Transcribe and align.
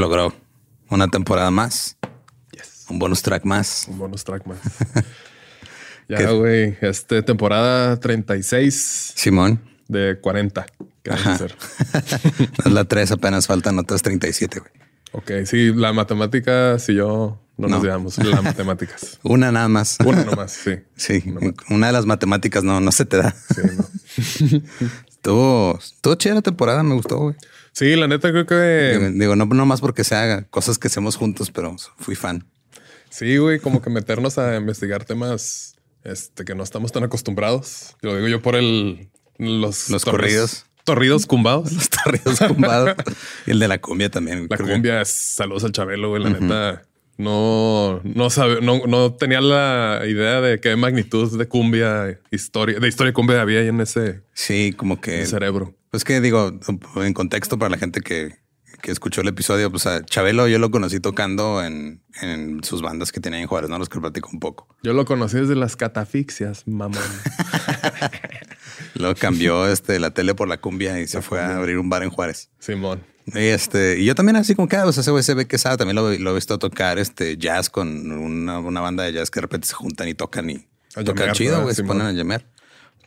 Logró. 0.00 0.32
Una 0.88 1.08
temporada 1.08 1.50
más. 1.50 1.98
Un 2.88 2.98
bonus 2.98 3.20
track 3.22 3.44
más. 3.44 3.84
Un 3.86 3.98
bonus 3.98 4.24
track 4.24 4.46
más. 4.46 4.58
ya, 6.08 6.30
güey. 6.30 6.74
Este 6.80 7.22
temporada 7.22 8.00
36. 8.00 9.12
Simón. 9.14 9.60
De 9.88 10.18
40. 10.18 10.64
¿Qué 11.02 11.10
vas 11.10 11.26
a 11.26 11.34
hacer? 11.34 11.54
la 12.64 12.84
3 12.84 13.12
apenas 13.12 13.46
faltan 13.46 13.78
otras 13.78 14.00
37, 14.00 14.60
güey. 14.60 14.72
Ok, 15.12 15.44
sí, 15.44 15.70
la 15.74 15.92
matemática, 15.92 16.78
si 16.78 16.94
yo 16.94 17.38
no, 17.58 17.68
nos 17.68 17.82
llevamos, 17.82 18.16
las 18.16 18.42
matemáticas. 18.42 19.18
Una 19.22 19.52
nada 19.52 19.68
más. 19.68 19.98
Una 20.02 20.24
nomás, 20.24 20.52
sí. 20.52 20.76
Sí, 20.96 21.22
una 21.68 21.88
de 21.88 21.92
las 21.92 22.06
matemáticas 22.06 22.64
no, 22.64 22.80
no 22.80 22.90
se 22.90 23.04
te 23.04 23.18
da. 23.18 23.32
Sí, 23.54 23.60
no. 23.76 24.62
estuvo, 25.06 25.78
estuvo 25.78 26.14
chida 26.14 26.36
la 26.36 26.42
temporada, 26.42 26.82
me 26.82 26.94
gustó, 26.94 27.18
güey. 27.18 27.36
Sí, 27.72 27.96
la 27.96 28.08
neta 28.08 28.30
creo 28.30 28.46
que... 28.46 29.12
Digo, 29.14 29.36
no, 29.36 29.46
no 29.46 29.66
más 29.66 29.80
porque 29.80 30.04
se 30.04 30.14
haga 30.14 30.44
cosas 30.44 30.78
que 30.78 30.88
hacemos 30.88 31.16
juntos, 31.16 31.50
pero 31.50 31.76
fui 31.98 32.14
fan. 32.14 32.46
Sí, 33.10 33.36
güey, 33.36 33.58
como 33.58 33.82
que 33.82 33.90
meternos 33.90 34.38
a 34.38 34.56
investigar 34.56 35.04
temas 35.04 35.76
este, 36.04 36.44
que 36.44 36.54
no 36.54 36.62
estamos 36.62 36.92
tan 36.92 37.04
acostumbrados. 37.04 37.96
Lo 38.00 38.14
digo 38.16 38.28
yo 38.28 38.42
por 38.42 38.56
el... 38.56 39.08
Los, 39.38 39.88
los 39.88 40.04
corridos. 40.04 40.66
Torridos 40.84 41.26
cumbados. 41.26 41.72
Los 41.72 41.88
torridos 41.88 42.38
cumbados. 42.40 42.96
y 43.46 43.52
el 43.52 43.58
de 43.58 43.68
la 43.68 43.80
cumbia 43.80 44.10
también. 44.10 44.46
La 44.50 44.58
cumbia, 44.58 45.04
saludos 45.04 45.64
al 45.64 45.72
Chabelo, 45.72 46.10
güey. 46.10 46.22
La 46.22 46.30
neta, 46.30 46.82
no, 47.20 48.00
no, 48.02 48.30
sabe, 48.30 48.62
no, 48.62 48.86
no, 48.86 49.12
tenía 49.12 49.42
la 49.42 50.02
idea 50.06 50.40
de 50.40 50.58
qué 50.58 50.74
magnitud 50.76 51.38
de 51.38 51.46
cumbia, 51.48 52.18
historia, 52.30 52.80
de 52.80 52.88
historia 52.88 53.10
de 53.10 53.12
cumbia 53.12 53.42
había 53.42 53.60
ahí 53.60 53.68
en 53.68 53.80
ese. 53.82 54.22
Sí, 54.32 54.72
como 54.74 55.02
que. 55.02 55.26
cerebro. 55.26 55.74
Pues 55.90 56.04
que 56.04 56.20
digo, 56.20 56.52
en 56.96 57.14
contexto 57.14 57.58
para 57.58 57.70
la 57.70 57.78
gente 57.78 58.00
que, 58.00 58.36
que 58.80 58.92
escuchó 58.92 59.20
el 59.20 59.28
episodio, 59.28 59.70
pues 59.70 59.86
a 59.86 60.04
Chabelo 60.04 60.46
yo 60.48 60.58
lo 60.58 60.70
conocí 60.70 61.00
tocando 61.00 61.64
en, 61.64 62.02
en 62.22 62.62
sus 62.62 62.82
bandas 62.82 63.12
que 63.12 63.20
tenía 63.20 63.40
en 63.40 63.46
Juárez, 63.46 63.70
¿no? 63.70 63.78
Los 63.78 63.88
que 63.88 64.00
platico 64.00 64.30
un 64.32 64.40
poco. 64.40 64.68
Yo 64.82 64.92
lo 64.92 65.04
conocí 65.04 65.38
desde 65.38 65.56
las 65.56 65.76
catafixias, 65.76 66.66
mamón. 66.66 67.02
Luego 68.94 69.14
cambió 69.18 69.66
este, 69.66 69.98
la 69.98 70.12
tele 70.12 70.34
por 70.34 70.48
la 70.48 70.60
cumbia 70.60 71.00
y 71.00 71.06
se 71.06 71.22
fue 71.22 71.40
a 71.40 71.56
abrir 71.56 71.78
un 71.78 71.88
bar 71.88 72.02
en 72.02 72.10
Juárez. 72.10 72.50
Simón. 72.58 73.02
Y 73.26 73.38
este, 73.38 73.98
y 73.98 74.04
yo 74.04 74.14
también 74.14 74.36
así 74.36 74.54
como 74.54 74.68
que, 74.68 74.76
ah, 74.76 74.84
pues 74.84 74.98
ese 74.98 75.10
güey 75.10 75.22
se 75.22 75.34
ve 75.34 75.46
que 75.46 75.58
sabe, 75.58 75.76
también 75.76 75.96
lo, 75.96 76.10
lo, 76.10 76.30
he 76.30 76.34
visto 76.34 76.58
tocar 76.58 76.98
este 76.98 77.36
jazz 77.36 77.70
con 77.70 78.10
una, 78.10 78.58
una, 78.58 78.80
banda 78.80 79.04
de 79.04 79.12
jazz 79.12 79.30
que 79.30 79.38
de 79.38 79.42
repente 79.42 79.68
se 79.68 79.74
juntan 79.74 80.08
y 80.08 80.14
tocan 80.14 80.50
y 80.50 80.66
tocan 81.04 81.32
chido, 81.32 81.62
güey, 81.62 81.74
se 81.74 81.84
ponen 81.84 82.06
a 82.06 82.12
llamear. 82.12 82.46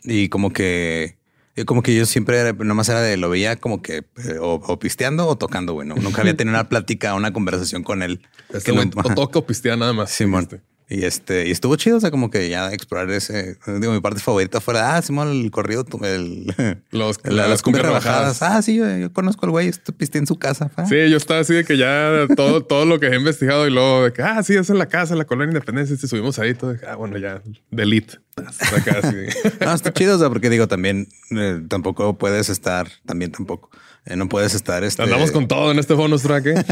Y 0.02 0.28
como 0.28 0.52
que, 0.52 1.18
como 1.66 1.82
que 1.82 1.94
yo 1.94 2.04
siempre 2.04 2.52
nomás 2.52 2.88
era 2.88 3.00
de 3.00 3.16
lo 3.16 3.30
veía 3.30 3.56
como 3.56 3.80
que 3.80 3.98
eh, 3.98 4.38
o, 4.40 4.78
pisteando 4.78 5.28
o 5.28 5.36
tocando, 5.36 5.72
güey. 5.72 5.86
Nunca 5.86 6.20
había 6.22 6.36
tenido 6.36 6.56
una 6.56 6.68
plática, 6.68 7.14
una 7.14 7.32
conversación 7.32 7.84
con 7.84 8.02
él. 8.02 8.26
Es 8.52 8.64
que 8.64 8.72
lo, 8.72 8.82
o 8.82 9.14
toca 9.14 9.38
o 9.38 9.46
pistea 9.46 9.76
nada 9.76 9.92
más. 9.92 10.10
Simón. 10.10 10.48
Y 10.94 11.04
este, 11.04 11.48
y 11.48 11.50
estuvo 11.50 11.74
chido, 11.74 11.96
o 11.96 12.00
sea, 12.00 12.12
como 12.12 12.30
que 12.30 12.48
ya 12.48 12.72
explorar 12.72 13.10
ese, 13.10 13.58
digo, 13.80 13.92
mi 13.92 14.00
parte 14.00 14.20
favorita 14.20 14.60
fuera, 14.60 14.94
ah, 14.94 15.02
Simón, 15.02 15.28
el 15.28 15.50
corrido, 15.50 15.84
el, 16.04 16.54
Los, 16.92 17.18
las, 17.24 17.62
cumbias 17.62 17.84
rebajadas. 17.84 18.42
Ah, 18.42 18.62
sí, 18.62 18.76
yo, 18.76 19.12
conozco 19.12 19.44
al 19.44 19.50
güey, 19.50 19.72
piste 19.96 20.18
en 20.18 20.28
su 20.28 20.38
casa. 20.38 20.70
Sí, 20.88 21.10
yo 21.10 21.16
estaba 21.16 21.40
así 21.40 21.52
de 21.52 21.64
que 21.64 21.76
ya 21.76 22.28
todo, 22.36 22.62
todo 22.64 22.84
lo 22.84 23.00
que 23.00 23.08
he 23.08 23.16
investigado 23.16 23.66
y 23.66 23.72
luego 23.72 24.04
de 24.04 24.12
que, 24.12 24.22
ah, 24.22 24.40
sí, 24.44 24.54
es 24.54 24.70
en 24.70 24.78
la 24.78 24.86
casa, 24.86 25.16
la 25.16 25.24
colonia 25.24 25.50
Independencia, 25.50 25.96
subimos 25.96 26.38
ahí, 26.38 26.54
todo, 26.54 26.76
ah, 26.88 26.94
bueno, 26.94 27.18
ya, 27.18 27.42
delete. 27.72 28.18
Acá, 28.36 29.00
no, 29.64 29.72
está 29.72 29.92
chido, 29.92 30.14
o 30.14 30.18
sea, 30.20 30.28
porque 30.28 30.48
digo, 30.48 30.68
también 30.68 31.08
eh, 31.32 31.60
tampoco 31.68 32.16
puedes 32.18 32.48
estar, 32.50 32.86
también 33.04 33.32
tampoco. 33.32 33.70
Eh, 34.06 34.14
no 34.14 34.28
puedes 34.28 34.54
estar. 34.54 34.84
Este, 34.84 35.02
Andamos 35.02 35.32
con 35.32 35.48
todo 35.48 35.72
en 35.72 35.78
este 35.80 35.94
bonus 35.94 36.22
track. 36.22 36.46
¿eh? 36.46 36.64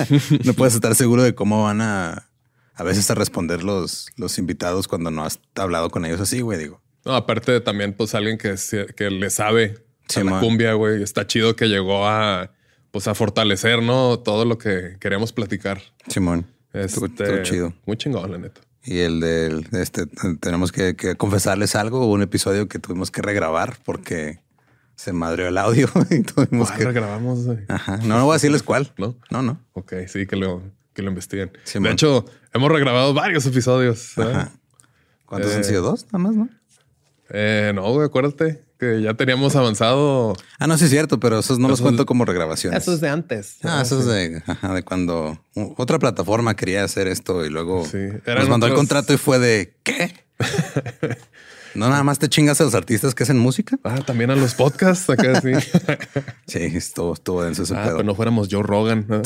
no 0.45 0.53
puedes 0.55 0.75
estar 0.75 0.95
seguro 0.95 1.23
de 1.23 1.35
cómo 1.35 1.65
van 1.65 1.81
a 1.81 2.29
a 2.75 2.83
veces 2.83 3.11
a 3.11 3.15
responder 3.15 3.63
los, 3.63 4.09
los 4.17 4.39
invitados 4.39 4.89
cuando 4.89 5.11
no 5.11 5.25
has 5.25 5.41
hablado 5.55 5.91
con 5.91 6.05
ellos 6.05 6.21
así, 6.21 6.41
güey, 6.41 6.59
digo. 6.59 6.81
No, 7.05 7.15
aparte 7.15 7.61
también, 7.61 7.95
pues 7.95 8.15
alguien 8.15 8.39
que, 8.39 8.55
que 8.97 9.11
le 9.11 9.31
sabe 9.31 9.85
a 10.17 10.25
la 10.25 10.41
cumbia, 10.41 10.75
güey. 10.75 11.03
Está 11.03 11.27
chido 11.27 11.57
que 11.57 11.67
llegó 11.67 12.07
a, 12.07 12.53
pues, 12.91 13.09
a 13.09 13.15
fortalecer, 13.15 13.83
¿no? 13.83 14.19
Todo 14.21 14.45
lo 14.45 14.59
que 14.59 14.97
queríamos 15.01 15.33
platicar. 15.33 15.83
Simón. 16.09 16.47
Este, 16.73 17.43
chido. 17.43 17.75
Muy 17.87 17.97
chingón, 17.97 18.31
la 18.31 18.39
neta. 18.39 18.61
Y 18.85 19.01
el 19.01 19.21
de 19.21 19.65
este, 19.73 20.07
tenemos 20.41 20.73
que, 20.73 20.97
confesarles 21.17 21.77
algo. 21.77 22.07
Hubo 22.07 22.15
un 22.15 22.23
episodio 22.23 22.69
que 22.69 22.79
tuvimos 22.79 23.11
que 23.11 23.23
regrabar 23.23 23.77
porque 23.85 24.41
se 24.97 25.13
madreó 25.13 25.49
el 25.49 25.59
audio 25.59 25.89
y 26.11 26.21
tuvimos 26.23 26.71
que. 26.73 26.85
regrabamos? 26.85 27.41
Ajá. 27.69 27.99
No, 27.99 28.19
no 28.19 28.25
voy 28.25 28.33
a 28.33 28.35
decirles 28.35 28.63
cuál. 28.63 28.93
No, 28.97 29.17
no, 29.31 29.43
no. 29.43 29.61
Ok, 29.75 29.95
sí, 30.09 30.27
que 30.27 30.37
lo, 30.37 30.63
que 30.95 31.03
lo 31.03 31.09
investiguen. 31.09 31.53
de 31.73 31.91
hecho, 31.91 32.25
hemos 32.53 32.71
regrabado 32.71 33.15
varios 33.15 33.47
episodios. 33.47 34.17
¿eh? 34.19 34.47
¿Cuántos 35.27 35.55
han 35.55 35.61
eh, 35.61 35.65
sido? 35.65 35.83
Dos, 35.83 36.07
nada 36.07 36.19
más, 36.19 36.35
¿no? 36.35 36.49
Eh, 37.31 37.73
no, 37.75 37.91
güey, 37.93 38.07
acuérdate 38.07 38.63
que 38.79 39.01
ya 39.01 39.15
teníamos 39.15 39.55
avanzado. 39.55 40.35
Ah, 40.59 40.67
no, 40.67 40.77
sí 40.77 40.85
es 40.85 40.91
cierto, 40.91 41.21
pero 41.21 41.39
esos 41.39 41.59
no 41.59 41.69
los 41.69 41.81
cuento 41.81 42.05
como 42.05 42.25
regrabaciones. 42.25 42.83
Eso 42.83 42.93
es 42.93 43.01
de 43.01 43.09
antes. 43.09 43.59
Ah, 43.63 43.81
eso 43.83 44.01
es 44.01 44.07
de, 44.07 44.43
de 44.75 44.83
cuando 44.83 45.39
otra 45.77 46.01
plataforma 46.01 46.57
quería 46.57 46.83
hacer 46.83 47.07
esto 47.07 47.47
y 47.47 47.49
luego 47.49 47.87
nos 48.27 48.49
mandó 48.49 48.67
el 48.67 48.75
contrato 48.75 49.15
y 49.15 49.19
fue 49.19 49.39
de 49.39 49.77
¿qué? 49.85 50.13
No 51.75 51.89
nada 51.89 52.03
más 52.03 52.19
te 52.19 52.29
chingas 52.29 52.61
a 52.61 52.65
los 52.65 52.75
artistas 52.75 53.15
que 53.15 53.23
hacen 53.23 53.39
música. 53.39 53.79
Ah, 53.85 54.01
también 54.05 54.31
a 54.31 54.37
los 54.37 54.55
podcasts 54.55 55.09
acá, 55.09 55.41
sí. 55.41 55.53
sí, 56.47 56.59
estuvo, 56.59 57.15
estuvo 57.15 57.43
denso 57.43 57.63
ese 57.63 57.75
ah, 57.75 57.83
Pero 57.85 58.03
no 58.03 58.15
fuéramos 58.15 58.49
Joe 58.51 58.63
Rogan. 58.63 59.07
Me 59.09 59.23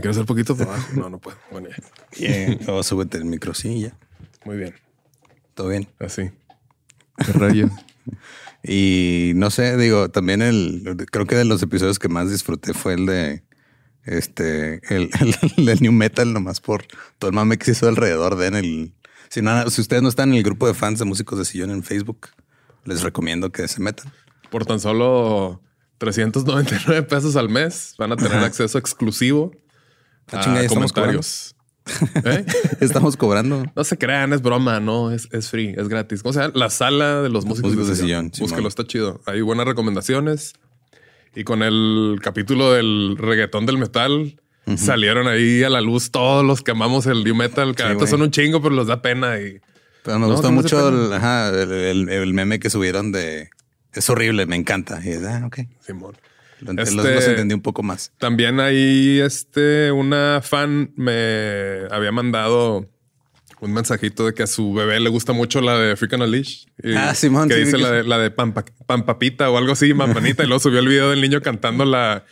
quiero 0.00 0.10
hacer 0.10 0.24
poquito 0.24 0.54
trabajo. 0.54 0.86
No, 0.94 1.10
no 1.10 1.18
puedo. 1.18 1.36
Bueno, 1.50 1.68
ya. 2.16 2.72
O 2.72 2.82
súbete 2.82 3.18
el 3.18 3.24
micro, 3.24 3.54
sí, 3.54 3.80
ya. 3.80 3.96
Muy 4.44 4.56
bien. 4.56 4.74
Todo 5.54 5.68
bien. 5.68 5.88
Así. 5.98 6.30
Qué 7.26 7.32
rayo. 7.32 7.68
y 8.62 9.32
no 9.34 9.50
sé, 9.50 9.76
digo, 9.76 10.10
también 10.10 10.42
el, 10.42 10.96
creo 11.10 11.26
que 11.26 11.36
de 11.36 11.44
los 11.44 11.62
episodios 11.62 11.98
que 11.98 12.08
más 12.08 12.30
disfruté 12.30 12.74
fue 12.74 12.94
el 12.94 13.06
de 13.06 13.42
este, 14.04 14.80
el, 14.94 15.10
el, 15.56 15.80
new 15.80 15.92
metal, 15.92 16.32
nomás 16.32 16.60
por 16.60 16.84
todo 17.18 17.30
el 17.30 17.34
mame 17.34 17.58
que 17.58 17.66
se 17.66 17.72
hizo 17.72 17.88
alrededor 17.88 18.36
de 18.36 18.46
en 18.46 18.54
el, 18.54 18.94
si, 19.32 19.40
si 19.70 19.80
ustedes 19.80 20.02
no 20.02 20.10
están 20.10 20.30
en 20.30 20.36
el 20.36 20.42
grupo 20.42 20.66
de 20.66 20.74
fans 20.74 20.98
de 20.98 21.06
músicos 21.06 21.38
de 21.38 21.46
sillón 21.46 21.70
en 21.70 21.82
Facebook, 21.82 22.28
les 22.84 23.00
recomiendo 23.00 23.50
que 23.50 23.66
se 23.66 23.80
metan. 23.80 24.12
Por 24.50 24.66
tan 24.66 24.78
solo 24.78 25.62
399 25.96 27.02
pesos 27.04 27.36
al 27.36 27.48
mes 27.48 27.94
van 27.96 28.12
a 28.12 28.16
tener 28.16 28.38
acceso 28.38 28.76
exclusivo 28.76 29.52
ah, 30.32 30.40
a 30.40 30.66
comentarios. 30.66 31.56
¿Eh? 32.24 32.44
Estamos 32.80 33.16
cobrando. 33.16 33.64
No 33.74 33.84
se 33.84 33.96
crean, 33.96 34.34
es 34.34 34.42
broma, 34.42 34.80
no, 34.80 35.10
es, 35.10 35.28
es 35.32 35.48
free, 35.48 35.74
es 35.78 35.88
gratis. 35.88 36.20
O 36.24 36.32
sea, 36.34 36.50
la 36.54 36.68
sala 36.68 37.22
de 37.22 37.30
los 37.30 37.46
músicos, 37.46 37.88
de 37.88 37.96
sillón. 37.96 38.30
Búsquelo, 38.38 38.68
está 38.68 38.86
chido. 38.86 39.22
Hay 39.24 39.40
buenas 39.40 39.66
recomendaciones. 39.66 40.52
Y 41.34 41.44
con 41.44 41.62
el 41.62 42.20
capítulo 42.22 42.72
del 42.74 43.16
reggaetón 43.16 43.64
del 43.64 43.78
metal, 43.78 44.38
salieron 44.76 45.28
ahí 45.28 45.62
a 45.62 45.70
la 45.70 45.80
luz 45.80 46.10
todos 46.10 46.44
los 46.44 46.62
que 46.62 46.70
amamos 46.70 47.06
el 47.06 47.24
new 47.24 47.34
metal. 47.34 47.74
Que 47.74 48.06
son 48.06 48.22
un 48.22 48.30
chingo, 48.30 48.62
pero 48.62 48.74
los 48.74 48.86
da 48.86 49.02
pena. 49.02 49.38
Y... 49.40 49.60
Pero 50.04 50.18
me 50.18 50.26
gustó 50.26 50.50
mucho 50.50 50.88
el, 50.88 52.34
meme 52.34 52.58
que 52.58 52.70
subieron 52.70 53.12
de 53.12 53.50
es 53.94 54.08
horrible, 54.08 54.46
me 54.46 54.56
encanta. 54.56 55.00
Y 55.04 55.12
ah, 55.24 55.42
ok. 55.46 55.60
Simón. 55.80 56.16
Lo, 56.60 56.72
los, 56.72 56.88
este, 56.88 57.30
entendí 57.30 57.54
un 57.54 57.60
poco 57.60 57.82
más. 57.82 58.12
También 58.18 58.60
ahí, 58.60 59.20
este, 59.20 59.90
una 59.90 60.40
fan 60.42 60.92
me 60.96 61.86
había 61.90 62.12
mandado 62.12 62.88
un 63.60 63.72
mensajito 63.72 64.26
de 64.26 64.34
que 64.34 64.44
a 64.44 64.46
su 64.46 64.72
bebé 64.72 64.98
le 65.00 65.08
gusta 65.08 65.32
mucho 65.32 65.60
la 65.60 65.76
de 65.78 65.96
Freaking 65.96 66.22
Unleashed. 66.22 66.68
ah, 66.96 67.14
Simón. 67.14 67.48
Que 67.48 67.56
dice 67.56 67.78
la 67.78 67.90
de, 67.90 68.04
la 68.04 68.18
de 68.18 68.30
Pampapita 68.30 69.50
o 69.50 69.58
algo 69.58 69.72
así, 69.72 69.92
Mampanita. 69.92 70.44
y 70.44 70.46
luego 70.46 70.60
subió 70.60 70.78
el 70.78 70.88
video 70.88 71.10
del 71.10 71.20
niño 71.20 71.42
cantando 71.42 71.84
la, 71.84 72.24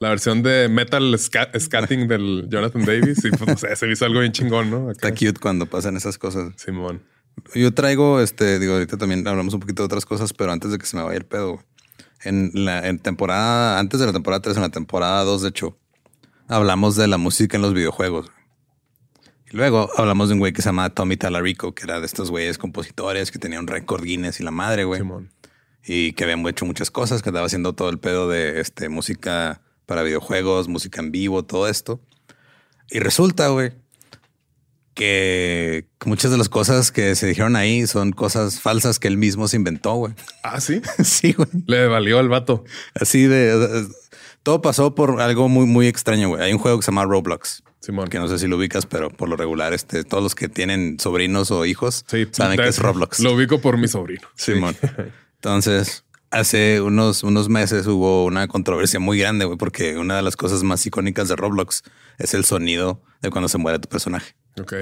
la 0.00 0.10
versión 0.10 0.42
de 0.42 0.68
metal 0.68 1.16
scatting 1.18 2.06
del 2.06 2.46
Jonathan 2.48 2.84
Davis 2.84 3.24
y 3.24 3.30
pues 3.30 3.46
no 3.46 3.56
sé, 3.56 3.74
se 3.74 3.90
hizo 3.90 4.04
algo 4.04 4.20
bien 4.20 4.32
chingón, 4.32 4.70
¿no? 4.70 4.90
Está 4.90 5.10
cute 5.10 5.34
cuando 5.40 5.66
pasan 5.66 5.96
esas 5.96 6.18
cosas. 6.18 6.52
Simón. 6.56 7.02
Yo 7.54 7.72
traigo, 7.72 8.20
este, 8.20 8.58
digo, 8.58 8.74
ahorita 8.74 8.96
también 8.96 9.26
hablamos 9.26 9.54
un 9.54 9.60
poquito 9.60 9.82
de 9.82 9.86
otras 9.86 10.06
cosas, 10.06 10.32
pero 10.32 10.52
antes 10.52 10.70
de 10.70 10.78
que 10.78 10.86
se 10.86 10.96
me 10.96 11.02
vaya 11.02 11.18
el 11.18 11.24
pedo, 11.24 11.62
en 12.24 12.50
la 12.52 12.86
en 12.86 12.98
temporada, 12.98 13.78
antes 13.78 14.00
de 14.00 14.06
la 14.06 14.12
temporada 14.12 14.42
3, 14.42 14.56
en 14.56 14.62
la 14.62 14.68
temporada 14.70 15.22
2, 15.24 15.42
de 15.42 15.48
hecho, 15.48 15.78
hablamos 16.48 16.96
de 16.96 17.06
la 17.06 17.18
música 17.18 17.56
en 17.56 17.62
los 17.62 17.74
videojuegos. 17.74 18.30
Y 19.50 19.56
luego 19.56 19.88
hablamos 19.96 20.28
de 20.28 20.34
un 20.34 20.40
güey 20.40 20.52
que 20.52 20.62
se 20.62 20.68
llama 20.68 20.90
Tommy 20.90 21.16
Talarico, 21.16 21.74
que 21.74 21.84
era 21.84 22.00
de 22.00 22.06
estos 22.06 22.30
güeyes 22.30 22.58
compositores 22.58 23.30
que 23.30 23.38
tenía 23.38 23.58
un 23.60 23.66
récord 23.66 24.02
Guinness 24.02 24.40
y 24.40 24.44
la 24.44 24.50
madre, 24.50 24.84
güey. 24.84 25.00
Simón. 25.00 25.32
Y 25.84 26.12
que 26.12 26.24
habían 26.24 26.46
hecho 26.48 26.66
muchas 26.66 26.90
cosas, 26.90 27.22
que 27.22 27.30
andaba 27.30 27.46
haciendo 27.46 27.72
todo 27.72 27.88
el 27.88 27.98
pedo 27.98 28.28
de 28.28 28.60
este, 28.60 28.88
música 28.88 29.62
para 29.88 30.02
videojuegos, 30.02 30.68
música 30.68 31.00
en 31.00 31.10
vivo, 31.10 31.46
todo 31.46 31.66
esto. 31.66 31.98
Y 32.90 32.98
resulta, 32.98 33.48
güey, 33.48 33.72
que 34.92 35.86
muchas 36.04 36.30
de 36.30 36.36
las 36.36 36.50
cosas 36.50 36.92
que 36.92 37.14
se 37.14 37.26
dijeron 37.26 37.56
ahí 37.56 37.86
son 37.86 38.12
cosas 38.12 38.60
falsas 38.60 38.98
que 38.98 39.08
él 39.08 39.16
mismo 39.16 39.48
se 39.48 39.56
inventó, 39.56 39.94
güey. 39.94 40.12
Ah, 40.42 40.60
sí. 40.60 40.82
sí, 41.02 41.32
güey. 41.32 41.48
Le 41.66 41.86
valió 41.86 42.18
al 42.18 42.28
vato. 42.28 42.64
Así 42.94 43.26
de 43.26 43.86
Todo 44.42 44.60
pasó 44.60 44.94
por 44.94 45.22
algo 45.22 45.48
muy, 45.48 45.64
muy 45.64 45.86
extraño, 45.86 46.28
güey. 46.28 46.42
Hay 46.42 46.52
un 46.52 46.58
juego 46.58 46.78
que 46.78 46.84
se 46.84 46.90
llama 46.90 47.06
Roblox. 47.06 47.62
Simón. 47.80 48.10
Que 48.10 48.18
no 48.18 48.28
sé 48.28 48.38
si 48.38 48.46
lo 48.46 48.58
ubicas, 48.58 48.84
pero 48.84 49.08
por 49.08 49.30
lo 49.30 49.36
regular, 49.36 49.72
este, 49.72 50.04
todos 50.04 50.22
los 50.22 50.34
que 50.34 50.50
tienen 50.50 51.00
sobrinos 51.00 51.50
o 51.50 51.64
hijos 51.64 52.04
saben 52.32 52.58
que 52.58 52.68
es 52.68 52.78
Roblox. 52.78 53.20
Lo 53.20 53.32
ubico 53.32 53.62
por 53.62 53.78
mi 53.78 53.88
sobrino. 53.88 54.28
Simón. 54.34 54.76
Entonces, 55.36 56.04
hace 56.30 56.80
unos, 56.80 57.22
unos 57.22 57.48
meses 57.48 57.86
hubo 57.86 58.24
una 58.24 58.48
controversia 58.48 59.00
muy 59.00 59.18
grande, 59.18 59.44
güey, 59.44 59.58
porque 59.58 59.96
una 59.96 60.16
de 60.16 60.22
las 60.22 60.36
cosas 60.36 60.62
más 60.62 60.84
icónicas 60.86 61.28
de 61.28 61.36
Roblox 61.36 61.82
es 62.18 62.34
el 62.34 62.44
sonido 62.44 63.02
de 63.22 63.30
cuando 63.30 63.48
se 63.48 63.58
muere 63.58 63.78
tu 63.78 63.88
personaje. 63.88 64.34
Ok. 64.60 64.74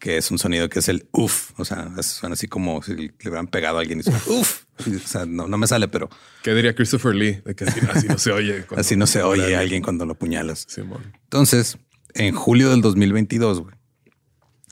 Que 0.00 0.16
es 0.16 0.30
un 0.30 0.38
sonido 0.38 0.68
que 0.70 0.78
es 0.78 0.88
el 0.88 1.08
uff. 1.12 1.52
O 1.58 1.64
sea, 1.64 1.90
suena 2.02 2.32
así 2.32 2.48
como 2.48 2.82
si 2.82 2.94
le 2.94 3.12
hubieran 3.26 3.48
pegado 3.48 3.76
a 3.76 3.80
alguien 3.82 4.00
y 4.00 4.02
suena 4.02 4.20
uff. 4.28 4.64
O 4.86 5.06
sea, 5.06 5.26
no, 5.26 5.46
me 5.46 5.66
sale, 5.66 5.88
pero. 5.88 6.08
¿Qué 6.42 6.54
diría 6.54 6.74
Christopher 6.74 7.14
Lee? 7.14 7.42
De 7.44 7.54
que 7.54 7.64
así, 7.64 8.08
no 8.08 8.16
se 8.16 8.32
oye. 8.32 8.64
así 8.76 8.96
no 8.96 9.06
se 9.06 9.22
oye 9.22 9.54
a 9.54 9.60
alguien 9.60 9.82
cuando 9.82 10.06
lo 10.06 10.14
puñalas. 10.14 10.64
Simón. 10.68 11.12
Entonces, 11.24 11.76
en 12.14 12.34
julio 12.34 12.70
del 12.70 12.80
2022, 12.80 13.60
güey, 13.60 13.74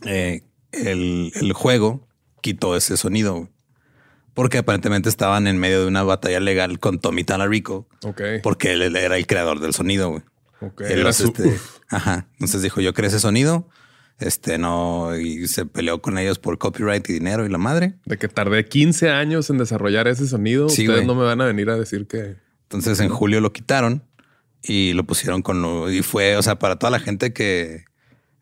eh, 0.07 0.45
el, 0.73 1.31
el, 1.35 1.53
juego 1.53 2.09
quitó 2.41 2.75
ese 2.75 2.97
sonido. 2.97 3.35
Güey 3.35 3.58
porque 4.39 4.59
aparentemente 4.59 5.09
estaban 5.09 5.49
en 5.49 5.59
medio 5.59 5.81
de 5.81 5.89
una 5.89 6.05
batalla 6.05 6.39
legal 6.39 6.79
con 6.79 7.01
Tommy 7.01 7.25
Talarico. 7.25 7.89
Ok. 8.05 8.23
Porque 8.41 8.71
él, 8.71 8.95
era 8.95 9.17
el 9.17 9.27
creador 9.27 9.59
del 9.59 9.75
sonido, 9.75 10.11
güey. 10.11 10.23
Ok. 10.61 10.83
era 10.83 11.13
su, 11.13 11.25
este, 11.25 11.59
ajá. 11.89 12.29
Entonces 12.35 12.63
dijo, 12.63 12.81
yo 12.81 12.95
creé 12.95 13.09
ese 13.09 13.19
sonido. 13.19 13.69
Este 14.21 14.57
no, 14.57 15.17
y 15.17 15.49
se 15.49 15.67
peleó 15.67 16.01
con 16.01 16.19
ellos 16.19 16.39
por 16.39 16.57
copyright 16.57 17.11
y 17.11 17.15
dinero 17.15 17.47
y 17.47 17.49
la 17.49 17.59
madre. 17.59 17.97
De 18.05 18.17
que 18.17 18.29
tardé 18.29 18.65
15 18.65 19.11
años 19.11 19.51
en 19.51 19.59
desarrollar 19.59 20.07
ese 20.07 20.29
sonido. 20.29 20.69
Sí, 20.69 20.87
Ustedes 20.89 21.05
no 21.05 21.17
me 21.17 21.25
van 21.25 21.41
a 21.41 21.47
venir 21.47 21.69
a 21.71 21.77
decir 21.77 22.07
que. 22.07 22.37
Entonces 22.63 23.01
en 23.01 23.09
julio 23.09 23.41
lo 23.41 23.53
quitaron 23.53 24.05
y 24.63 24.93
lo 24.93 25.03
pusieron 25.03 25.43
con 25.43 25.63
lo. 25.63 25.91
Y 25.91 26.03
fue, 26.03 26.37
o 26.37 26.43
sea, 26.45 26.61
para 26.61 26.77
toda 26.77 26.93
la 26.93 27.01
gente 27.01 27.33
que, 27.33 27.87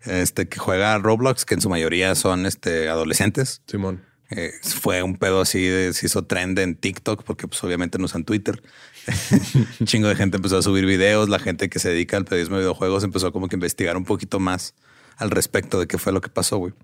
este, 0.02 0.46
que 0.46 0.58
juega 0.58 0.98
Roblox, 0.98 1.46
que 1.46 1.54
en 1.54 1.62
su 1.62 1.70
mayoría 1.70 2.14
son 2.16 2.44
este, 2.44 2.90
adolescentes. 2.90 3.62
Simón. 3.66 4.02
Eh, 4.30 4.52
fue 4.62 5.02
un 5.02 5.16
pedo 5.16 5.40
así, 5.40 5.64
de, 5.64 5.92
se 5.92 6.06
hizo 6.06 6.24
trend 6.24 6.58
en 6.58 6.74
TikTok 6.74 7.22
porque 7.22 7.46
pues 7.46 7.62
obviamente 7.62 7.98
no 7.98 8.06
usan 8.06 8.24
Twitter. 8.24 8.60
un 9.80 9.86
chingo 9.86 10.08
de 10.08 10.16
gente 10.16 10.36
empezó 10.36 10.58
a 10.58 10.62
subir 10.62 10.84
videos, 10.84 11.28
la 11.28 11.38
gente 11.38 11.68
que 11.68 11.78
se 11.78 11.90
dedica 11.90 12.16
al 12.16 12.24
periodismo 12.24 12.56
de 12.56 12.62
videojuegos 12.62 13.04
empezó 13.04 13.32
como 13.32 13.48
que 13.48 13.54
a 13.54 13.58
investigar 13.58 13.96
un 13.96 14.04
poquito 14.04 14.40
más 14.40 14.74
al 15.16 15.30
respecto 15.30 15.78
de 15.78 15.86
qué 15.86 15.98
fue 15.98 16.12
lo 16.12 16.20
que 16.20 16.28
pasó, 16.28 16.58
güey. 16.58 16.74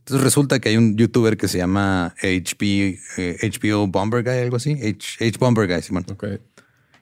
Entonces 0.00 0.22
resulta 0.22 0.60
que 0.60 0.68
hay 0.68 0.76
un 0.76 0.98
youtuber 0.98 1.38
que 1.38 1.48
se 1.48 1.56
llama 1.56 2.14
HP, 2.22 2.98
HBO 3.42 3.84
eh, 3.84 3.88
Bomber 3.88 4.22
Guy, 4.22 4.38
algo 4.38 4.56
así. 4.56 4.72
H, 4.72 5.24
H 5.26 5.38
Bomber 5.38 5.66
Guy, 5.66 5.80
Simón. 5.80 6.04
Okay. 6.10 6.40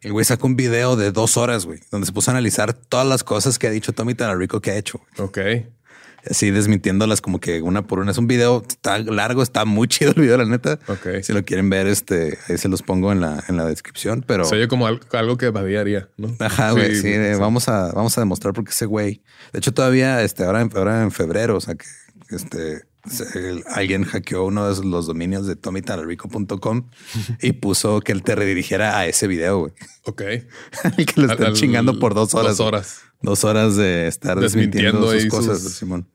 El 0.02 0.12
güey 0.12 0.24
sacó 0.24 0.46
un 0.46 0.54
video 0.54 0.94
de 0.94 1.10
dos 1.10 1.36
horas, 1.36 1.66
güey, 1.66 1.80
donde 1.90 2.06
se 2.06 2.12
puso 2.12 2.30
a 2.30 2.34
analizar 2.34 2.72
todas 2.72 3.06
las 3.06 3.24
cosas 3.24 3.58
que 3.58 3.66
ha 3.66 3.70
dicho 3.70 3.92
Tommy 3.92 4.14
Tanarico 4.14 4.60
que 4.60 4.70
ha 4.70 4.76
hecho. 4.76 5.00
Ok 5.18 5.38
así 6.28 6.50
desmintiéndolas 6.50 7.20
como 7.20 7.40
que 7.40 7.62
una 7.62 7.86
por 7.86 7.98
una. 7.98 8.10
Es 8.10 8.18
un 8.18 8.26
video, 8.26 8.62
está 8.66 8.98
largo, 8.98 9.42
está 9.42 9.64
muy 9.64 9.88
chido 9.88 10.12
el 10.14 10.22
video, 10.22 10.36
la 10.36 10.44
neta. 10.44 10.78
Si 11.22 11.32
lo 11.32 11.44
quieren 11.44 11.70
ver, 11.70 11.86
este, 11.86 12.38
ahí 12.48 12.58
se 12.58 12.68
los 12.68 12.82
pongo 12.82 13.12
en 13.12 13.20
la, 13.20 13.42
en 13.48 13.56
la 13.56 13.66
descripción, 13.66 14.24
pero... 14.26 14.44
Se 14.44 14.56
oye 14.56 14.68
como 14.68 14.86
algo, 14.86 15.36
que 15.36 15.50
Badía 15.50 16.08
¿no? 16.16 16.34
Ajá, 16.38 16.72
güey, 16.72 16.94
sí, 16.96 17.12
vamos 17.38 17.68
a, 17.68 17.92
vamos 17.92 18.16
a 18.16 18.20
demostrar 18.20 18.54
porque 18.54 18.70
ese 18.70 18.86
güey... 18.86 19.22
De 19.52 19.58
hecho, 19.58 19.72
todavía, 19.72 20.22
este, 20.22 20.44
ahora, 20.44 20.68
ahora 20.74 21.02
en 21.02 21.10
febrero, 21.10 21.56
o 21.56 21.60
sea 21.60 21.74
que, 21.74 21.86
este... 22.30 22.82
alguien 23.74 24.04
hackeó 24.04 24.44
uno 24.44 24.72
de 24.72 24.84
los 24.86 25.06
dominios 25.06 25.46
de 25.46 25.56
tommytalarico.com 25.56 26.88
y 27.40 27.52
puso 27.52 28.00
que 28.00 28.12
él 28.12 28.22
te 28.22 28.36
redirigiera 28.36 28.96
a 28.96 29.06
ese 29.06 29.26
video, 29.26 29.58
güey. 29.58 29.72
Ok. 30.04 30.22
que 31.06 31.20
lo 31.20 31.32
están 31.32 31.54
chingando 31.54 31.98
por 31.98 32.14
dos 32.14 32.32
horas. 32.34 32.58
Dos 32.58 32.66
horas. 32.66 33.02
Dos 33.22 33.44
horas 33.44 33.76
de 33.76 34.08
estar 34.08 34.38
desmintiendo, 34.38 35.10
sus 35.12 35.26
cosas, 35.26 35.60
Simón. 35.60 36.08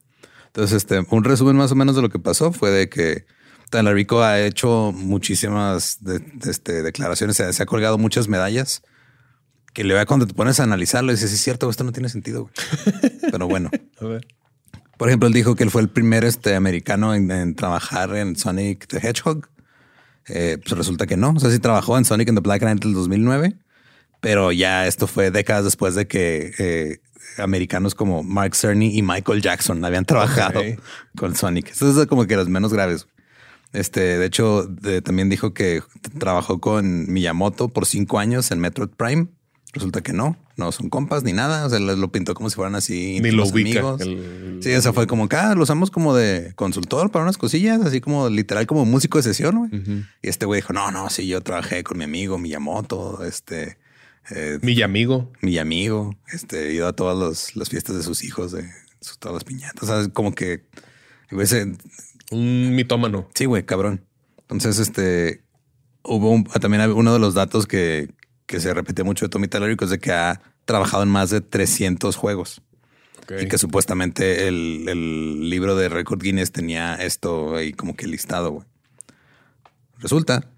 Entonces, 0.47 0.77
este, 0.77 1.05
un 1.09 1.23
resumen 1.23 1.55
más 1.55 1.71
o 1.71 1.75
menos 1.75 1.95
de 1.95 2.01
lo 2.01 2.09
que 2.09 2.19
pasó 2.19 2.51
fue 2.51 2.71
de 2.71 2.89
que 2.89 3.25
Talarico 3.69 4.23
ha 4.23 4.39
hecho 4.39 4.91
muchísimas 4.93 5.99
este, 6.47 6.81
declaraciones, 6.81 7.37
se, 7.37 7.63
ha 7.63 7.65
colgado 7.65 7.97
muchas 7.97 8.27
medallas 8.27 8.81
que 9.73 9.83
le 9.83 9.93
va 9.93 10.05
cuando 10.05 10.25
te 10.25 10.33
pones 10.33 10.59
a 10.59 10.63
analizarlo 10.63 11.11
y 11.11 11.15
dices, 11.15 11.31
es 11.31 11.39
cierto, 11.41 11.69
esto 11.69 11.83
no 11.83 11.91
tiene 11.91 12.09
sentido. 12.09 12.49
Pero 13.31 13.47
bueno. 13.47 13.69
Por 14.97 15.09
ejemplo, 15.09 15.27
él 15.27 15.33
dijo 15.33 15.55
que 15.55 15.63
él 15.63 15.69
fue 15.69 15.83
el 15.83 15.89
primer 15.89 16.23
este, 16.23 16.55
americano 16.55 17.13
en, 17.13 17.53
trabajar 17.53 18.15
en 18.15 18.35
Sonic 18.35 18.87
the 18.87 18.97
Hedgehog. 18.97 19.47
Eh, 20.29 20.57
pues 20.63 20.75
resulta 20.75 21.05
que 21.05 21.15
no. 21.15 21.29
O 21.29 21.39
sea, 21.39 21.51
sí 21.51 21.59
trabajó 21.59 21.97
en 21.97 22.05
Sonic 22.05 22.29
and 22.29 22.39
the 22.39 22.41
Black 22.41 22.61
Knight 22.61 22.83
en 22.83 22.89
el 22.89 22.95
2009, 22.95 23.55
pero 24.27 24.51
ya 24.51 24.87
esto 24.87 25.07
fue 25.07 25.31
décadas 25.31 25.63
después 25.63 25.95
de 25.95 26.05
que 26.05 26.53
eh, 26.59 26.99
americanos 27.37 27.95
como 27.95 28.23
Mark 28.23 28.57
Cerny 28.57 28.97
y 28.97 29.01
Michael 29.01 29.41
Jackson 29.41 29.85
habían 29.85 30.03
trabajado 30.03 30.59
con 31.17 31.33
Sonic. 31.33 31.71
Eso 31.71 32.01
es 32.01 32.07
como 32.07 32.27
que 32.27 32.35
los 32.35 32.49
menos 32.49 32.73
graves. 32.73 33.07
Este, 33.71 34.17
de 34.17 34.25
hecho, 34.25 34.69
también 35.05 35.29
dijo 35.29 35.53
que 35.53 35.81
trabajó 36.19 36.59
con 36.59 37.09
Miyamoto 37.09 37.69
por 37.69 37.85
cinco 37.85 38.19
años 38.19 38.51
en 38.51 38.59
Metroid 38.59 38.89
Prime. 38.89 39.27
Resulta 39.71 40.01
que 40.01 40.11
no, 40.11 40.35
no 40.57 40.73
son 40.73 40.89
compas 40.89 41.23
ni 41.23 41.31
nada. 41.31 41.65
O 41.65 41.69
sea, 41.69 41.79
lo 41.79 42.11
pintó 42.11 42.33
como 42.33 42.49
si 42.49 42.57
fueran 42.57 42.75
así. 42.75 43.21
Ni 43.21 43.31
los 43.31 43.53
amigos. 43.53 44.01
Sí, 44.59 44.73
o 44.73 44.81
sea, 44.81 44.91
fue 44.91 45.07
como 45.07 45.29
que 45.29 45.37
ah, 45.37 45.55
lo 45.55 45.63
usamos 45.63 45.89
como 45.89 46.13
de 46.13 46.51
consultor 46.55 47.11
para 47.11 47.23
unas 47.23 47.37
cosillas, 47.37 47.79
así 47.79 48.01
como 48.01 48.27
literal 48.27 48.67
como 48.67 48.83
músico 48.83 49.19
de 49.19 49.23
sesión. 49.23 50.05
Y 50.21 50.27
este 50.27 50.45
güey 50.45 50.59
dijo: 50.59 50.73
No, 50.73 50.91
no, 50.91 51.09
sí, 51.09 51.27
yo 51.27 51.39
trabajé 51.39 51.85
con 51.85 51.97
mi 51.97 52.03
amigo 52.03 52.37
Miyamoto. 52.37 53.23
Este, 53.23 53.77
eh, 54.31 54.59
mi 54.61 54.81
amigo. 54.81 55.31
Mi 55.41 55.57
amigo. 55.57 56.15
Este, 56.31 56.73
ido 56.73 56.87
a 56.87 56.93
todas 56.93 57.55
las 57.55 57.69
fiestas 57.69 57.95
de 57.95 58.03
sus 58.03 58.23
hijos, 58.23 58.51
de 58.51 58.69
todas 59.19 59.35
las 59.35 59.43
piñatas. 59.43 59.83
O 59.83 59.85
sea, 59.85 60.13
como 60.13 60.33
que 60.33 60.65
un 62.31 62.75
mitómano. 62.75 63.29
Sí, 63.33 63.45
güey, 63.45 63.65
cabrón. 63.65 64.05
Entonces, 64.41 64.79
este 64.79 65.43
hubo 66.03 66.41
también 66.59 66.89
uno 66.91 67.13
de 67.13 67.19
los 67.19 67.33
datos 67.33 67.67
que, 67.67 68.09
que 68.45 68.59
se 68.59 68.73
repite 68.73 69.03
mucho 69.03 69.25
de 69.25 69.29
Tommy 69.29 69.47
Talarico 69.47 69.85
es 69.85 69.91
de 69.91 69.99
que 69.99 70.11
ha 70.11 70.41
trabajado 70.65 71.03
en 71.03 71.09
más 71.09 71.29
de 71.29 71.41
300 71.41 72.15
juegos. 72.15 72.61
Y 73.41 73.47
que 73.47 73.57
supuestamente 73.57 74.47
el, 74.47 74.85
el, 74.87 75.49
libro 75.49 75.75
de 75.75 75.89
Record 75.89 76.23
Guinness 76.23 76.53
tenía 76.53 76.95
esto 76.95 77.57
ahí 77.57 77.73
como 77.73 77.93
que 77.93 78.07
listado, 78.07 78.51
güey. 78.51 78.65
Resulta 79.97 80.49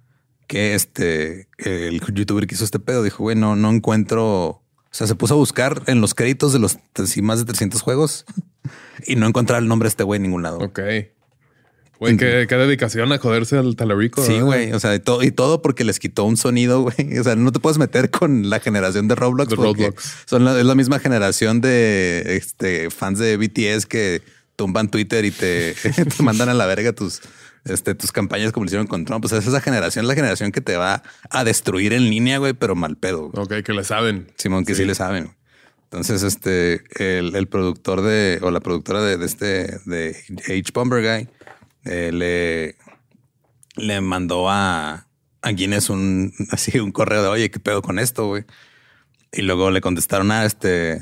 que 0.49 0.73
este, 0.73 1.47
el 1.59 2.01
youtuber 2.01 2.47
que 2.47 2.55
hizo 2.55 2.65
este 2.65 2.79
pedo 2.79 3.03
dijo, 3.03 3.21
güey, 3.21 3.35
no, 3.35 3.53
encuentro, 3.69 4.47
o 4.47 4.63
sea, 4.89 5.05
se 5.05 5.13
puso 5.13 5.35
a 5.35 5.37
buscar 5.37 5.83
en 5.85 6.01
los 6.01 6.15
créditos 6.15 6.51
de 6.51 6.59
los 6.59 6.79
más 7.21 7.37
de 7.37 7.45
300 7.45 7.79
juegos 7.83 8.25
y 9.05 9.15
no 9.15 9.27
encontrar 9.27 9.61
el 9.61 9.67
nombre 9.67 9.85
de 9.85 9.89
este 9.89 10.03
güey 10.03 10.17
en 10.17 10.23
ningún 10.23 10.41
lado. 10.41 10.57
Ok. 10.57 10.79
Güey, 11.99 12.17
qué, 12.17 12.47
dedicación 12.47 13.11
a 13.11 13.19
joderse 13.19 13.57
al 13.57 13.75
talarico. 13.75 14.25
Sí, 14.25 14.39
güey. 14.39 14.71
O 14.71 14.79
sea, 14.79 14.95
y 14.95 14.99
todo, 14.99 15.21
y 15.21 15.29
todo 15.29 15.61
porque 15.61 15.83
les 15.83 15.99
quitó 15.99 16.23
un 16.23 16.35
sonido, 16.35 16.81
güey. 16.97 17.19
O 17.19 17.23
sea, 17.23 17.35
no 17.35 17.51
te 17.51 17.59
puedes 17.59 17.77
meter 17.77 18.09
con 18.09 18.49
la 18.49 18.59
generación 18.59 19.07
de 19.07 19.13
Roblox. 19.13 19.51
Roblox. 19.51 20.23
Son 20.25 20.45
la, 20.45 20.59
es 20.59 20.65
la 20.65 20.73
misma 20.73 20.97
generación 20.97 21.61
de 21.61 22.37
este, 22.37 22.89
fans 22.89 23.19
de 23.19 23.37
BTS 23.37 23.85
que 23.85 24.23
tumban 24.55 24.89
Twitter 24.89 25.25
y 25.25 25.31
te, 25.31 25.75
te 26.17 26.23
mandan 26.23 26.49
a 26.49 26.55
la 26.55 26.65
verga 26.65 26.91
tus, 26.93 27.21
este, 27.69 27.95
tus 27.95 28.11
campañas 28.11 28.51
como 28.51 28.65
lo 28.65 28.67
hicieron 28.67 28.87
con 28.87 29.05
Trump. 29.05 29.21
Pues 29.21 29.33
es 29.33 29.47
esa 29.47 29.61
generación, 29.61 30.07
la 30.07 30.15
generación 30.15 30.51
que 30.51 30.61
te 30.61 30.77
va 30.77 31.03
a 31.29 31.43
destruir 31.43 31.93
en 31.93 32.09
línea, 32.09 32.37
güey, 32.37 32.53
pero 32.53 32.75
mal 32.75 32.97
pedo. 32.97 33.31
Ok, 33.33 33.61
que 33.63 33.73
le 33.73 33.83
saben. 33.83 34.31
Simón, 34.37 34.65
que 34.65 34.75
sí, 34.75 34.85
le 34.85 34.95
saben. 34.95 35.35
Entonces, 35.83 36.23
este, 36.23 36.83
el, 36.99 37.47
productor 37.47 38.01
de, 38.01 38.39
o 38.41 38.51
la 38.51 38.59
productora 38.59 39.01
de, 39.01 39.23
este, 39.25 39.79
de 39.85 40.15
H. 40.47 40.71
Bomber 40.73 41.01
Guy, 41.01 41.29
eh, 41.85 42.11
le, 42.11 42.75
le 43.75 44.01
mandó 44.01 44.49
a, 44.49 45.07
a 45.41 45.49
Guinness 45.51 45.89
un, 45.89 46.33
así, 46.51 46.79
un 46.79 46.91
correo 46.91 47.23
de, 47.23 47.29
oye, 47.29 47.49
¿qué 47.49 47.59
pedo 47.59 47.81
con 47.81 47.97
esto, 47.97 48.27
güey? 48.27 48.45
Y 49.31 49.41
luego 49.41 49.71
le 49.71 49.81
contestaron 49.81 50.31
a 50.31 50.41
ah, 50.41 50.45
este, 50.45 50.99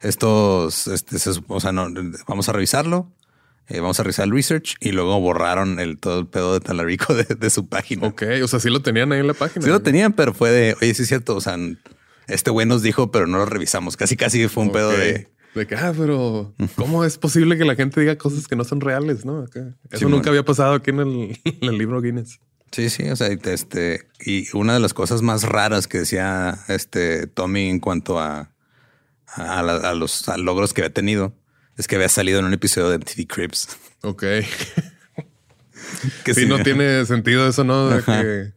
estos, 0.00 0.86
este, 0.86 1.16
o 1.48 1.60
sea, 1.60 1.72
no, 1.72 1.88
vamos 2.26 2.48
a 2.48 2.52
revisarlo 2.52 3.12
eh, 3.68 3.80
vamos 3.80 4.00
a 4.00 4.02
revisar 4.02 4.24
el 4.24 4.32
research 4.32 4.76
y 4.80 4.92
luego 4.92 5.20
borraron 5.20 5.78
el 5.78 5.98
todo 5.98 6.20
el 6.20 6.26
pedo 6.26 6.54
de 6.54 6.60
Talarico 6.60 7.14
de, 7.14 7.50
su 7.50 7.68
página. 7.68 8.06
Ok, 8.06 8.22
o 8.42 8.48
sea, 8.48 8.60
sí 8.60 8.70
lo 8.70 8.80
tenían 8.80 9.12
ahí 9.12 9.20
en 9.20 9.26
la 9.26 9.34
página. 9.34 9.64
Sí 9.64 9.70
lo 9.70 9.80
tenían, 9.80 10.14
pero 10.14 10.32
fue 10.32 10.50
de, 10.50 10.76
oye, 10.80 10.94
sí 10.94 11.02
es 11.02 11.08
cierto, 11.08 11.36
o 11.36 11.40
sea, 11.40 11.56
este 12.28 12.50
güey 12.50 12.66
nos 12.66 12.82
dijo, 12.82 13.10
pero 13.10 13.26
no 13.26 13.38
lo 13.38 13.46
revisamos. 13.46 13.96
Casi, 13.96 14.16
casi 14.16 14.48
fue 14.48 14.64
un 14.64 14.72
pedo 14.72 14.90
de... 14.90 15.28
De 15.54 15.66
que, 15.66 15.74
ah, 15.74 15.92
pero 15.96 16.54
¿cómo 16.76 17.04
es 17.04 17.18
posible 17.18 17.58
que 17.58 17.64
la 17.64 17.74
gente 17.74 18.00
diga 18.00 18.16
cosas 18.16 18.46
que 18.46 18.54
no 18.54 18.64
son 18.64 18.80
reales? 18.80 19.24
No, 19.24 19.44
eso 19.90 20.08
nunca 20.08 20.30
había 20.30 20.44
pasado 20.44 20.74
aquí 20.74 20.90
en 20.92 21.00
el, 21.44 21.78
libro 21.78 22.00
Guinness. 22.00 22.40
Sí, 22.70 22.90
sí, 22.90 23.08
o 23.08 23.16
sea, 23.16 23.28
este, 23.28 24.08
y 24.20 24.46
una 24.54 24.74
de 24.74 24.80
las 24.80 24.94
cosas 24.94 25.22
más 25.22 25.42
raras 25.42 25.88
que 25.88 25.98
decía 25.98 26.58
este 26.68 27.26
Tommy 27.26 27.70
en 27.70 27.80
cuanto 27.80 28.20
a, 28.20 28.52
a, 29.26 29.94
los 29.94 30.26
logros 30.36 30.74
que 30.74 30.82
había 30.82 30.92
tenido 30.92 31.34
es 31.78 31.86
que 31.86 31.96
había 31.96 32.08
salido 32.08 32.40
en 32.40 32.44
un 32.44 32.52
episodio 32.52 32.90
de 32.90 32.98
MTV 32.98 33.26
Cribs. 33.26 33.68
Ok. 34.02 34.22
que 36.24 36.34
si 36.34 36.46
no 36.46 36.62
tiene 36.62 37.06
sentido 37.06 37.48
eso, 37.48 37.64
¿no? 37.64 37.88
De 37.88 38.02
que... 38.02 38.52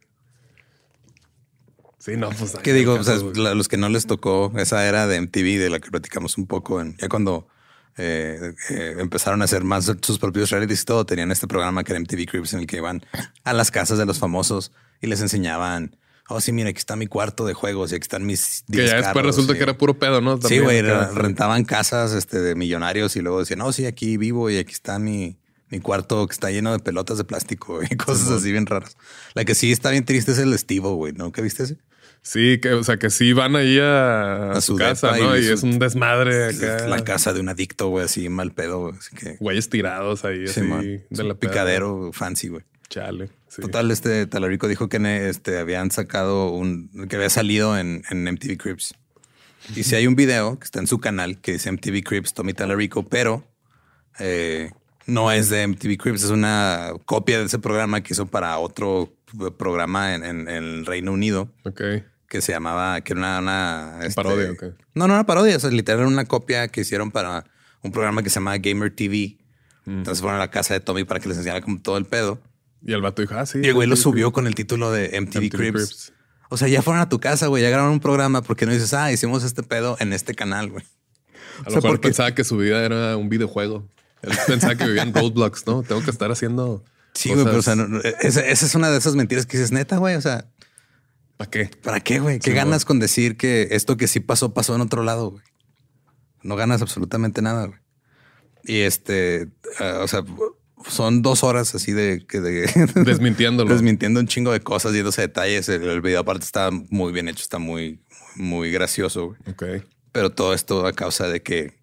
Sí, 1.99 2.17
no, 2.17 2.31
pues. 2.31 2.57
¿Qué 2.63 2.73
digo? 2.73 2.95
O 2.95 3.03
sea, 3.03 3.15
los 3.15 3.67
que 3.67 3.77
no 3.77 3.87
les 3.87 4.07
tocó 4.07 4.51
esa 4.57 4.87
era 4.87 5.05
de 5.05 5.21
MTV 5.21 5.59
de 5.59 5.69
la 5.69 5.79
que 5.79 5.91
platicamos 5.91 6.39
un 6.39 6.47
poco 6.47 6.81
en, 6.81 6.97
ya 6.97 7.07
cuando 7.07 7.47
eh, 7.95 8.55
eh, 8.71 8.95
empezaron 8.97 9.43
a 9.43 9.45
hacer 9.45 9.63
más 9.63 9.91
sus 10.01 10.17
propios 10.17 10.49
realities 10.49 10.81
y 10.81 10.85
todo, 10.85 11.05
tenían 11.05 11.31
este 11.31 11.45
programa 11.45 11.83
que 11.83 11.91
era 11.91 11.99
MTV 11.99 12.25
Cribs 12.25 12.53
en 12.53 12.61
el 12.61 12.67
que 12.67 12.77
iban 12.77 13.05
a 13.43 13.53
las 13.53 13.69
casas 13.69 13.99
de 13.99 14.07
los 14.07 14.17
famosos 14.17 14.71
y 14.99 15.05
les 15.05 15.21
enseñaban 15.21 15.95
oh, 16.33 16.41
sí, 16.41 16.51
mira, 16.51 16.69
aquí 16.69 16.79
está 16.79 16.95
mi 16.95 17.07
cuarto 17.07 17.45
de 17.45 17.53
juegos 17.53 17.91
y 17.91 17.95
aquí 17.95 18.03
están 18.03 18.25
mis. 18.25 18.63
Que 18.71 18.87
ya 18.87 18.97
después 18.97 19.25
resulta 19.25 19.53
que 19.53 19.63
era 19.63 19.77
puro 19.77 19.97
pedo, 19.97 20.21
¿no? 20.21 20.39
sí, 20.41 20.59
güey, 20.59 20.81
rentaban 20.81 21.63
casas 21.63 22.13
este, 22.13 22.39
de 22.39 22.55
millonarios 22.55 23.15
y 23.15 23.21
luego 23.21 23.39
decían, 23.39 23.59
no, 23.59 23.71
sí, 23.71 23.85
aquí 23.85 24.17
vivo 24.17 24.49
y 24.49 24.57
aquí 24.57 24.73
está 24.73 24.99
mi, 24.99 25.37
mi 25.69 25.79
cuarto 25.79 26.27
que 26.27 26.33
está 26.33 26.51
lleno 26.51 26.71
de 26.71 26.79
pelotas 26.79 27.17
de 27.17 27.23
plástico 27.23 27.81
y 27.89 27.95
cosas 27.95 28.29
así 28.29 28.51
bien 28.51 28.65
raras. 28.65 28.97
La 29.33 29.45
que 29.45 29.55
sí 29.55 29.71
está 29.71 29.89
bien 29.89 30.05
triste 30.05 30.31
es 30.31 30.39
el 30.39 30.53
estivo, 30.53 30.95
güey, 30.95 31.13
¿no? 31.13 31.31
¿Qué 31.31 31.41
viste 31.41 31.63
ese? 31.63 31.77
Sí, 32.23 32.59
que, 32.59 32.73
o 32.73 32.83
sea, 32.83 32.97
que 32.97 33.09
sí 33.09 33.33
van 33.33 33.55
ahí 33.55 33.79
a, 33.81 34.59
su 34.61 34.75
casa, 34.75 35.17
¿no? 35.17 35.35
Y, 35.35 35.47
es 35.47 35.63
un 35.63 35.79
desmadre 35.79 36.49
acá. 36.49 36.87
La 36.87 37.03
casa 37.03 37.33
de 37.33 37.39
un 37.39 37.49
adicto, 37.49 37.87
güey, 37.87 38.05
así 38.05 38.29
mal 38.29 38.51
pedo. 38.51 38.89
Así 38.89 39.15
que... 39.15 39.37
Güeyes 39.39 39.69
tirados 39.69 40.23
ahí, 40.23 40.45
así, 40.45 40.61
de 41.09 41.23
la 41.23 41.33
picadero 41.33 42.11
fancy, 42.13 42.49
güey. 42.49 42.63
Chale. 42.91 43.29
Total, 43.55 43.89
este 43.89 44.27
Talarico 44.27 44.67
dijo 44.67 44.89
que 44.89 44.97
este, 45.29 45.57
habían 45.57 45.91
sacado 45.91 46.51
un, 46.51 47.07
que 47.09 47.15
había 47.15 47.29
salido 47.29 47.77
en, 47.77 48.03
en 48.09 48.25
MTV 48.25 48.57
Cribs. 48.57 48.93
Y 49.75 49.83
si 49.83 49.95
hay 49.95 50.07
un 50.07 50.15
video 50.15 50.59
que 50.59 50.65
está 50.65 50.79
en 50.79 50.87
su 50.87 50.99
canal 50.99 51.39
que 51.39 51.53
dice 51.53 51.71
MTV 51.71 52.03
Cribs 52.03 52.33
Tommy 52.33 52.53
Talarico, 52.53 53.07
pero 53.07 53.47
eh, 54.19 54.71
no 55.05 55.31
es 55.31 55.49
de 55.49 55.67
MTV 55.67 55.97
Cribs, 55.97 56.23
es 56.23 56.31
una 56.31 56.91
copia 57.05 57.39
de 57.39 57.45
ese 57.45 57.59
programa 57.59 58.01
que 58.01 58.13
hizo 58.13 58.25
para 58.25 58.57
otro 58.59 59.13
programa 59.57 60.13
en, 60.13 60.49
el 60.49 60.85
Reino 60.85 61.13
Unido. 61.13 61.49
Ok. 61.63 61.81
Que 62.27 62.41
se 62.41 62.51
llamaba, 62.51 62.99
que 63.01 63.13
era 63.13 63.39
una. 63.39 63.99
Este, 64.01 64.15
parodia, 64.15 64.49
No, 64.93 65.07
no, 65.07 65.13
una 65.13 65.25
parodia. 65.25 65.55
O 65.55 65.59
sea, 65.59 65.69
literal, 65.69 66.05
una 66.05 66.25
copia 66.25 66.67
que 66.67 66.81
hicieron 66.81 67.11
para 67.11 67.45
un 67.83 67.91
programa 67.91 68.21
que 68.21 68.29
se 68.29 68.35
llama 68.35 68.57
Gamer 68.57 68.93
TV. 68.93 69.37
Mm. 69.85 69.99
Entonces 69.99 70.21
fueron 70.21 70.37
a 70.37 70.39
la 70.39 70.51
casa 70.51 70.73
de 70.73 70.81
Tommy 70.81 71.05
para 71.05 71.19
que 71.19 71.29
les 71.29 71.37
enseñara 71.37 71.61
como 71.61 71.81
todo 71.81 71.97
el 71.97 72.05
pedo. 72.05 72.41
Y 72.83 72.93
el 72.93 73.01
vato 73.01 73.21
dijo, 73.21 73.35
ah, 73.35 73.45
sí. 73.45 73.59
Y 73.63 73.67
el 73.67 73.73
güey 73.73 73.87
lo 73.87 73.95
subió 73.95 74.31
con 74.31 74.47
el 74.47 74.55
título 74.55 74.91
de 74.91 75.19
MTV, 75.19 75.49
Cribs. 75.49 76.13
O 76.49 76.57
sea, 76.57 76.67
ya 76.67 76.81
fueron 76.81 77.01
a 77.01 77.07
tu 77.07 77.19
casa, 77.19 77.47
güey, 77.47 77.63
ya 77.63 77.69
grabaron 77.69 77.93
un 77.93 77.99
programa 77.99 78.41
porque 78.41 78.65
no 78.65 78.73
dices, 78.73 78.93
ah, 78.93 79.11
hicimos 79.11 79.43
este 79.43 79.63
pedo 79.63 79.95
en 79.99 80.11
este 80.13 80.35
canal, 80.35 80.69
güey. 80.69 80.83
A 81.65 81.69
lo 81.69 81.75
mejor 81.77 82.01
pensaba 82.01 82.33
que 82.33 82.43
su 82.43 82.57
vida 82.57 82.83
era 82.83 83.15
un 83.17 83.29
videojuego. 83.29 83.87
Él 84.21 84.31
pensaba 84.47 84.75
que 84.75 84.85
vivía 84.85 85.03
en 85.03 85.13
Roblox, 85.13 85.65
¿no? 85.65 85.83
Tengo 85.83 86.03
que 86.03 86.11
estar 86.11 86.31
haciendo. 86.31 86.83
Sí, 87.13 87.33
güey, 87.33 87.45
pero 87.45 87.59
o 87.59 87.61
sea, 87.61 87.75
esa, 88.21 88.41
es 88.45 88.75
una 88.75 88.89
de 88.89 88.97
esas 88.97 89.15
mentiras 89.15 89.45
que 89.45 89.57
dices, 89.57 89.71
neta, 89.71 89.97
güey. 89.97 90.15
O 90.15 90.21
sea, 90.21 90.49
¿para 91.37 91.49
qué? 91.49 91.71
¿Para 91.81 91.99
qué, 91.99 92.19
güey? 92.19 92.39
¿Qué 92.39 92.53
ganas 92.53 92.85
con 92.85 92.99
decir 92.99 93.37
que 93.37 93.69
esto 93.71 93.97
que 93.97 94.07
sí 94.07 94.19
pasó, 94.19 94.53
pasó 94.53 94.75
en 94.75 94.81
otro 94.81 95.03
lado, 95.03 95.31
güey? 95.31 95.43
No 96.43 96.55
ganas 96.55 96.81
absolutamente 96.81 97.41
nada, 97.41 97.67
güey. 97.67 97.79
Y 98.63 98.81
este, 98.81 99.49
ah, 99.79 99.99
o 100.01 100.07
sea, 100.07 100.23
son 100.87 101.21
dos 101.21 101.43
horas 101.43 101.73
así 101.75 101.91
de 101.91 102.25
que 102.27 102.39
de, 102.39 102.69
desmintiéndolo, 103.05 103.71
desmintiendo 103.71 104.19
un 104.19 104.27
chingo 104.27 104.51
de 104.51 104.61
cosas 104.61 104.93
y 104.95 104.99
esos 104.99 105.15
detalles. 105.15 105.69
El, 105.69 106.01
video 106.01 106.21
aparte 106.21 106.45
está 106.45 106.69
muy 106.71 107.11
bien 107.11 107.27
hecho, 107.27 107.41
está 107.41 107.59
muy, 107.59 108.01
muy 108.35 108.71
gracioso. 108.71 109.35
Ok. 109.47 109.63
Pero 110.11 110.29
todo 110.29 110.53
esto 110.53 110.85
a 110.85 110.93
causa 110.93 111.27
de 111.27 111.41
que 111.41 111.73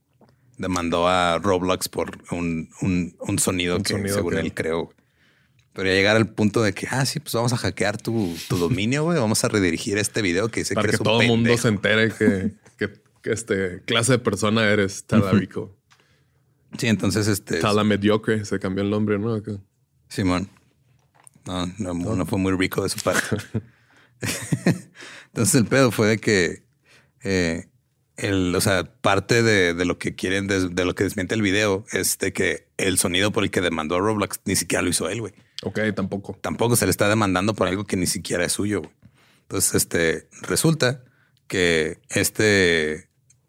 demandó 0.58 1.08
a 1.08 1.38
Roblox 1.38 1.88
por 1.88 2.18
un, 2.30 2.68
un, 2.80 3.38
sonido 3.38 3.78
que 3.82 4.08
según 4.08 4.36
él 4.36 4.52
creó. 4.52 4.90
Pero 5.72 5.88
ya 5.88 5.94
llegar 5.94 6.16
al 6.16 6.28
punto 6.28 6.60
de 6.62 6.72
que, 6.72 6.88
ah, 6.90 7.06
sí, 7.06 7.20
pues 7.20 7.32
vamos 7.34 7.52
a 7.52 7.56
hackear 7.56 7.96
tu, 7.98 8.34
tu 8.48 8.56
dominio, 8.58 9.04
güey. 9.04 9.18
Vamos 9.18 9.44
a 9.44 9.48
redirigir 9.48 9.96
este 9.96 10.22
video 10.22 10.48
que 10.48 10.60
dice 10.60 10.74
Para 10.74 10.90
que, 10.90 10.98
todo 10.98 11.22
el 11.22 11.28
mundo 11.28 11.56
se 11.56 11.68
entere 11.68 12.10
que, 12.10 12.54
que, 12.76 12.90
este 13.30 13.82
clase 13.84 14.12
de 14.12 14.18
persona 14.18 14.68
eres, 14.68 15.04
Talarico. 15.04 15.77
Sí, 16.76 16.86
entonces 16.88 17.26
este. 17.28 17.60
Tala 17.60 17.84
mediocre, 17.84 18.44
se 18.44 18.58
cambió 18.58 18.84
el 18.84 18.90
nombre, 18.90 19.18
¿no? 19.18 19.40
Simón. 20.08 20.48
No, 21.46 21.94
no, 21.94 22.26
fue 22.26 22.38
muy 22.38 22.52
rico 22.52 22.82
de 22.82 22.90
su 22.90 23.00
parte. 23.00 23.36
entonces 25.28 25.54
el 25.54 25.64
pedo 25.64 25.90
fue 25.90 26.08
de 26.08 26.18
que 26.18 26.62
eh, 27.22 27.68
el, 28.16 28.54
o 28.54 28.60
sea, 28.60 28.84
parte 29.00 29.42
de, 29.42 29.72
lo 29.86 29.98
que 29.98 30.14
quieren, 30.14 30.46
de, 30.46 30.84
lo 30.84 30.94
que 30.94 31.04
desmiente 31.04 31.34
el 31.34 31.40
video, 31.40 31.86
es 31.92 32.18
de 32.18 32.34
que 32.34 32.68
el 32.76 32.98
sonido 32.98 33.32
por 33.32 33.44
el 33.44 33.50
que 33.50 33.62
demandó 33.62 33.96
a 33.96 34.00
Roblox 34.00 34.40
ni 34.44 34.56
siquiera 34.56 34.82
lo 34.82 34.90
hizo 34.90 35.08
él, 35.08 35.20
güey. 35.20 35.32
Ok, 35.62 35.80
tampoco. 35.96 36.38
Tampoco 36.40 36.76
se 36.76 36.84
le 36.84 36.90
está 36.90 37.08
demandando 37.08 37.54
por 37.54 37.66
algo 37.66 37.84
que 37.84 37.96
ni 37.96 38.06
siquiera 38.06 38.44
es 38.44 38.52
suyo. 38.52 38.82
Entonces, 39.42 39.74
este 39.74 40.28
resulta 40.42 41.02
que 41.46 41.98
este, 42.10 43.08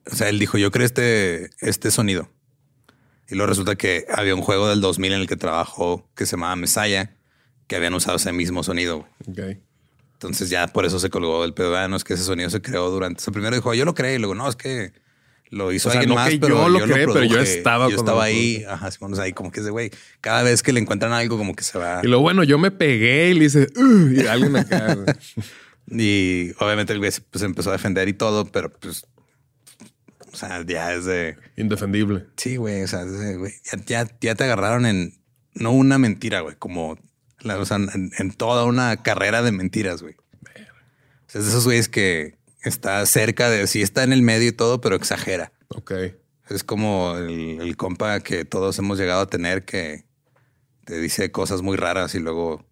o 0.09 0.15
sea, 0.15 0.29
él 0.29 0.39
dijo: 0.39 0.57
Yo 0.57 0.71
creo 0.71 0.85
este, 0.85 1.49
este 1.59 1.91
sonido 1.91 2.29
y 3.29 3.35
luego 3.35 3.47
resulta 3.47 3.75
que 3.75 4.05
había 4.11 4.33
un 4.35 4.41
juego 4.41 4.67
del 4.69 4.81
2000 4.81 5.13
en 5.13 5.21
el 5.21 5.27
que 5.27 5.35
trabajó 5.35 6.09
que 6.15 6.25
se 6.25 6.31
llamaba 6.31 6.55
Messiah, 6.55 7.11
que 7.67 7.75
habían 7.75 7.93
usado 7.93 8.17
ese 8.17 8.31
mismo 8.31 8.63
sonido. 8.63 9.07
Okay. 9.29 9.61
Entonces 10.13 10.49
ya 10.49 10.67
por 10.67 10.85
eso 10.85 10.99
se 10.99 11.09
colgó 11.09 11.45
el 11.45 11.53
pedo. 11.53 11.77
Ah, 11.77 11.87
no 11.87 11.95
es 11.95 12.03
que 12.03 12.15
ese 12.15 12.23
sonido 12.23 12.49
se 12.49 12.61
creó 12.61 12.89
durante. 12.89 13.23
O 13.25 13.31
primero 13.31 13.55
dijo, 13.55 13.73
yo 13.73 13.85
lo 13.85 13.93
creé. 13.93 14.15
Y 14.15 14.17
luego, 14.17 14.35
no, 14.35 14.49
es 14.49 14.55
que 14.55 14.91
lo 15.51 15.71
hizo 15.71 15.89
alguien 15.89 16.13
más, 16.13 16.29
pero 16.39 16.57
yo 16.57 16.69
lo 16.69 16.79
creé, 16.81 17.07
pero 17.07 17.23
yo 17.23 17.39
estaba, 17.39 17.89
yo 17.89 17.97
estaba 17.97 18.23
ahí. 18.23 18.63
Ajá, 18.67 18.89
ahí 19.21 19.33
como 19.33 19.51
que 19.51 19.61
ese 19.61 19.69
güey, 19.69 19.91
cada 20.21 20.43
vez 20.43 20.61
que 20.61 20.73
le 20.73 20.79
encuentran 20.79 21.13
algo, 21.13 21.37
como 21.37 21.55
que 21.55 21.63
se 21.63 21.77
va. 21.77 22.01
Y 22.03 22.07
lo 22.07 22.19
bueno, 22.19 22.43
yo 22.43 22.57
me 22.57 22.71
pegué 22.71 23.29
y 23.29 23.33
le 23.33 23.45
hice, 23.45 23.67
y 23.75 24.27
alguien 24.27 24.51
me 24.51 24.65
y 25.87 26.51
obviamente 26.59 26.93
el 26.93 26.99
güey 26.99 27.11
pues 27.31 27.43
empezó 27.43 27.69
a 27.69 27.73
defender 27.73 28.07
y 28.07 28.13
todo, 28.13 28.45
pero 28.45 28.71
pues 28.71 29.05
o 29.15 29.18
sea, 30.39 30.63
ya 30.65 30.93
es 30.93 31.05
de... 31.05 31.37
Indefendible. 31.55 32.27
Sí, 32.37 32.57
güey. 32.57 32.83
O 32.83 32.87
sea, 32.87 33.03
güey, 33.03 33.53
ya, 33.85 34.07
ya, 34.19 34.35
te 34.35 34.43
agarraron 34.43 34.85
en... 34.85 35.19
No 35.53 35.71
una 35.71 35.97
mentira, 35.97 36.41
güey. 36.41 36.55
Como... 36.55 36.97
o 37.43 37.65
sea, 37.65 37.77
en, 37.77 38.31
toda 38.31 38.65
una 38.65 39.03
carrera 39.03 39.41
de 39.41 39.51
mentiras, 39.51 40.01
güey. 40.01 40.15
O 40.15 41.31
sea, 41.31 41.39
es 41.39 41.45
de 41.45 41.51
esos 41.51 41.65
güeyes 41.65 41.89
que 41.89 42.35
está 42.63 43.05
cerca 43.05 43.49
de... 43.49 43.67
Sí 43.67 43.81
está 43.81 44.03
en 44.03 44.13
el 44.13 44.21
medio 44.21 44.49
y 44.49 44.53
todo, 44.53 44.81
pero 44.81 44.95
exagera. 44.95 45.51
Ok. 45.69 45.91
Es 46.49 46.63
como 46.63 47.15
el, 47.17 47.61
el 47.61 47.77
compa 47.77 48.19
que 48.21 48.45
todos 48.45 48.79
hemos 48.79 48.97
llegado 48.97 49.21
a 49.21 49.29
tener 49.29 49.65
que 49.65 50.05
te 50.85 50.99
dice 50.99 51.31
cosas 51.31 51.61
muy 51.61 51.77
raras 51.77 52.15
y 52.15 52.19
luego 52.19 52.65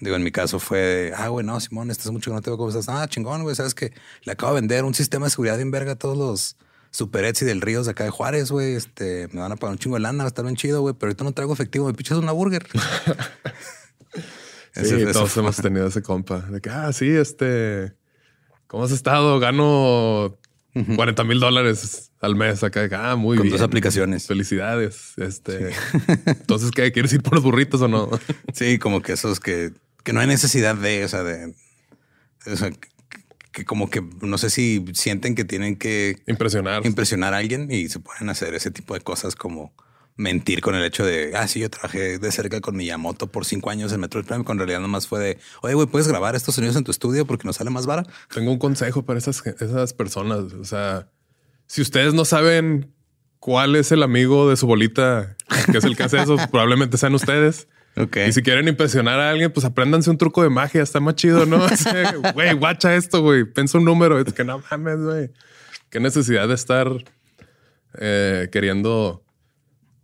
Digo, 0.00 0.14
en 0.14 0.22
mi 0.22 0.30
caso 0.30 0.60
fue, 0.60 1.12
ah, 1.16 1.28
güey, 1.28 1.44
no, 1.44 1.58
Simón, 1.58 1.90
estás 1.90 2.12
mucho 2.12 2.30
que 2.30 2.36
no 2.36 2.40
te 2.40 2.50
veo 2.50 2.56
cómo 2.56 2.68
estás. 2.68 2.88
Ah, 2.88 3.08
chingón, 3.08 3.42
güey, 3.42 3.56
sabes 3.56 3.74
que 3.74 3.92
le 4.22 4.32
acabo 4.32 4.54
de 4.54 4.60
vender 4.60 4.84
un 4.84 4.94
sistema 4.94 5.26
de 5.26 5.30
seguridad 5.30 5.60
en 5.60 5.72
verga 5.72 5.92
a 5.92 5.96
todos 5.96 6.16
los 6.16 6.56
Super 6.90 7.24
Etsy 7.24 7.44
del 7.44 7.60
Ríos 7.60 7.86
de 7.86 7.92
acá 7.92 8.04
de 8.04 8.10
Juárez, 8.10 8.50
güey. 8.50 8.74
Este, 8.74 9.28
me 9.32 9.40
van 9.40 9.52
a 9.52 9.56
pagar 9.56 9.72
un 9.72 9.78
chingo 9.78 9.96
de 9.96 10.00
lana, 10.00 10.24
va 10.24 10.24
a 10.24 10.28
estar 10.28 10.44
bien 10.44 10.56
chido, 10.56 10.80
güey, 10.80 10.94
pero 10.94 11.10
ahorita 11.10 11.24
no 11.24 11.32
traigo 11.32 11.52
efectivo, 11.52 11.86
me 11.86 11.94
pichas 11.94 12.18
una 12.18 12.32
burger. 12.32 12.66
sí, 14.72 15.04
todos 15.12 15.36
hemos 15.36 15.56
tenido 15.56 15.86
ese 15.86 16.02
compa 16.02 16.40
de 16.40 16.60
que, 16.60 16.70
ah, 16.70 16.92
sí, 16.92 17.08
este, 17.08 17.94
¿cómo 18.66 18.84
has 18.84 18.92
estado? 18.92 19.38
Gano 19.40 20.38
40 20.96 21.24
mil 21.24 21.40
dólares 21.40 22.12
al 22.20 22.36
mes 22.36 22.62
acá. 22.62 22.88
Ah, 22.92 23.16
muy 23.16 23.36
bien. 23.36 23.48
Con 23.48 23.58
dos 23.58 23.66
aplicaciones. 23.66 24.26
Felicidades. 24.26 25.14
Este, 25.16 25.72
entonces, 26.26 26.70
¿qué? 26.70 26.92
¿Quieres 26.92 27.12
ir 27.12 27.22
por 27.22 27.34
los 27.34 27.42
burritos 27.42 27.80
o 27.80 27.88
no? 27.88 28.10
sí, 28.52 28.78
como 28.78 29.02
que 29.02 29.12
esos 29.12 29.40
que, 29.40 29.72
que 30.04 30.12
no 30.12 30.20
hay 30.20 30.26
necesidad 30.26 30.76
de, 30.76 31.04
o 31.04 31.08
sea, 31.08 31.22
de, 31.22 31.54
o 32.46 32.56
sea, 32.56 32.70
que 33.58 33.64
como 33.64 33.90
que 33.90 34.04
no 34.20 34.38
sé 34.38 34.50
si 34.50 34.84
sienten 34.94 35.34
que 35.34 35.44
tienen 35.44 35.76
que 35.76 36.22
impresionar, 36.28 36.86
impresionar 36.86 37.34
a 37.34 37.38
alguien 37.38 37.68
y 37.72 37.88
se 37.88 37.98
pueden 37.98 38.28
hacer 38.28 38.54
ese 38.54 38.70
tipo 38.70 38.94
de 38.94 39.00
cosas 39.00 39.34
como 39.34 39.74
mentir 40.14 40.60
con 40.60 40.76
el 40.76 40.84
hecho 40.84 41.04
de, 41.04 41.32
ah, 41.36 41.48
sí, 41.48 41.58
yo 41.58 41.68
trabajé 41.68 42.18
de 42.18 42.32
cerca 42.32 42.60
con 42.60 42.76
Miyamoto 42.76 43.26
por 43.26 43.44
cinco 43.44 43.70
años 43.70 43.92
en 43.92 44.00
Metroid 44.00 44.24
Prime, 44.26 44.44
cuando 44.44 44.62
en 44.62 44.68
realidad 44.68 44.80
nomás 44.80 45.08
fue 45.08 45.18
de, 45.18 45.38
oye, 45.62 45.74
güey, 45.74 45.88
¿puedes 45.88 46.06
grabar 46.06 46.36
estos 46.36 46.54
sonidos 46.54 46.76
en 46.76 46.84
tu 46.84 46.92
estudio 46.92 47.26
porque 47.26 47.46
nos 47.46 47.56
sale 47.56 47.70
más 47.70 47.86
vara? 47.86 48.04
Tengo 48.32 48.52
un 48.52 48.58
consejo 48.58 49.04
para 49.04 49.18
esas, 49.18 49.44
esas 49.44 49.92
personas. 49.92 50.52
O 50.52 50.64
sea, 50.64 51.08
si 51.66 51.82
ustedes 51.82 52.14
no 52.14 52.24
saben 52.24 52.92
cuál 53.40 53.74
es 53.74 53.90
el 53.90 54.04
amigo 54.04 54.48
de 54.48 54.56
su 54.56 54.68
bolita 54.68 55.36
que 55.70 55.78
es 55.78 55.84
el 55.84 55.96
que 55.96 56.04
hace 56.04 56.22
eso, 56.22 56.36
probablemente 56.50 56.96
sean 56.96 57.14
ustedes. 57.14 57.66
Y 58.26 58.32
si 58.32 58.42
quieren 58.42 58.68
impresionar 58.68 59.18
a 59.18 59.30
alguien, 59.30 59.52
pues 59.52 59.66
apréndanse 59.66 60.10
un 60.10 60.18
truco 60.18 60.42
de 60.42 60.50
magia. 60.50 60.82
Está 60.82 61.00
más 61.00 61.16
chido, 61.16 61.46
¿no? 61.46 61.66
Güey, 62.34 62.54
guacha 62.54 62.94
esto, 62.94 63.22
güey. 63.22 63.44
Pensa 63.44 63.78
un 63.78 63.84
número. 63.84 64.20
Es 64.20 64.32
que 64.32 64.44
no 64.44 64.62
mames, 64.70 64.98
güey. 64.98 65.30
Qué 65.90 66.00
necesidad 66.00 66.46
de 66.46 66.54
estar 66.54 66.88
eh, 67.98 68.48
queriendo, 68.52 69.24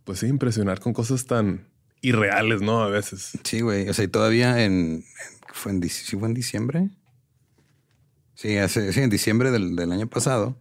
pues 0.03 0.19
sí, 0.19 0.27
impresionar 0.27 0.79
con 0.79 0.93
cosas 0.93 1.25
tan 1.25 1.69
irreales, 2.01 2.61
¿no? 2.61 2.81
A 2.81 2.89
veces. 2.89 3.37
Sí, 3.43 3.61
güey. 3.61 3.87
O 3.87 3.93
sea, 3.93 4.03
y 4.03 4.07
todavía 4.09 4.63
en, 4.63 5.05
fue 5.53 5.71
en, 5.71 5.87
¿sí 5.89 6.17
fue 6.17 6.27
en 6.27 6.33
diciembre. 6.33 6.89
Sí, 8.33 8.57
hace, 8.57 8.91
sí, 8.91 9.01
en 9.01 9.09
diciembre 9.09 9.51
del, 9.51 9.79
año 9.91 10.07
pasado. 10.07 10.59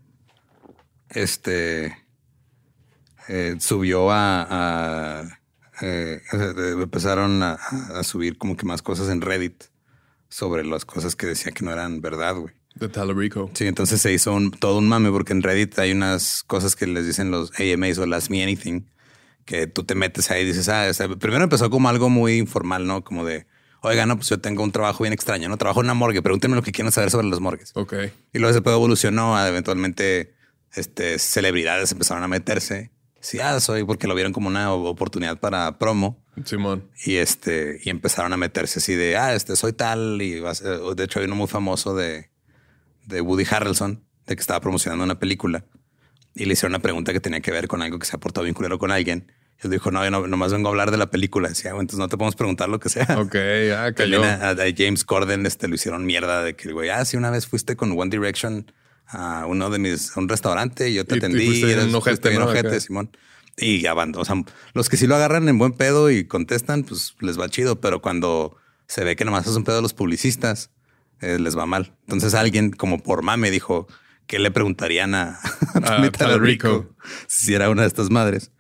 Este 1.08 1.96
eh, 3.28 3.56
subió 3.58 4.10
a 4.10 5.40
eh, 5.80 6.20
empezaron 6.80 7.42
a, 7.42 7.58
subir 8.02 8.38
como 8.38 8.56
que 8.56 8.66
más 8.66 8.82
cosas 8.82 9.08
en 9.08 9.20
Reddit 9.20 9.64
sobre 10.28 10.64
las 10.64 10.84
cosas 10.84 11.16
que 11.16 11.26
decía 11.26 11.52
que 11.52 11.64
no 11.64 11.72
eran 11.72 12.00
verdad, 12.00 12.36
güey. 12.36 12.54
De 12.74 12.88
Talarico. 12.88 13.50
Sí, 13.54 13.66
entonces 13.66 14.00
se 14.00 14.12
hizo 14.12 14.32
un, 14.32 14.50
todo 14.50 14.78
un 14.78 14.88
mame 14.88 15.10
porque 15.10 15.32
en 15.32 15.42
Reddit 15.42 15.78
hay 15.78 15.92
unas 15.92 16.42
cosas 16.42 16.74
que 16.74 16.86
les 16.86 17.06
dicen 17.06 17.30
los 17.30 17.52
AMAs 17.58 17.98
o 17.98 18.06
las 18.06 18.30
Me 18.30 18.42
Anything, 18.42 18.82
que 19.44 19.66
tú 19.68 19.84
te 19.84 19.94
metes 19.94 20.30
ahí 20.30 20.42
y 20.42 20.46
dices, 20.46 20.68
ah, 20.68 20.90
primero 21.20 21.44
empezó 21.44 21.70
como 21.70 21.88
algo 21.88 22.10
muy 22.10 22.38
informal, 22.38 22.86
¿no? 22.86 23.04
Como 23.04 23.24
de, 23.24 23.46
oiga, 23.80 24.06
no, 24.06 24.16
pues 24.16 24.28
yo 24.28 24.40
tengo 24.40 24.64
un 24.64 24.72
trabajo 24.72 25.04
bien 25.04 25.12
extraño, 25.12 25.48
¿no? 25.48 25.56
Trabajo 25.56 25.80
en 25.80 25.86
una 25.86 25.94
morgue, 25.94 26.20
pregúntenme 26.20 26.56
lo 26.56 26.62
que 26.62 26.72
quieran 26.72 26.90
saber 26.90 27.10
sobre 27.10 27.28
las 27.28 27.38
morgues. 27.38 27.70
Ok. 27.74 27.94
Y 28.32 28.38
luego 28.38 28.50
ese 28.50 28.62
pedo 28.62 28.74
evolucionó 28.74 29.36
a 29.36 29.48
eventualmente 29.48 30.34
este, 30.74 31.18
celebridades 31.18 31.92
empezaron 31.92 32.22
a 32.24 32.28
meterse. 32.28 32.90
Sí, 33.24 33.40
ah, 33.40 33.58
soy 33.58 33.84
porque 33.84 34.06
lo 34.06 34.14
vieron 34.14 34.34
como 34.34 34.48
una 34.48 34.70
oportunidad 34.70 35.40
para 35.40 35.78
promo. 35.78 36.22
Simón. 36.44 36.90
Y 37.06 37.16
este, 37.16 37.80
y 37.82 37.88
empezaron 37.88 38.34
a 38.34 38.36
meterse 38.36 38.80
así 38.80 38.94
de, 38.94 39.16
ah, 39.16 39.34
este, 39.34 39.56
soy 39.56 39.72
tal. 39.72 40.20
Y 40.20 40.40
de 40.40 41.04
hecho 41.04 41.20
hay 41.20 41.24
uno 41.24 41.34
muy 41.34 41.46
famoso 41.46 41.96
de, 41.96 42.28
de 43.06 43.22
Woody 43.22 43.46
Harrelson, 43.50 44.04
de 44.26 44.36
que 44.36 44.40
estaba 44.40 44.60
promocionando 44.60 45.04
una 45.04 45.18
película. 45.18 45.64
Y 46.34 46.44
le 46.44 46.52
hicieron 46.52 46.72
una 46.72 46.82
pregunta 46.82 47.14
que 47.14 47.20
tenía 47.20 47.40
que 47.40 47.50
ver 47.50 47.66
con 47.66 47.80
algo 47.80 47.98
que 47.98 48.04
se 48.04 48.14
ha 48.14 48.20
portado 48.20 48.44
bien 48.44 48.52
culero 48.52 48.78
con 48.78 48.90
alguien. 48.90 49.32
Él 49.60 49.70
dijo, 49.70 49.90
no, 49.90 50.04
yo 50.04 50.10
no, 50.10 50.26
nomás 50.26 50.52
vengo 50.52 50.68
a 50.68 50.72
hablar 50.72 50.90
de 50.90 50.98
la 50.98 51.10
película. 51.10 51.48
Decía, 51.48 51.70
entonces 51.70 51.98
no 51.98 52.08
te 52.08 52.18
podemos 52.18 52.36
preguntar 52.36 52.68
lo 52.68 52.78
que 52.78 52.90
sea. 52.90 53.06
Ok, 53.18 53.36
ah, 53.74 53.90
cayó. 53.96 54.22
A, 54.22 54.54
James 54.76 55.02
Corden 55.02 55.46
este, 55.46 55.66
lo 55.66 55.76
hicieron 55.76 56.04
mierda 56.04 56.42
de 56.42 56.56
que 56.56 56.68
el 56.68 56.74
güey, 56.74 56.90
ah, 56.90 57.02
sí, 57.06 57.16
una 57.16 57.30
vez 57.30 57.46
fuiste 57.46 57.74
con 57.74 57.98
One 57.98 58.10
Direction 58.10 58.70
a 59.06 59.46
uno 59.46 59.70
de 59.70 59.78
mis, 59.78 60.16
a 60.16 60.20
un 60.20 60.28
restaurante 60.28 60.90
y 60.90 60.94
yo 60.94 61.04
te 61.04 61.16
atendí. 61.16 61.60
Y, 61.60 61.62
eres 61.62 61.86
un 61.86 61.94
ojete, 61.94 62.80
Simón. 62.80 63.10
Y 63.56 63.80
ya 63.80 63.94
van, 63.94 64.14
o 64.16 64.24
sea, 64.24 64.34
los 64.72 64.88
que 64.88 64.96
sí 64.96 65.06
lo 65.06 65.14
agarran 65.14 65.48
en 65.48 65.58
buen 65.58 65.72
pedo 65.72 66.10
y 66.10 66.24
contestan, 66.24 66.82
pues 66.82 67.14
les 67.20 67.38
va 67.38 67.48
chido, 67.48 67.80
pero 67.80 68.02
cuando 68.02 68.56
se 68.88 69.04
ve 69.04 69.14
que 69.14 69.24
nomás 69.24 69.46
es 69.46 69.54
un 69.54 69.62
pedo 69.62 69.78
a 69.78 69.82
los 69.82 69.94
publicistas, 69.94 70.70
eh, 71.20 71.38
les 71.38 71.56
va 71.56 71.64
mal. 71.64 71.94
Entonces 72.02 72.34
alguien 72.34 72.70
como 72.70 73.00
por 73.00 73.22
mame 73.22 73.50
dijo 73.50 73.86
que 74.26 74.38
le 74.38 74.50
preguntarían 74.50 75.14
a, 75.14 75.38
a 75.84 76.38
Rico 76.38 76.94
si 77.28 77.54
era 77.54 77.70
una 77.70 77.82
de 77.82 77.88
estas 77.88 78.10
madres. 78.10 78.50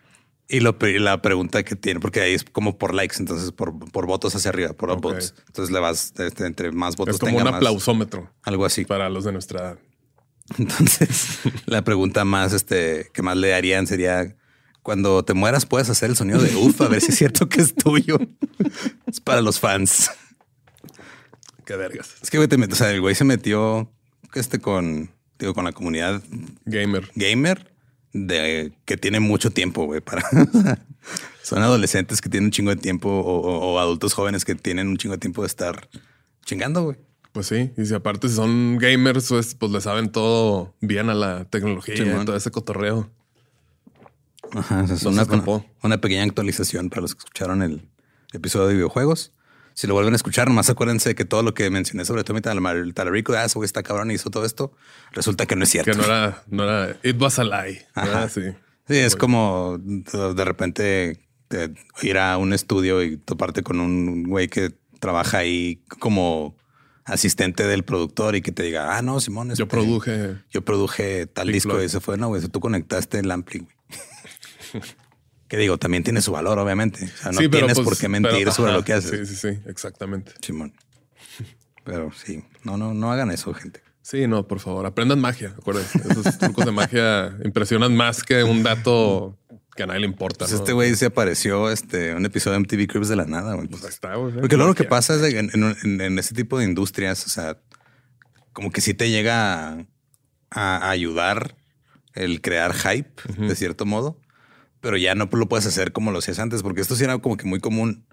Y 0.46 0.60
lo, 0.60 0.76
la 0.80 1.22
pregunta 1.22 1.62
que 1.62 1.74
tiene, 1.74 2.00
porque 2.00 2.20
ahí 2.20 2.34
es 2.34 2.44
como 2.44 2.76
por 2.76 2.94
likes, 2.94 3.16
entonces 3.18 3.50
por, 3.50 3.76
por 3.90 4.06
votos 4.06 4.36
hacia 4.36 4.50
arriba, 4.50 4.74
por 4.74 4.94
votos. 5.00 5.34
Entonces 5.46 5.72
le 5.72 5.80
vas 5.80 6.12
este, 6.18 6.46
entre 6.46 6.70
más 6.70 6.96
votos. 6.96 7.14
Es 7.14 7.20
como 7.20 7.38
un 7.38 7.46
aplausómetro. 7.46 8.30
Algo 8.42 8.66
así. 8.66 8.84
Para 8.84 9.08
los 9.08 9.24
de 9.24 9.32
nuestra 9.32 9.60
edad. 9.60 9.78
Entonces, 10.58 11.38
la 11.66 11.82
pregunta 11.82 12.24
más 12.24 12.52
este, 12.52 13.10
que 13.12 13.22
más 13.22 13.36
le 13.36 13.54
harían 13.54 13.86
sería: 13.86 14.36
cuando 14.82 15.24
te 15.24 15.34
mueras, 15.34 15.66
puedes 15.66 15.88
hacer 15.88 16.10
el 16.10 16.16
sonido 16.16 16.40
de 16.40 16.54
uff, 16.56 16.80
a 16.80 16.88
ver 16.88 17.00
si 17.00 17.12
es 17.12 17.18
cierto 17.18 17.48
que 17.48 17.60
es 17.60 17.74
tuyo. 17.74 18.18
es 19.06 19.20
para 19.20 19.40
los 19.40 19.58
fans. 19.58 20.10
Qué 21.64 21.76
vergas. 21.76 22.16
Es 22.22 22.30
que 22.30 22.36
güey, 22.36 22.48
te 22.48 22.56
o 22.56 22.74
sea, 22.74 22.90
el 22.90 23.00
güey 23.00 23.14
se 23.14 23.24
metió 23.24 23.90
este 24.34 24.58
con, 24.58 25.10
digo, 25.38 25.54
con 25.54 25.64
la 25.64 25.72
comunidad 25.72 26.22
gamer. 26.66 27.10
Gamer 27.14 27.72
de 28.12 28.72
que 28.84 28.96
tiene 28.96 29.20
mucho 29.20 29.50
tiempo, 29.50 29.86
güey, 29.86 30.00
para 30.00 30.22
son 31.42 31.62
adolescentes 31.62 32.20
que 32.20 32.30
tienen 32.30 32.46
un 32.46 32.50
chingo 32.52 32.70
de 32.70 32.80
tiempo 32.80 33.08
o, 33.10 33.78
adultos 33.78 34.14
jóvenes 34.14 34.44
que 34.44 34.54
tienen 34.54 34.88
un 34.88 34.96
chingo 34.96 35.14
de 35.14 35.20
tiempo 35.20 35.42
de 35.42 35.48
estar 35.48 35.88
chingando, 36.46 36.84
güey. 36.84 36.96
Pues 37.34 37.48
sí, 37.48 37.72
y 37.76 37.84
si 37.84 37.92
aparte 37.92 38.28
son 38.28 38.78
gamers, 38.78 39.26
pues, 39.28 39.56
pues 39.56 39.72
le 39.72 39.80
saben 39.80 40.12
todo 40.12 40.72
bien 40.80 41.10
a 41.10 41.14
la 41.14 41.44
tecnología 41.46 41.96
y 41.96 42.24
todo 42.24 42.36
ese 42.36 42.52
cotorreo. 42.52 43.10
Ajá, 44.52 44.84
es 44.84 45.02
una, 45.02 45.26
una, 45.82 46.00
pequeña 46.00 46.22
actualización 46.22 46.90
para 46.90 47.02
los 47.02 47.16
que 47.16 47.18
escucharon 47.18 47.62
el 47.62 47.88
episodio 48.32 48.68
de 48.68 48.74
videojuegos. 48.74 49.32
Si 49.72 49.88
lo 49.88 49.94
vuelven 49.94 50.12
a 50.12 50.16
escuchar, 50.16 50.46
nomás 50.46 50.70
acuérdense 50.70 51.16
que 51.16 51.24
todo 51.24 51.42
lo 51.42 51.54
que 51.54 51.68
mencioné 51.70 52.04
sobre 52.04 52.22
Tommy 52.22 52.40
Talarico, 52.40 53.32
ah, 53.32 53.46
güey 53.52 53.66
está 53.66 53.82
cabrón 53.82 54.12
y 54.12 54.14
hizo 54.14 54.30
todo 54.30 54.44
esto, 54.44 54.70
resulta 55.10 55.46
que 55.46 55.56
no 55.56 55.64
es 55.64 55.70
cierto. 55.70 55.90
Que 55.90 55.96
no 55.98 56.04
era, 56.04 56.44
no 56.46 56.62
era, 56.62 56.96
it 57.02 57.20
was 57.20 57.40
a 57.40 57.42
lie. 57.42 57.84
Sí. 58.28 58.42
sí, 58.86 58.94
es 58.94 59.16
como 59.16 59.78
de 59.78 60.44
repente 60.44 61.18
ir 62.00 62.16
a 62.16 62.38
un 62.38 62.52
estudio 62.52 63.02
y 63.02 63.16
toparte 63.16 63.64
con 63.64 63.80
un 63.80 64.22
güey 64.22 64.46
que 64.46 64.72
trabaja 65.00 65.38
ahí 65.38 65.82
como 65.98 66.56
asistente 67.04 67.66
del 67.66 67.84
productor 67.84 68.34
y 68.36 68.42
que 68.42 68.52
te 68.52 68.62
diga, 68.62 68.96
ah, 68.96 69.02
no, 69.02 69.20
Simón, 69.20 69.48
yo 69.48 69.52
este, 69.52 69.66
produje, 69.66 70.36
yo 70.50 70.64
produje 70.64 71.26
tal 71.26 71.52
disco 71.52 71.82
y 71.82 71.88
se 71.88 72.00
fue, 72.00 72.16
no, 72.16 72.28
güey, 72.28 72.42
tú 72.48 72.60
conectaste 72.60 73.18
el 73.18 73.30
ampli, 73.30 73.60
güey. 73.60 74.82
Que 75.46 75.58
digo, 75.58 75.78
también 75.78 76.02
tiene 76.02 76.22
su 76.22 76.32
valor, 76.32 76.58
obviamente. 76.58 77.04
O 77.04 77.22
sea, 77.22 77.30
no 77.30 77.38
tienes 77.50 77.76
por 77.76 77.84
pues, 77.84 78.00
qué 78.00 78.08
mentir 78.08 78.50
sobre 78.50 78.72
lo 78.72 78.82
que 78.82 78.94
haces. 78.94 79.28
Sí, 79.28 79.36
sí, 79.36 79.52
sí, 79.52 79.60
exactamente. 79.66 80.32
Simón. 80.40 80.72
Pero 81.84 82.10
sí, 82.12 82.42
no, 82.64 82.78
no, 82.78 82.94
no 82.94 83.12
hagan 83.12 83.30
eso, 83.30 83.52
gente. 83.52 83.82
Sí, 84.00 84.26
no, 84.26 84.48
por 84.48 84.58
favor, 84.58 84.84
aprendan 84.86 85.20
magia. 85.20 85.54
Acuérdense, 85.56 85.98
esos 86.10 86.38
trucos 86.38 86.64
de 86.64 86.72
magia 86.72 87.36
impresionan 87.44 87.94
más 87.94 88.22
que 88.22 88.42
un 88.42 88.62
dato 88.62 89.38
que 89.76 89.82
a 89.82 89.86
nadie 89.86 90.00
le 90.00 90.06
importa. 90.06 90.46
Pues 90.46 90.52
este 90.52 90.72
güey 90.72 90.94
se 90.94 91.06
apareció 91.06 91.70
este 91.70 92.14
un 92.14 92.24
episodio 92.24 92.58
de 92.58 92.60
MTV 92.60 92.86
Cribs 92.86 93.08
de 93.08 93.16
la 93.16 93.24
nada. 93.24 93.54
Güey. 93.54 93.68
Pues 93.68 93.84
está, 93.84 94.14
güey. 94.16 94.34
Porque 94.34 94.56
lo 94.56 94.74
que 94.74 94.84
pasa 94.84 95.14
es 95.14 95.22
que 95.22 95.38
en, 95.38 96.18
ese 96.18 96.34
tipo 96.34 96.58
de 96.58 96.64
industrias, 96.64 97.26
o 97.26 97.28
sea, 97.28 97.58
como 98.52 98.70
que 98.70 98.80
sí 98.80 98.94
te 98.94 99.10
llega 99.10 99.86
a, 100.50 100.90
ayudar 100.90 101.56
el 102.14 102.40
crear 102.40 102.74
hype 102.74 103.20
de 103.38 103.56
cierto 103.56 103.86
modo 103.86 104.20
pero 104.84 104.98
ya 104.98 105.14
no 105.14 105.30
lo 105.32 105.48
puedes 105.48 105.64
hacer 105.64 105.92
como 105.92 106.10
lo 106.10 106.18
hacías 106.18 106.38
antes, 106.38 106.62
porque 106.62 106.82
esto 106.82 106.94
sí 106.94 107.04
era 107.04 107.16
como 107.16 107.38
que 107.38 107.46
muy 107.46 107.58
común 107.58 108.06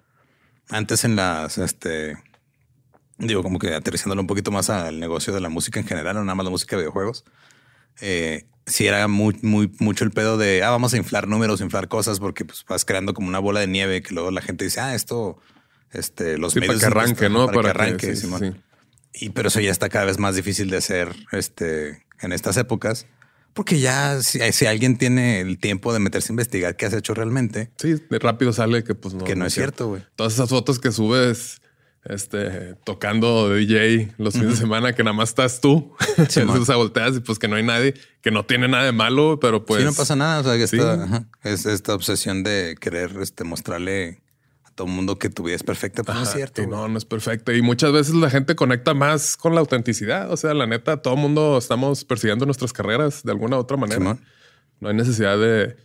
antes 0.70 1.04
en 1.04 1.16
las, 1.16 1.58
este, 1.58 2.16
digo, 3.18 3.42
como 3.42 3.58
que 3.58 3.74
aterrizándolo 3.74 4.22
un 4.22 4.26
poquito 4.26 4.50
más 4.50 4.70
al 4.70 4.98
negocio 4.98 5.34
de 5.34 5.42
la 5.42 5.50
música 5.50 5.80
en 5.80 5.86
general, 5.86 6.14
no 6.14 6.24
nada 6.24 6.34
más 6.34 6.44
la 6.44 6.50
música 6.50 6.76
de 6.76 6.84
videojuegos. 6.84 7.24
Eh, 8.00 8.46
sí 8.66 8.86
era 8.86 9.08
muy, 9.08 9.36
muy, 9.42 9.70
mucho 9.78 10.04
el 10.04 10.10
pedo 10.10 10.38
de, 10.38 10.62
ah, 10.62 10.70
vamos 10.70 10.94
a 10.94 10.96
inflar 10.96 11.28
números, 11.28 11.60
inflar 11.60 11.88
cosas, 11.88 12.20
porque 12.20 12.44
pues 12.44 12.64
vas 12.68 12.84
creando 12.84 13.14
como 13.14 13.28
una 13.28 13.38
bola 13.38 13.60
de 13.60 13.66
nieve 13.66 14.02
que 14.02 14.14
luego 14.14 14.30
la 14.30 14.42
gente 14.42 14.64
dice, 14.64 14.80
ah, 14.80 14.94
esto, 14.94 15.38
este, 15.92 16.38
los 16.38 16.54
medios. 16.54 16.76
Para 16.76 16.78
que 16.78 16.86
arranque, 16.86 17.28
¿no? 17.28 17.46
Para, 17.46 17.62
que 17.62 17.68
arranque, 17.70 18.14
Y 19.12 19.30
pero 19.30 19.48
eso 19.48 19.60
ya 19.60 19.70
está 19.70 19.88
cada 19.88 20.04
vez 20.04 20.18
más 20.18 20.36
difícil 20.36 20.70
de 20.70 20.78
hacer, 20.78 21.14
este, 21.32 22.04
en 22.20 22.32
estas 22.32 22.56
épocas. 22.56 23.06
Porque 23.54 23.80
ya 23.80 24.22
si, 24.22 24.40
si, 24.52 24.64
alguien 24.64 24.96
tiene 24.96 25.40
el 25.40 25.58
tiempo 25.58 25.92
de 25.92 25.98
meterse 25.98 26.30
a 26.30 26.32
investigar 26.32 26.74
qué 26.74 26.86
has 26.86 26.94
hecho 26.94 27.12
realmente. 27.12 27.70
Sí, 27.76 27.96
de 28.08 28.18
rápido 28.18 28.54
sale 28.54 28.82
que 28.82 28.94
pues 28.94 29.14
no. 29.14 29.24
Que 29.24 29.36
no, 29.36 29.44
es 29.44 29.52
cierto, 29.52 29.88
güey. 29.88 30.02
Todas 30.16 30.32
esas 30.32 30.48
fotos 30.48 30.78
que 30.78 30.90
subes 30.90 31.60
este, 32.04 32.74
tocando 32.84 33.52
DJ 33.54 34.14
los 34.18 34.34
fines 34.34 34.50
de 34.50 34.56
semana 34.56 34.92
que 34.92 35.04
nada 35.04 35.14
más 35.14 35.30
estás 35.30 35.60
tú. 35.60 35.94
Sí, 36.28 36.40
Entonces 36.40 36.74
volteas 36.74 37.16
y 37.16 37.20
pues 37.20 37.38
que 37.38 37.48
no 37.48 37.56
hay 37.56 37.62
nadie, 37.62 37.94
que 38.20 38.30
no 38.30 38.44
tiene 38.44 38.68
nada 38.68 38.84
de 38.84 38.92
malo, 38.92 39.38
pero 39.40 39.64
pues. 39.64 39.80
Sí, 39.80 39.86
no 39.86 39.94
pasa 39.94 40.16
nada. 40.16 40.40
O 40.40 40.44
sea, 40.44 40.56
que 40.56 40.64
esta, 40.64 41.26
es 41.42 41.66
esta 41.66 41.94
obsesión 41.94 42.42
de 42.42 42.76
querer 42.80 43.16
este, 43.20 43.44
mostrarle 43.44 44.20
todo 44.74 44.88
el 44.88 44.94
mundo 44.94 45.18
que 45.18 45.28
tu 45.28 45.44
vida 45.44 45.56
es 45.56 45.62
perfecta, 45.62 46.02
pues 46.02 46.16
no 46.16 46.22
es 46.22 46.30
cierto. 46.30 46.66
No, 46.66 46.88
no 46.88 46.98
es 46.98 47.04
perfecta. 47.04 47.52
Y 47.52 47.62
muchas 47.62 47.92
veces 47.92 48.14
la 48.14 48.30
gente 48.30 48.56
conecta 48.56 48.94
más 48.94 49.36
con 49.36 49.54
la 49.54 49.60
autenticidad. 49.60 50.32
O 50.32 50.36
sea, 50.36 50.54
la 50.54 50.66
neta, 50.66 51.02
todo 51.02 51.14
el 51.14 51.20
mundo 51.20 51.58
estamos 51.58 52.04
persiguiendo 52.04 52.46
nuestras 52.46 52.72
carreras 52.72 53.22
de 53.22 53.32
alguna 53.32 53.56
u 53.58 53.60
otra 53.60 53.76
manera. 53.76 54.18
no 54.80 54.88
hay 54.88 54.94
necesidad 54.94 55.38
de 55.38 55.76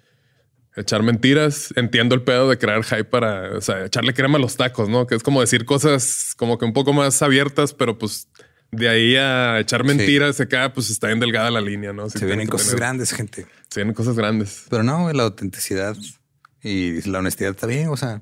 echar 0.78 1.04
mentiras. 1.04 1.74
Entiendo 1.76 2.16
el 2.16 2.22
pedo 2.22 2.50
de 2.50 2.58
crear 2.58 2.84
hype 2.84 3.06
para, 3.06 3.58
o 3.58 3.62
sea, 3.62 3.86
echarle 3.86 4.14
crema 4.14 4.38
a 4.38 4.42
los 4.42 4.56
tacos, 4.56 4.88
¿no? 4.88 5.08
Que 5.08 5.16
es 5.16 5.24
como 5.24 5.42
decir 5.42 5.66
cosas 5.66 6.34
como 6.38 6.58
que 6.58 6.66
un 6.66 6.74
poco 6.74 6.94
más 6.94 7.22
abiertas, 7.22 7.74
pero 7.74 7.98
pues 7.98 8.30
de 8.72 8.90
ahí 8.90 9.16
a 9.16 9.60
echar 9.60 9.84
mentiras 9.84 10.38
se 10.38 10.44
acá, 10.44 10.74
pues 10.74 10.90
está 10.90 11.08
bien 11.08 11.20
delgada 11.20 11.50
la 11.52 11.62
línea, 11.62 11.94
¿no? 11.94 12.10
se 12.10 12.26
vienen 12.26 12.48
cosas 12.48 12.76
grandes, 12.76 13.12
gente. 13.12 13.48
Se 13.70 13.80
vienen 13.82 13.94
cosas 13.94 14.16
grandes. 14.16 14.66
Pero 14.70 14.84
no, 14.84 15.12
la 15.12 15.24
autenticidad 15.24 15.96
y 16.62 17.02
la 17.10 17.20
honestidad 17.20 17.52
está 17.52 17.68
bien. 17.68 17.90
O 17.90 17.98
sea, 17.98 18.22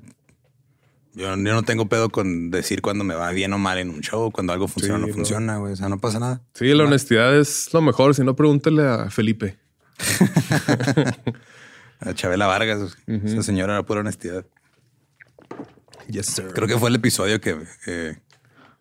yo, 1.14 1.36
no 1.36 1.62
tengo 1.62 1.88
pedo 1.88 2.10
con 2.10 2.50
decir 2.50 2.82
cuando 2.82 3.04
me 3.04 3.14
va 3.14 3.30
bien 3.32 3.52
o 3.52 3.58
mal 3.58 3.78
en 3.78 3.90
un 3.90 4.00
show, 4.00 4.30
cuando 4.30 4.52
algo 4.52 4.68
funciona 4.68 5.04
o 5.04 5.06
no, 5.06 5.12
funciona, 5.12 5.58
güey. 5.58 5.72
O 5.72 5.76
sea, 5.76 5.88
no 5.88 5.98
pasa 5.98 6.20
nada. 6.20 6.42
Sí, 6.54 6.66
la 6.74 6.84
honestidad 6.84 7.36
es 7.36 7.72
lo 7.72 7.80
mejor. 7.80 8.14
Si 8.14 8.22
no, 8.22 8.34
pregúntele 8.36 8.86
a 8.86 9.10
Felipe. 9.10 9.56
a 12.00 12.14
Chabela 12.14 12.46
Vargas. 12.46 12.96
Esa 13.06 13.42
señora 13.42 13.74
era 13.74 13.82
pura 13.84 14.00
honestidad. 14.00 14.46
Yes, 16.08 16.26
sir. 16.26 16.52
Creo 16.54 16.68
que 16.68 16.78
fue 16.78 16.90
el 16.90 16.96
episodio 16.96 17.40
que 17.40 17.56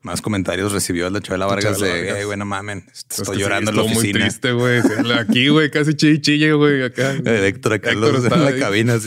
más 0.05 0.21
comentarios 0.21 0.71
recibió 0.71 1.09
de 1.09 1.19
Chabela 1.19 1.47
Vargas 1.47 1.79
de, 1.79 2.13
hey, 2.15 2.25
güey, 2.25 2.37
no 2.37 2.45
mamen, 2.45 2.85
estoy 2.93 3.39
llorando 3.39 3.71
en 3.71 3.77
la 3.77 3.83
oficina. 3.83 4.03
muy 4.03 4.13
triste, 4.13 4.51
güey. 4.51 4.79
Aquí, 5.19 5.47
güey, 5.47 5.71
casi 5.71 5.95
chille, 5.95 6.53
güey, 6.53 6.83
acá. 6.83 7.13
El 7.13 7.27
Héctor 7.27 7.73
acá 7.73 7.89
Héctor 7.89 8.31
en 8.31 8.45
la 8.45 8.55
cabina, 8.55 8.99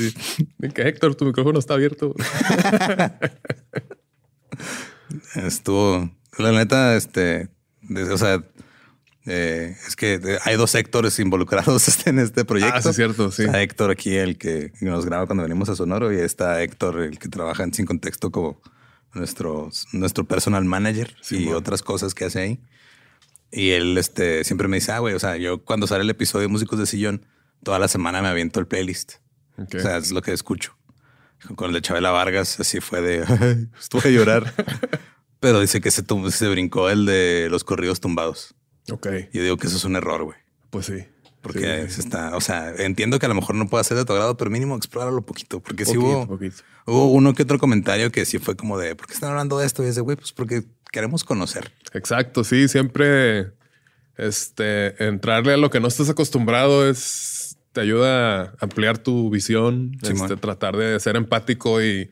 Héctor, 0.61 1.15
tu 1.15 1.25
micrófono 1.25 1.61
está 1.61 1.75
abierto. 1.75 2.17
Estuvo, 5.37 6.11
la 6.37 6.51
neta, 6.51 6.97
este, 6.97 7.49
o 8.13 8.19
sea, 8.19 8.43
eh, 9.29 9.77
es 9.87 9.95
que 9.95 10.39
hay 10.45 10.57
dos 10.57 10.75
Héctores 10.75 11.19
involucrados 11.19 11.87
en 12.07 12.19
este 12.19 12.45
proyecto. 12.45 12.77
Ah, 12.77 12.83
sí, 12.83 12.89
es 12.89 12.97
cierto, 12.97 13.31
sí. 13.31 13.45
Está 13.45 13.63
Héctor 13.63 13.91
aquí, 13.91 14.17
el 14.17 14.39
que 14.39 14.73
nos 14.81 15.05
graba 15.05 15.27
cuando 15.27 15.43
venimos 15.43 15.69
a 15.69 15.77
Sonoro, 15.77 16.13
y 16.13 16.17
está 16.17 16.63
Héctor, 16.63 17.01
el 17.01 17.19
que 17.19 17.29
trabaja 17.29 17.63
en 17.63 17.75
Sin 17.75 17.87
Contexto 17.87 18.31
como 18.31 18.61
nuestro, 19.13 19.71
nuestro 19.93 20.25
personal 20.25 20.65
manager 20.65 21.15
y 21.31 21.49
otras 21.49 21.83
cosas 21.83 22.15
que 22.15 22.25
hace 22.25 22.41
ahí. 22.41 22.61
Y 23.51 23.71
él 23.71 23.97
este, 23.99 24.45
siempre 24.45 24.69
me 24.69 24.77
dice, 24.77 24.93
ah, 24.93 24.99
güey, 24.99 25.15
o 25.15 25.19
sea, 25.19 25.37
yo 25.37 25.63
cuando 25.65 25.87
sale 25.87 26.03
el 26.03 26.11
episodio 26.11 26.43
de 26.43 26.49
Músicos 26.49 26.79
de 26.79 26.87
Sillón, 26.87 27.27
toda 27.63 27.79
la 27.79 27.89
semana 27.89 28.23
me 28.23 28.29
aviento 28.29 28.61
el 28.61 28.67
playlist. 28.67 29.15
O 29.57 29.79
sea, 29.79 29.97
es 29.97 30.13
lo 30.13 30.23
que 30.23 30.33
escucho. 30.33 30.77
Con 31.55 31.69
el 31.69 31.75
de 31.75 31.83
Chabela 31.83 32.11
Vargas, 32.11 32.61
así 32.61 32.81
fue 32.81 33.01
de, 33.01 33.69
estuve 33.79 34.09
a 34.09 34.11
llorar. 34.11 34.55
Pero 35.41 35.61
dice 35.61 35.81
que 35.81 35.91
se, 35.91 36.05
se 36.31 36.49
brincó 36.49 36.91
el 36.91 37.07
de 37.07 37.49
los 37.51 37.65
corridos 37.65 38.01
tumbados. 38.01 38.55
Ok. 38.91 39.09
Yo 39.33 39.43
digo 39.43 39.57
que 39.57 39.67
eso 39.67 39.77
es 39.77 39.85
un 39.85 39.97
error, 39.97 40.25
güey. 40.25 40.39
Pues 40.71 40.87
sí. 40.87 41.05
Porque 41.41 41.83
está, 41.83 42.37
o 42.37 42.41
sea, 42.41 42.75
entiendo 42.79 43.19
que 43.19 43.27
a 43.27 43.29
lo 43.29 43.35
mejor 43.35 43.55
no 43.55 43.69
pueda 43.69 43.85
ser 43.85 43.97
de 43.97 44.05
tu 44.05 44.13
agrado, 44.13 44.37
pero 44.37 44.51
mínimo 44.51 44.77
explóralo 44.77 45.23
poquito. 45.23 45.61
Porque 45.61 45.85
si 45.85 45.97
hubo, 45.97 46.29
hubo 46.87 47.13
uno 47.13 47.33
que 47.33 47.45
otro 47.45 47.59
comentario 47.59 48.11
que 48.11 48.25
sí 48.25 48.39
fue 48.39 48.57
como 48.57 48.77
de, 48.77 48.97
¿por 48.97 49.07
qué 49.07 49.15
están 49.15 49.31
hablando 49.31 49.59
de 49.59 49.67
esto? 49.67 49.85
Y 49.85 49.87
ese 49.87 50.01
güey, 50.01 50.17
pues 50.17 50.33
porque 50.33 50.65
queremos 50.91 51.25
conocer. 51.25 51.73
Exacto, 51.93 52.43
sí, 52.43 52.69
siempre 52.69 53.53
este, 54.17 55.03
entrarle 55.03 55.55
a 55.55 55.57
lo 55.57 55.71
que 55.71 55.81
no 55.81 55.89
estás 55.89 56.11
acostumbrado 56.11 56.89
es, 56.89 57.57
te 57.73 57.81
ayuda 57.81 58.43
a 58.43 58.55
ampliar 58.61 58.99
tu 58.99 59.31
visión, 59.31 59.97
este, 60.03 60.37
tratar 60.37 60.77
de 60.77 60.99
ser 60.99 61.17
empático 61.17 61.83
y 61.83 62.11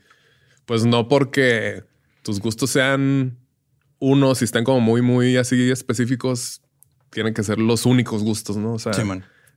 pues 0.64 0.84
no 0.86 1.08
porque 1.08 1.82
tus 2.22 2.40
gustos 2.40 2.70
sean 2.70 3.36
unos 3.98 4.40
y 4.40 4.44
estén 4.44 4.64
como 4.64 4.80
muy, 4.80 5.02
muy 5.02 5.36
así 5.36 5.70
específicos, 5.70 6.62
tienen 7.10 7.34
que 7.34 7.42
ser 7.42 7.58
los 7.58 7.86
únicos 7.86 8.22
gustos, 8.22 8.56
¿no? 8.56 8.74
O 8.74 8.78
sea, 8.78 8.92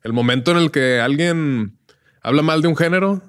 el 0.03 0.13
momento 0.13 0.51
en 0.51 0.57
el 0.57 0.71
que 0.71 0.99
alguien 0.99 1.77
habla 2.21 2.41
mal 2.41 2.61
de 2.61 2.67
un 2.67 2.75
género 2.75 3.21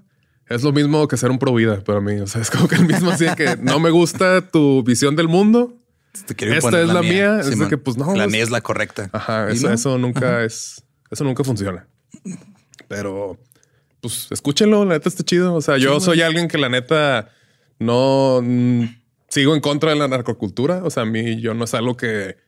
es 0.48 0.64
lo 0.64 0.72
mismo 0.72 1.06
que 1.06 1.16
ser 1.16 1.30
un 1.30 1.38
pro 1.38 1.54
vida 1.54 1.82
para 1.82 2.00
mí. 2.00 2.18
O 2.20 2.26
sea, 2.26 2.42
es 2.42 2.50
como 2.50 2.68
que 2.68 2.74
el 2.74 2.86
mismo 2.86 3.10
así 3.10 3.26
que 3.36 3.56
no 3.60 3.78
me 3.78 3.90
gusta 3.90 4.50
tu 4.50 4.82
visión 4.82 5.16
del 5.16 5.28
mundo. 5.28 5.76
Esta 6.12 6.82
es 6.82 6.88
la, 6.88 7.02
mía. 7.02 7.40
es 7.40 7.56
que, 7.68 7.78
pues 7.78 7.96
no. 7.96 8.14
La 8.16 8.26
mía 8.26 8.42
es 8.42 8.50
la 8.50 8.60
correcta. 8.60 9.10
Ajá. 9.12 9.48
Eso, 9.48 9.96
nunca 9.96 10.42
es. 10.42 10.82
Eso 11.08 11.22
nunca 11.22 11.44
funciona. 11.44 11.86
Pero, 12.88 13.38
pues 14.00 14.26
escúchenlo. 14.30 14.84
La 14.84 14.94
neta 14.94 15.08
está 15.08 15.22
chido. 15.22 15.54
O 15.54 15.60
sea, 15.60 15.76
yo 15.76 16.00
soy 16.00 16.20
alguien 16.22 16.48
que 16.48 16.58
la 16.58 16.68
neta 16.68 17.30
no 17.78 18.40
mm, 18.42 18.86
sigo 19.28 19.54
en 19.54 19.60
contra 19.60 19.90
de 19.90 19.96
la 19.96 20.08
narcocultura. 20.08 20.82
O 20.82 20.90
sea, 20.90 21.04
a 21.04 21.06
mí 21.06 21.40
yo 21.40 21.54
no 21.54 21.64
es 21.64 21.74
algo 21.74 21.96
que 21.96 22.38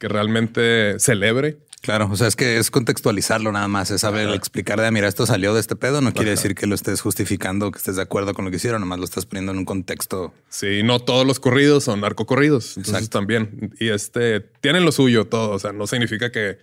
que 0.00 0.08
realmente 0.08 0.98
celebre. 0.98 1.58
Claro, 1.82 2.08
o 2.10 2.16
sea, 2.16 2.26
es 2.26 2.36
que 2.36 2.58
es 2.58 2.70
contextualizarlo 2.70 3.52
nada 3.52 3.68
más, 3.68 3.90
es 3.90 4.02
saber 4.02 4.28
explicar 4.30 4.80
de, 4.80 4.90
mira, 4.90 5.08
esto 5.08 5.24
salió 5.24 5.54
de 5.54 5.60
este 5.60 5.76
pedo, 5.76 6.02
no 6.02 6.12
quiere 6.12 6.30
decir 6.30 6.54
que 6.54 6.66
lo 6.66 6.74
estés 6.74 7.00
justificando, 7.00 7.70
que 7.70 7.78
estés 7.78 7.96
de 7.96 8.02
acuerdo 8.02 8.34
con 8.34 8.44
lo 8.44 8.50
que 8.50 8.58
hicieron, 8.58 8.80
nomás 8.80 8.98
lo 8.98 9.06
estás 9.06 9.24
poniendo 9.24 9.52
en 9.52 9.58
un 9.58 9.64
contexto. 9.64 10.34
Sí, 10.50 10.82
no 10.82 11.00
todos 11.00 11.26
los 11.26 11.40
corridos 11.40 11.84
son 11.84 12.00
narcocorridos, 12.00 12.76
entonces 12.76 13.08
también. 13.08 13.74
Y 13.78 13.88
este, 13.88 14.40
tienen 14.40 14.84
lo 14.84 14.92
suyo 14.92 15.26
todo, 15.26 15.52
o 15.52 15.58
sea, 15.58 15.72
no 15.72 15.86
significa 15.86 16.30
que 16.30 16.58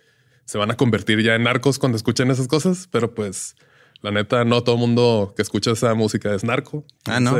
se 0.45 0.59
van 0.59 0.69
a 0.69 0.77
convertir 0.77 1.21
ya 1.23 1.33
en 1.33 1.43
narcos 1.43 1.79
cuando 1.79 1.95
escuchen 1.95 2.29
esas 2.29 2.47
cosas, 2.47 2.87
pero 2.91 3.15
pues 3.15 3.55
la 4.01 4.11
neta, 4.11 4.45
no 4.45 4.61
todo 4.61 4.77
mundo 4.77 5.33
que 5.35 5.41
escucha 5.41 5.71
esa 5.71 5.95
música 5.95 6.33
es 6.35 6.43
narco. 6.43 6.85
Ah, 7.05 7.19
no. 7.19 7.35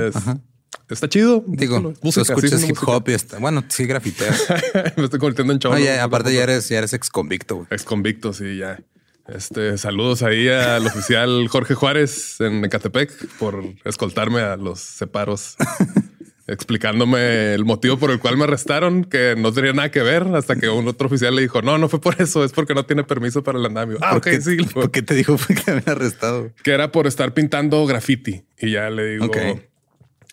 Está 0.90 1.10
chido. 1.10 1.44
Digo, 1.48 1.94
música, 2.02 2.22
escuchas 2.22 2.64
hip 2.68 2.78
hop 2.86 3.10
y 3.10 3.14
está. 3.14 3.40
Bueno, 3.40 3.64
sí, 3.68 3.86
grafiteas. 3.86 4.48
Me 4.96 5.04
estoy 5.04 5.20
convirtiendo 5.20 5.54
en 5.54 5.60
chavo. 5.60 5.76
aparte, 6.02 6.34
ya 6.34 6.44
eres, 6.44 6.70
ya 6.70 6.78
eres 6.78 6.94
ex 6.94 7.10
convicto. 7.10 7.68
Ex 7.70 7.84
convicto, 7.84 8.32
sí, 8.32 8.58
ya. 8.58 8.80
Este, 9.28 9.78
saludos 9.78 10.24
ahí 10.24 10.48
al 10.48 10.88
oficial 10.88 11.48
Jorge 11.50 11.74
Juárez 11.74 12.40
en 12.40 12.64
Ecatepec 12.64 13.12
por 13.38 13.62
escoltarme 13.84 14.40
a 14.40 14.56
los 14.56 14.80
separos, 14.80 15.58
explicándome 16.48 17.54
el 17.54 17.66
motivo 17.66 18.00
por 18.00 18.10
el 18.10 18.20
cual 18.20 18.38
me 18.38 18.46
arrestaron, 18.46 19.04
que 19.04 19.36
no 19.38 19.52
tenía 19.52 19.74
nada 19.74 19.92
que 19.92 20.02
ver, 20.02 20.24
hasta 20.34 20.56
que 20.56 20.70
un 20.70 20.88
otro 20.88 21.08
oficial 21.08 21.36
le 21.36 21.42
dijo, 21.42 21.62
no, 21.62 21.78
no 21.78 21.90
fue 21.90 22.00
por 22.00 22.22
eso, 22.22 22.46
es 22.46 22.54
porque 22.54 22.74
no 22.74 22.86
tiene 22.86 23.04
permiso 23.04 23.44
para 23.44 23.60
el 23.60 23.66
andamio. 23.66 23.98
Ah, 24.02 24.16
ok, 24.16 24.30
sí. 24.40 24.56
¿Por 24.74 24.92
qué 24.92 25.02
te 25.02 25.14
dijo 25.14 25.36
que 25.36 25.56
me 25.56 25.62
habían 25.74 25.90
arrestado? 25.90 26.54
Que 26.64 26.72
era 26.72 26.94
por 26.94 27.06
estar 27.06 27.34
pintando 27.34 27.86
graffiti. 27.86 28.46
Y 28.58 28.72
ya 28.72 28.90
le 28.90 29.18
digo, 29.18 29.30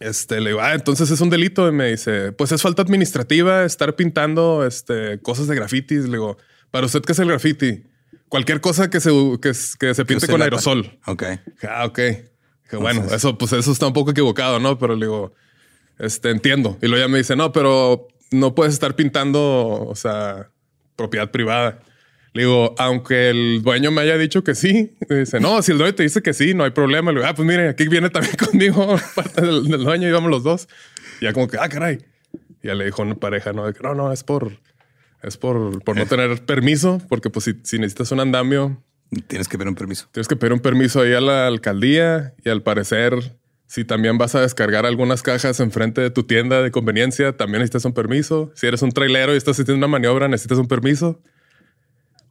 este, 0.00 0.40
le 0.40 0.50
digo, 0.50 0.60
ah, 0.60 0.74
entonces 0.74 1.10
es 1.10 1.20
un 1.20 1.30
delito. 1.30 1.68
Y 1.68 1.72
me 1.72 1.90
dice, 1.90 2.32
pues 2.32 2.52
es 2.52 2.62
falta 2.62 2.82
administrativa 2.82 3.64
estar 3.64 3.96
pintando 3.96 4.66
este, 4.66 5.20
cosas 5.20 5.46
de 5.46 5.54
grafitis. 5.54 6.04
Le 6.04 6.12
digo, 6.12 6.36
para 6.70 6.86
usted, 6.86 7.02
¿qué 7.02 7.12
es 7.12 7.18
el 7.18 7.28
graffiti? 7.28 7.84
Cualquier 8.28 8.60
cosa 8.60 8.90
que 8.90 9.00
se, 9.00 9.10
que, 9.40 9.54
se 9.54 10.04
pinte 10.04 10.26
con 10.26 10.42
aerosol. 10.42 10.98
Ok. 11.06 11.22
Ah, 11.68 11.86
ok. 11.86 12.00
bueno, 12.72 13.04
eso, 13.14 13.38
pues 13.38 13.52
eso 13.52 13.70
está 13.70 13.86
un 13.86 13.92
poco 13.92 14.10
equivocado, 14.10 14.58
¿no? 14.58 14.78
Pero 14.78 14.96
le 14.96 15.06
digo, 15.06 15.34
este, 15.98 16.30
entiendo. 16.30 16.76
Y 16.82 16.88
luego 16.88 17.04
ya 17.04 17.08
me 17.08 17.18
dice, 17.18 17.36
no, 17.36 17.52
pero 17.52 18.08
no 18.30 18.54
puedes 18.54 18.74
estar 18.74 18.96
pintando, 18.96 19.86
o 19.86 19.94
sea, 19.94 20.50
propiedad 20.96 21.30
privada. 21.30 21.78
Le 22.34 22.42
digo, 22.42 22.74
aunque 22.78 23.30
el 23.30 23.62
dueño 23.62 23.92
me 23.92 24.00
haya 24.00 24.18
dicho 24.18 24.42
que 24.42 24.56
sí, 24.56 24.96
dice, 25.08 25.38
no, 25.38 25.62
si 25.62 25.70
el 25.70 25.78
dueño 25.78 25.94
te 25.94 26.02
dice 26.02 26.20
que 26.20 26.34
sí, 26.34 26.52
no 26.52 26.64
hay 26.64 26.72
problema. 26.72 27.12
Le 27.12 27.20
digo, 27.20 27.30
ah, 27.30 27.34
pues 27.34 27.46
mire, 27.46 27.68
aquí 27.68 27.86
viene 27.86 28.10
también 28.10 28.34
conmigo 28.50 28.96
parte 29.14 29.40
del, 29.40 29.62
dueño 29.68 30.08
y 30.08 30.10
vamos 30.10 30.32
los 30.32 30.42
dos. 30.42 30.68
Y 31.20 31.26
ya 31.26 31.32
como 31.32 31.46
que, 31.46 31.58
ah, 31.60 31.68
caray. 31.68 32.00
Y 32.60 32.66
ya 32.66 32.74
le 32.74 32.86
dijo 32.86 33.02
una 33.02 33.14
pareja, 33.14 33.52
no, 33.52 33.70
no, 33.70 33.94
no, 33.94 34.12
es 34.12 34.24
por, 34.24 34.50
es 35.22 35.36
por, 35.36 35.82
por 35.84 35.96
no 35.96 36.02
eh. 36.02 36.06
tener 36.06 36.44
permiso, 36.44 37.00
porque 37.08 37.30
pues 37.30 37.44
si, 37.44 37.54
si 37.62 37.78
necesitas 37.78 38.10
un 38.10 38.18
andamio. 38.18 38.82
Tienes 39.28 39.46
que 39.46 39.56
pedir 39.56 39.68
un 39.68 39.76
permiso. 39.76 40.08
Tienes 40.10 40.26
que 40.26 40.34
pedir 40.34 40.52
un 40.52 40.60
permiso 40.60 41.02
ahí 41.02 41.12
a 41.12 41.20
la 41.20 41.46
alcaldía 41.46 42.34
y 42.44 42.50
al 42.50 42.62
parecer 42.62 43.36
si 43.68 43.84
también 43.84 44.18
vas 44.18 44.34
a 44.34 44.40
descargar 44.40 44.86
algunas 44.86 45.22
cajas 45.22 45.58
enfrente 45.60 46.00
de 46.00 46.10
tu 46.10 46.24
tienda 46.24 46.62
de 46.62 46.70
conveniencia, 46.70 47.36
también 47.36 47.60
necesitas 47.60 47.84
un 47.84 47.92
permiso. 47.92 48.52
Si 48.54 48.66
eres 48.66 48.82
un 48.82 48.92
trailero 48.92 49.34
y 49.34 49.36
estás 49.36 49.58
haciendo 49.58 49.74
una 49.78 49.88
maniobra, 49.88 50.28
necesitas 50.28 50.58
un 50.58 50.68
permiso. 50.68 51.20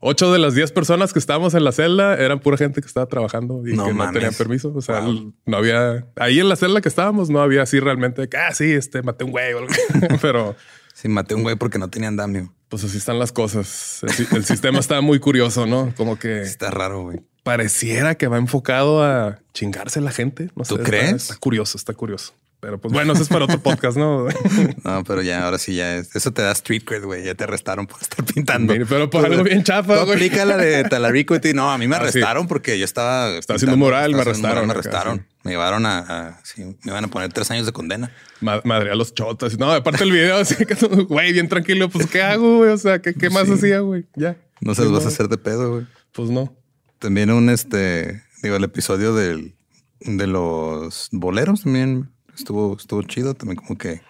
Ocho 0.06 0.34
de 0.34 0.38
las 0.38 0.54
diez 0.54 0.74
personas 0.74 1.14
que 1.14 1.20
estábamos 1.20 1.54
en 1.54 1.64
la 1.64 1.72
celda 1.72 2.18
eran 2.18 2.40
pura 2.40 2.58
gente 2.58 2.82
que 2.82 2.88
estaba 2.88 3.06
trabajando 3.06 3.66
y 3.66 3.72
que 3.72 3.94
no 3.94 4.12
tenían 4.12 4.34
permiso. 4.34 4.74
O 4.76 4.82
sea, 4.82 5.02
no 5.46 5.58
había 5.58 6.06
ahí 6.18 6.42
en 6.42 6.50
la 6.50 6.58
celda 6.58 6.82
que 6.82 6.90
estábamos, 6.90 7.30
no 7.30 7.42
había 7.42 7.62
así 7.62 7.80
realmente 7.80 8.28
que, 8.28 8.36
ah, 8.36 8.54
sí, 8.54 8.70
este 8.74 9.02
maté 9.02 9.24
un 9.24 9.32
güey 9.32 9.54
o 9.54 9.60
algo. 9.60 9.74
Pero 10.22 10.58
sí, 10.94 11.08
maté 11.08 11.36
un 11.36 11.44
güey 11.44 11.56
porque 11.56 11.80
no 11.80 11.90
tenía 11.90 12.10
andamio. 12.10 12.54
Pues 12.68 12.84
así 12.84 12.98
están 12.98 13.18
las 13.18 13.32
cosas. 13.32 14.02
El, 14.34 14.44
sistema 14.44 14.80
está 14.80 15.00
muy 15.00 15.20
curioso, 15.20 15.66
¿no? 15.68 15.94
Como 15.96 16.20
que 16.20 16.42
está 16.42 16.70
raro, 16.70 17.04
güey. 17.04 17.22
Pareciera 17.44 18.16
que 18.16 18.28
va 18.28 18.38
enfocado 18.38 19.02
a 19.06 19.40
chingarse 19.54 20.02
la 20.02 20.12
gente. 20.12 20.50
No 20.58 20.66
¿Tú 20.66 20.80
crees? 20.80 21.14
está 21.14 21.38
curioso, 21.38 21.78
está 21.78 21.94
curioso. 21.94 22.34
Pero 22.64 22.80
pues 22.80 22.94
bueno, 22.94 23.12
eso 23.12 23.24
es 23.24 23.28
para 23.28 23.44
otro 23.44 23.60
podcast, 23.60 23.98
¿no? 23.98 24.26
no, 24.86 25.04
pero 25.04 25.22
ya, 25.22 25.44
ahora 25.44 25.58
sí, 25.58 25.76
ya 25.76 25.98
es, 25.98 26.16
eso 26.16 26.32
te 26.32 26.42
da 26.42 26.54
street 26.54 26.84
cred, 26.86 27.04
güey. 27.04 27.26
Ya 27.26 27.36
te 27.36 27.44
arrestaron 27.44 27.88
por 27.88 28.02
estar 28.02 28.24
pintando. 28.24 28.74
Pero 28.88 29.10
por 29.10 29.26
algo 29.26 29.44
bien 29.44 29.64
chafa, 29.64 30.06
güey. 30.06 30.16
Aplica 30.16 30.46
la 30.46 30.56
de 30.56 30.86
Talarico 30.86 31.36
y 31.36 31.54
no, 31.54 31.70
a 31.70 31.78
mí 31.78 31.90
me 31.90 31.96
ah, 31.98 32.00
arrestaron 32.00 32.48
porque 32.48 32.80
yo 32.80 32.86
estaba. 32.86 33.32
Estaba 33.38 33.58
haciendo 33.58 33.76
moral, 33.76 34.14
me 34.16 34.22
arrestaron. 34.22 34.66
me 34.66 34.72
arrestaron. 34.72 35.28
Me 35.44 35.52
llevaron 35.52 35.86
a, 35.86 36.40
sí, 36.46 36.64
me 36.64 36.92
iban 36.94 37.04
a 37.04 37.10
poner 37.10 37.34
tres 37.34 37.52
años 37.52 37.66
de 37.66 37.74
condena. 37.74 38.14
madre 38.40 38.92
a 38.92 38.96
los 38.96 39.14
chotas. 39.14 39.60
No, 39.60 39.70
aparte 39.70 40.06
el 40.06 40.14
video, 40.14 40.38
así 40.40 40.66
que, 40.66 40.76
güey, 41.10 41.34
bien 41.34 41.50
tranquilo. 41.50 41.90
Pues, 41.90 42.08
¿qué 42.08 42.22
hago, 42.22 42.60
güey? 42.60 42.70
O 42.70 42.78
sea, 42.78 43.00
¿qué, 43.00 43.14
qué 43.14 43.30
más 43.30 43.50
hacía, 43.50 43.82
güey? 43.82 44.06
Ya. 44.16 44.38
No 44.62 44.74
se 44.74 44.84
los 44.84 44.94
vas 44.94 45.04
a 45.04 45.10
hacer 45.10 45.28
de 45.28 45.38
pedo, 45.38 45.70
güey. 45.70 45.86
Pues 46.14 46.30
no. 46.30 46.56
También 47.00 47.30
un, 47.30 47.50
este, 47.50 48.24
digo, 48.42 48.56
el 48.56 48.64
episodio 48.64 49.14
del, 49.14 49.54
de 50.00 50.28
los 50.28 51.10
boleros 51.12 51.64
también 51.64 52.13
estuvo, 52.38 52.78
estuvo 52.78 53.02
chido. 53.04 53.34
También 53.34 53.58
como 53.58 53.78
que 53.78 54.02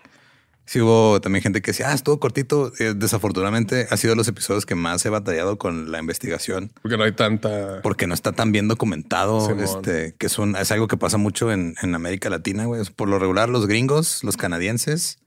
sí 0.66 0.82
hubo 0.82 1.20
también 1.22 1.44
gente 1.44 1.62
que 1.62 1.72
decía, 1.72 1.90
ah, 1.90 1.94
estuvo 1.94 2.20
cortito. 2.20 2.72
Eh, 2.80 2.94
desafortunadamente 2.96 3.88
ha 3.90 3.98
sido 3.98 4.12
de 4.12 4.18
los 4.18 4.28
episodios 4.28 4.66
que 4.66 4.76
más 4.76 5.06
he 5.06 5.10
batallado 5.10 5.58
con 5.58 5.92
la 5.92 6.00
investigación. 6.00 6.72
Porque 6.82 6.98
no 6.98 7.04
hay 7.04 7.14
tanta... 7.14 7.82
Porque 7.82 8.08
no 8.08 8.14
está 8.14 8.32
tan 8.32 8.52
bien 8.52 8.68
documentado, 8.68 9.50
este, 9.60 10.16
que 10.18 10.28
es, 10.28 10.38
es 10.60 10.72
algo 10.72 10.88
que 10.88 10.98
pasa 10.98 11.18
mucho 11.18 11.52
en, 11.52 11.76
en 11.82 11.96
América 11.96 12.30
Latina, 12.30 12.66
güey. 12.66 12.84
Por 12.96 13.10
lo 13.10 13.20
regular, 13.20 13.50
los 13.50 13.68
gringos, 13.68 14.24
los 14.24 14.38
canadienses 14.38 15.20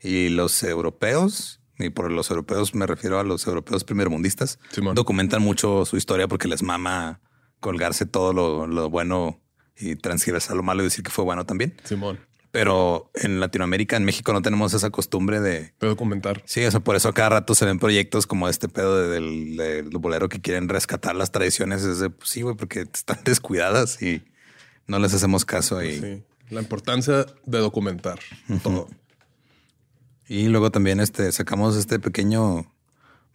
y 0.00 0.28
los 0.28 0.62
europeos, 0.62 1.60
y 1.78 1.90
por 1.90 2.10
los 2.10 2.30
europeos 2.30 2.74
me 2.74 2.86
refiero 2.86 3.18
a 3.18 3.24
los 3.24 3.46
europeos 3.46 3.84
primermundistas, 3.84 4.58
documentan 4.94 5.42
mucho 5.42 5.84
su 5.86 5.96
historia 5.96 6.28
porque 6.28 6.46
les 6.46 6.62
mama 6.62 7.20
colgarse 7.60 8.06
todo 8.06 8.32
lo, 8.32 8.66
lo 8.66 8.90
bueno 8.90 9.40
y 9.76 9.96
transgiversar 9.96 10.56
lo 10.56 10.62
malo 10.62 10.82
y 10.82 10.84
decir 10.84 11.02
que 11.02 11.10
fue 11.10 11.24
bueno 11.24 11.46
también. 11.46 11.74
Simón. 11.84 12.20
Pero 12.54 13.10
en 13.14 13.40
Latinoamérica, 13.40 13.96
en 13.96 14.04
México, 14.04 14.32
no 14.32 14.40
tenemos 14.40 14.72
esa 14.74 14.90
costumbre 14.90 15.40
de, 15.40 15.72
documentar. 15.80 16.40
Sí, 16.44 16.64
o 16.64 16.70
sea, 16.70 16.78
por 16.78 16.94
eso 16.94 17.12
cada 17.12 17.30
rato 17.30 17.52
se 17.56 17.64
ven 17.64 17.80
proyectos 17.80 18.28
como 18.28 18.48
este 18.48 18.68
pedo 18.68 19.10
del, 19.10 19.56
del 19.56 19.88
bolero 19.90 20.28
que 20.28 20.40
quieren 20.40 20.68
rescatar 20.68 21.16
las 21.16 21.32
tradiciones. 21.32 21.82
Es 21.82 21.98
de, 21.98 22.10
pues 22.10 22.30
sí, 22.30 22.42
güey, 22.42 22.54
porque 22.54 22.82
están 22.94 23.18
descuidadas 23.24 24.00
y 24.00 24.22
no 24.86 25.00
les 25.00 25.12
hacemos 25.14 25.44
caso. 25.44 25.82
Y... 25.82 25.98
Sí. 25.98 26.22
La 26.50 26.60
importancia 26.60 27.26
de 27.44 27.58
documentar 27.58 28.20
todo. 28.62 28.88
Y 30.28 30.46
luego 30.46 30.70
también 30.70 31.00
este, 31.00 31.32
sacamos 31.32 31.74
este 31.74 31.98
pequeño 31.98 32.72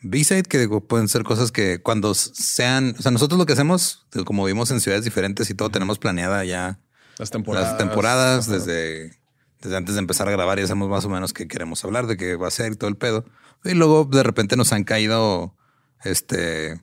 B-side 0.02 0.44
que 0.44 0.66
pueden 0.88 1.10
ser 1.10 1.24
cosas 1.24 1.52
que 1.52 1.82
cuando 1.82 2.14
sean, 2.14 2.96
o 2.98 3.02
sea, 3.02 3.12
nosotros 3.12 3.38
lo 3.38 3.46
que 3.46 3.52
hacemos, 3.52 4.08
como 4.24 4.46
vivimos 4.46 4.72
en 4.72 4.80
ciudades 4.80 5.04
diferentes 5.04 5.50
y 5.50 5.56
todo, 5.56 5.70
tenemos 5.70 6.00
planeada 6.00 6.46
ya 6.46 6.80
las 7.20 7.30
temporadas. 7.30 7.70
Las 7.70 7.78
temporadas 7.78 8.48
desde 8.48 9.20
desde 9.62 9.76
antes 9.76 9.96
de 9.96 10.00
empezar 10.00 10.28
a 10.28 10.32
grabar 10.32 10.60
ya 10.60 10.68
sabemos 10.68 10.90
más 10.90 11.06
o 11.06 11.10
menos 11.10 11.34
qué 11.34 11.48
queremos 11.48 11.84
hablar, 11.84 12.08
de 12.08 12.18
qué 12.18 12.36
va 12.36 12.48
a 12.48 12.52
ser 12.52 12.72
y 12.74 12.76
todo 12.76 12.90
el 12.90 12.96
pedo. 12.96 13.26
Y 13.64 13.74
luego 13.74 14.06
de 14.06 14.24
repente 14.24 14.56
nos 14.56 14.72
han 14.72 14.86
caído, 14.86 15.56
este, 16.04 16.82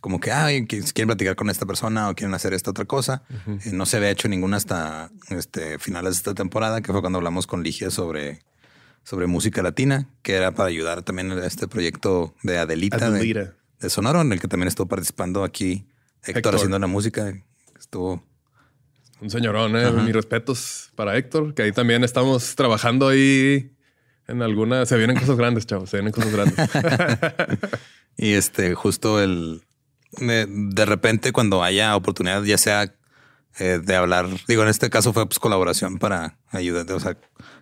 como 0.00 0.18
que, 0.18 0.32
ah, 0.32 0.48
quieren 0.66 1.06
platicar 1.08 1.36
con 1.36 1.50
esta 1.50 1.66
persona 1.66 2.08
o 2.08 2.14
quieren 2.14 2.34
hacer 2.34 2.54
esta 2.54 2.70
otra 2.70 2.86
cosa. 2.86 3.22
No 3.70 3.84
se 3.84 3.98
había 3.98 4.10
hecho 4.10 4.28
ninguna 4.28 4.56
hasta 4.56 5.10
este, 5.28 5.78
finales 5.78 6.14
de 6.14 6.18
esta 6.18 6.34
temporada, 6.34 6.80
que 6.80 6.90
fue 6.90 7.02
cuando 7.02 7.18
hablamos 7.18 7.46
con 7.46 7.62
Ligia 7.62 7.90
sobre, 7.90 8.40
sobre 9.02 9.26
música 9.26 9.62
latina, 9.62 10.08
que 10.22 10.34
era 10.34 10.52
para 10.52 10.70
ayudar 10.70 11.02
también 11.02 11.32
a 11.32 11.46
este 11.46 11.68
proyecto 11.68 12.34
de 12.42 12.58
Adelita, 12.58 13.10
De, 13.10 13.90
Sonoro, 13.90 14.22
en 14.22 14.32
el 14.32 14.40
que 14.40 14.48
también 14.48 14.68
estuvo 14.68 14.86
participando 14.88 15.44
aquí 15.44 15.86
Héctor, 16.22 16.54
haciendo 16.54 16.78
la 16.78 16.86
música. 16.86 17.34
Estuvo 17.78 18.24
un 19.20 19.30
señorón, 19.30 19.76
eh. 19.76 19.90
mis 19.90 20.12
respetos 20.12 20.90
para 20.94 21.16
Héctor, 21.16 21.54
que 21.54 21.62
ahí 21.62 21.72
también 21.72 22.04
estamos 22.04 22.54
trabajando 22.54 23.08
ahí 23.08 23.72
en 24.28 24.42
alguna. 24.42 24.86
Se 24.86 24.96
vienen 24.96 25.16
cosas 25.16 25.36
grandes, 25.36 25.66
chavos, 25.66 25.90
se 25.90 25.98
vienen 25.98 26.12
cosas 26.12 26.32
grandes. 26.32 26.56
y 28.16 28.32
este, 28.32 28.74
justo 28.74 29.20
el. 29.22 29.62
De 30.18 30.86
repente, 30.86 31.32
cuando 31.32 31.62
haya 31.62 31.94
oportunidad, 31.94 32.42
ya 32.44 32.56
sea 32.56 32.94
eh, 33.58 33.80
de 33.82 33.96
hablar, 33.96 34.28
digo, 34.46 34.62
en 34.62 34.68
este 34.68 34.88
caso 34.88 35.12
fue 35.12 35.26
pues, 35.26 35.38
colaboración 35.38 35.98
para 35.98 36.38
ayudar. 36.50 36.90
O 36.92 37.00
sea, 37.00 37.16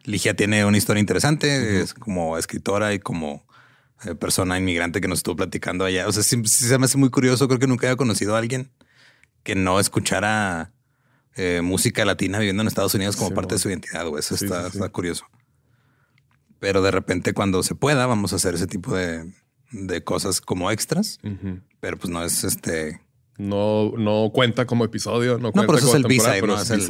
Ligia 0.05 0.35
tiene 0.35 0.65
una 0.65 0.77
historia 0.77 1.01
interesante, 1.01 1.81
es 1.81 1.95
como 1.95 2.37
escritora 2.37 2.95
y 2.95 2.99
como 2.99 3.47
eh, 4.05 4.15
persona 4.15 4.59
inmigrante 4.59 5.01
que 5.01 5.09
nos 5.09 5.21
estuvo 5.21 5.37
platicando 5.37 5.85
allá. 5.85 6.07
O 6.07 6.13
sea, 6.13 6.23
sí, 6.23 6.45
se 6.47 6.79
me 6.79 6.85
hace 6.85 6.99
muy 6.99 7.11
curioso. 7.11 7.49
Creo 7.49 7.59
que 7.59 7.67
nunca 7.67 7.87
había 7.87 7.97
conocido 7.97 8.35
a 8.35 8.39
alguien 8.39 8.71
que 9.43 9.55
no 9.55 9.81
escuchara 9.81 10.74
eh, 11.37 11.61
música 11.63 12.05
latina 12.05 12.39
viviendo 12.39 12.63
en 12.63 12.69
Estados 12.69 12.95
Unidos 12.95 13.17
como 13.17 13.35
parte 13.35 13.57
de 13.57 13.59
su 13.59 13.69
identidad, 13.69 14.07
güey. 14.07 14.21
Eso 14.21 14.35
está, 14.35 14.71
curioso. 14.91 15.27
Pero 16.61 16.81
de 16.83 16.91
repente 16.91 17.35
cuando 17.35 17.63
se 17.63 17.75
pueda 17.75 18.07
vamos 18.07 18.33
a 18.33 18.37
hacer 18.37 18.55
ese 18.55 18.67
tipo 18.67 18.95
de, 18.95 19.33
cosas 20.05 20.41
como 20.41 20.71
extras. 20.71 21.19
Pero 21.81 21.97
pues 21.97 22.11
no 22.11 22.25
es 22.25 22.45
este... 22.45 23.01
No, 23.37 23.93
no 23.99 24.31
cuenta 24.33 24.65
como 24.65 24.85
episodio, 24.85 25.39
no, 25.39 25.51
cuenta 25.51 25.67
pero 25.67 25.79
eso 25.79 25.89
es 25.89 25.95
el 25.95 26.05
B-side, 26.05 26.43
no 26.43 26.61
es 26.61 26.71
el, 26.71 26.87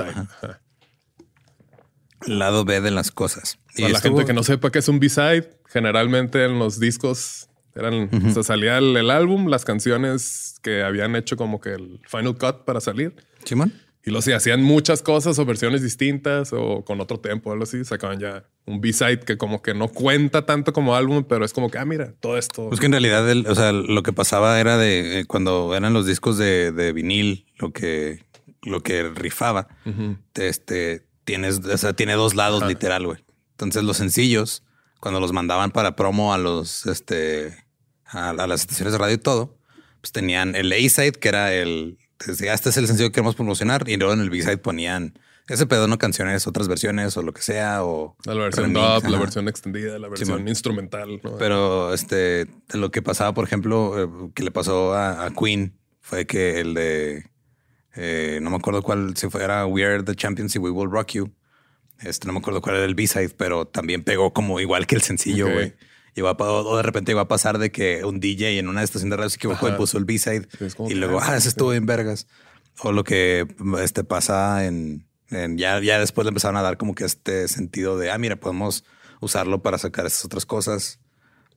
lado 2.26 2.66
B 2.66 2.82
de 2.82 2.90
las 2.90 3.10
cosas. 3.10 3.58
Y 3.76 3.82
Para 3.82 3.94
la 3.94 4.00
gente 4.00 4.24
que 4.26 4.34
no 4.34 4.42
sepa 4.42 4.70
qué 4.70 4.80
es 4.80 4.88
un 4.88 5.00
B-side, 5.00 5.58
generalmente 5.66 6.44
en 6.44 6.58
los 6.58 6.78
discos 6.78 7.48
eran, 7.74 8.10
se 8.32 8.42
salía 8.44 8.78
el, 8.78 9.10
álbum, 9.10 9.48
las 9.48 9.64
canciones 9.64 10.56
que 10.62 10.82
habían 10.82 11.16
hecho 11.16 11.36
como 11.36 11.60
que 11.60 11.70
el 11.70 12.00
final 12.06 12.36
cut 12.38 12.64
para 12.64 12.80
salir. 12.80 13.14
Simón. 13.44 13.72
Y 14.06 14.10
lo 14.10 14.20
sé, 14.20 14.34
hacían 14.34 14.62
muchas 14.62 15.00
cosas 15.00 15.38
o 15.38 15.46
versiones 15.46 15.82
distintas 15.82 16.52
o 16.52 16.84
con 16.84 17.00
otro 17.00 17.20
tempo 17.20 17.48
o 17.48 17.52
algo 17.54 17.64
así. 17.64 17.84
Sacaban 17.86 18.20
ya 18.20 18.44
un 18.66 18.82
B-side 18.82 19.20
que 19.20 19.38
como 19.38 19.62
que 19.62 19.72
no 19.72 19.88
cuenta 19.88 20.44
tanto 20.44 20.74
como 20.74 20.94
álbum, 20.94 21.24
pero 21.26 21.44
es 21.44 21.54
como 21.54 21.70
que, 21.70 21.78
ah, 21.78 21.86
mira, 21.86 22.12
todo 22.20 22.36
esto. 22.36 22.68
Pues 22.68 22.80
que 22.80 22.86
en 22.86 22.92
realidad, 22.92 23.26
o 23.46 23.54
sea, 23.54 23.72
lo 23.72 24.02
que 24.02 24.12
pasaba 24.12 24.60
era 24.60 24.76
de 24.76 25.20
eh, 25.20 25.24
cuando 25.24 25.74
eran 25.74 25.94
los 25.94 26.04
discos 26.06 26.36
de, 26.36 26.92
vinil, 26.94 27.46
lo 27.56 27.72
que, 27.72 28.22
lo 28.62 28.82
que 28.82 29.08
rifaba, 29.08 29.68
este, 30.34 31.06
tienes, 31.24 31.64
o 31.64 31.78
sea, 31.78 31.94
tiene 31.94 32.12
dos 32.12 32.34
lados 32.34 32.66
literal, 32.66 33.06
güey. 33.06 33.24
Entonces 33.52 33.84
los 33.84 33.96
sencillos, 33.96 34.64
cuando 35.00 35.18
los 35.18 35.32
mandaban 35.32 35.70
para 35.70 35.96
promo 35.96 36.34
a 36.34 36.38
los, 36.38 36.84
este, 36.86 37.56
a, 38.04 38.30
a 38.30 38.46
las 38.46 38.60
estaciones 38.60 38.92
de 38.92 38.98
radio 38.98 39.14
y 39.14 39.18
todo, 39.18 39.56
pues 40.02 40.12
tenían 40.12 40.54
el 40.56 40.70
A-side, 40.72 41.12
que 41.12 41.28
era 41.28 41.54
el, 41.54 41.96
decía, 42.26 42.54
este 42.54 42.70
es 42.70 42.76
el 42.76 42.86
sencillo 42.86 43.08
que 43.08 43.14
queremos 43.14 43.34
promocionar. 43.34 43.88
Y 43.88 43.96
luego 43.96 44.14
en 44.14 44.20
el 44.20 44.30
B-side 44.30 44.58
ponían 44.58 45.18
ese 45.48 45.66
pedo, 45.66 45.88
no 45.88 45.98
canciones, 45.98 46.46
otras 46.46 46.68
versiones 46.68 47.16
o 47.16 47.22
lo 47.22 47.32
que 47.32 47.42
sea. 47.42 47.84
O 47.84 48.16
la 48.24 48.34
versión 48.34 48.72
dub, 48.72 49.04
la 49.08 49.18
versión 49.18 49.48
extendida, 49.48 49.98
la 49.98 50.08
versión 50.08 50.48
instrumental. 50.48 51.20
Pero 51.38 51.92
este, 51.92 52.46
lo 52.72 52.90
que 52.90 53.02
pasaba, 53.02 53.34
por 53.34 53.44
ejemplo, 53.44 54.02
eh, 54.02 54.30
que 54.34 54.42
le 54.42 54.50
pasó 54.50 54.94
a, 54.94 55.30
Queen 55.30 55.78
fue 56.00 56.26
que 56.26 56.60
el 56.60 56.74
de 56.74 57.26
eh, 57.96 58.38
no 58.42 58.50
me 58.50 58.56
acuerdo 58.56 58.82
cuál, 58.82 59.16
si 59.16 59.28
fuera 59.28 59.66
We 59.66 59.84
Are 59.84 60.02
the 60.02 60.14
Champions 60.14 60.54
y 60.56 60.58
We 60.58 60.70
Will 60.70 60.90
Rock 60.90 61.12
You. 61.12 61.32
Este, 62.00 62.26
no 62.26 62.32
me 62.32 62.40
acuerdo 62.40 62.60
cuál 62.60 62.76
era 62.76 62.84
el 62.84 62.94
B-side, 62.94 63.30
pero 63.36 63.66
también 63.66 64.02
pegó 64.02 64.32
como 64.32 64.60
igual 64.60 64.86
que 64.86 64.96
el 64.96 65.02
sencillo, 65.02 65.50
güey. 65.50 65.74
Iba 66.16 66.30
a, 66.30 66.36
o 66.38 66.76
de 66.76 66.82
repente 66.82 67.12
iba 67.12 67.22
a 67.22 67.28
pasar 67.28 67.58
de 67.58 67.72
que 67.72 68.04
un 68.04 68.20
DJ 68.20 68.58
en 68.58 68.68
una 68.68 68.82
estación 68.82 69.10
de 69.10 69.16
radio 69.16 69.30
se 69.30 69.36
equivocó 69.36 69.68
y 69.68 69.72
puso 69.72 69.98
el 69.98 70.04
B-side 70.04 70.46
y 70.88 70.94
luego, 70.94 71.20
ah, 71.20 71.36
ese 71.36 71.48
estuvo 71.48 71.74
en 71.74 71.86
vergas. 71.86 72.28
O 72.80 72.92
lo 72.92 73.04
que 73.04 73.46
este 73.80 74.04
pasa 74.04 74.64
en, 74.64 75.06
ya, 75.30 75.80
ya 75.80 75.98
después 75.98 76.24
le 76.24 76.28
empezaron 76.28 76.56
a 76.56 76.62
dar 76.62 76.76
como 76.76 76.94
que 76.94 77.04
este 77.04 77.48
sentido 77.48 77.98
de, 77.98 78.10
ah, 78.10 78.18
mira, 78.18 78.36
podemos 78.36 78.84
usarlo 79.20 79.62
para 79.62 79.78
sacar 79.78 80.06
estas 80.06 80.24
otras 80.24 80.46
cosas. 80.46 81.00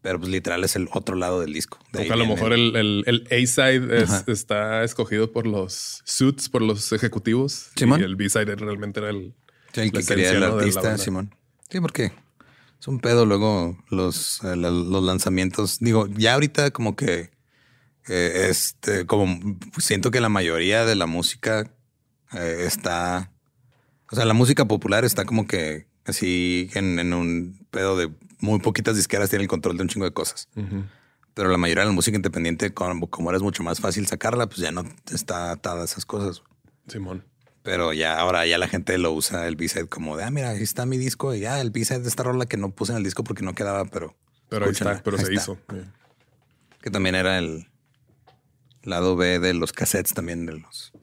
Pero 0.02 0.20
pues 0.20 0.32
literal 0.32 0.64
es 0.64 0.76
el 0.76 0.88
otro 0.94 1.16
lado 1.16 1.42
del 1.42 1.54
disco. 1.54 1.80
a 1.94 2.16
lo 2.16 2.26
mejor 2.26 2.54
el, 2.54 3.04
el, 3.06 3.28
A-side 3.32 4.06
está 4.28 4.84
escogido 4.84 5.32
por 5.32 5.48
los 5.48 6.02
suits, 6.06 6.50
por 6.50 6.62
los 6.62 6.94
ejecutivos. 6.94 7.72
y 7.76 7.84
el 7.84 8.16
B-side 8.16 8.56
realmente 8.56 9.00
era 9.00 9.10
el, 9.10 9.34
que 9.74 9.92
quería 9.92 10.32
el 10.32 10.44
artista, 10.44 10.98
Simón. 10.98 11.36
Sí, 11.70 11.80
porque 11.82 12.14
es 12.80 12.88
un 12.88 13.00
pedo 13.00 13.26
luego 13.26 13.78
los, 13.90 14.44
eh, 14.44 14.56
los 14.56 15.04
lanzamientos. 15.04 15.80
Digo, 15.80 16.08
ya 16.08 16.34
ahorita 16.34 16.72
como 16.72 16.96
que 16.96 17.32
eh, 18.08 18.48
este, 18.50 19.06
como 19.06 19.58
siento 19.78 20.12
que 20.12 20.22
la 20.22 20.30
mayoría 20.30 20.86
de 20.86 20.96
la 20.96 21.08
música 21.08 21.72
eh, 22.34 22.64
está, 22.66 23.32
o 24.12 24.16
sea, 24.16 24.26
la 24.26 24.34
música 24.34 24.66
popular 24.66 25.06
está 25.06 25.26
como 25.26 25.48
que 25.48 25.88
así 26.06 26.70
en, 26.74 27.14
un 27.14 27.66
pedo 27.70 27.98
de 27.98 28.10
muy 28.40 28.60
poquitas 28.60 28.96
disqueras 28.96 29.30
tiene 29.30 29.44
el 29.44 29.50
control 29.50 29.78
de 29.78 29.84
un 29.84 29.90
chingo 29.90 30.06
de 30.06 30.14
cosas. 30.14 30.48
Pero 31.34 31.50
la 31.50 31.58
mayoría 31.58 31.84
de 31.84 31.90
la 31.90 31.96
música 31.96 32.16
independiente, 32.16 32.74
como, 32.74 33.10
como 33.10 33.32
es 33.32 33.42
mucho 33.42 33.62
más 33.62 33.80
fácil 33.80 34.08
sacarla, 34.08 34.48
pues 34.48 34.60
ya 34.60 34.72
no 34.72 34.86
está 35.12 35.52
atada 35.52 35.82
a 35.82 35.86
esas 35.86 36.06
cosas. 36.06 36.42
Simón. 36.88 37.26
Pero 37.68 37.92
ya 37.92 38.18
ahora 38.18 38.48
ya 38.48 38.58
la 38.58 38.70
gente 38.70 38.98
lo 38.98 39.12
usa 39.12 39.46
el 39.46 39.58
B-side 39.58 39.88
como 39.88 40.16
de, 40.16 40.24
ah, 40.24 40.32
mira, 40.32 40.52
ahí 40.52 40.64
está 40.64 40.86
mi 40.86 40.98
disco 40.98 41.36
y 41.36 41.42
ya 41.42 41.60
el 41.60 41.70
B-side 41.70 42.00
de 42.00 42.08
esta 42.08 42.24
rola 42.24 42.46
que 42.46 42.56
no 42.56 42.72
puse 42.72 42.94
en 42.94 43.00
el 43.00 43.04
disco 43.04 43.26
porque 43.26 43.44
no 43.44 43.56
quedaba, 43.56 43.84
pero. 43.84 44.16
Pero 44.48 44.68
ahí 44.68 44.72
está, 44.72 45.04
pero 45.04 45.18
se 45.18 45.34
hizo. 45.34 45.58
Que 46.82 46.90
también 46.92 47.14
era 47.16 47.38
el 47.38 47.68
lado 48.84 49.18
B 49.18 49.40
de 49.40 49.54
los 49.54 49.74
cassettes 49.74 50.14
también 50.14 50.46
de 50.46 50.54
los 50.54 50.94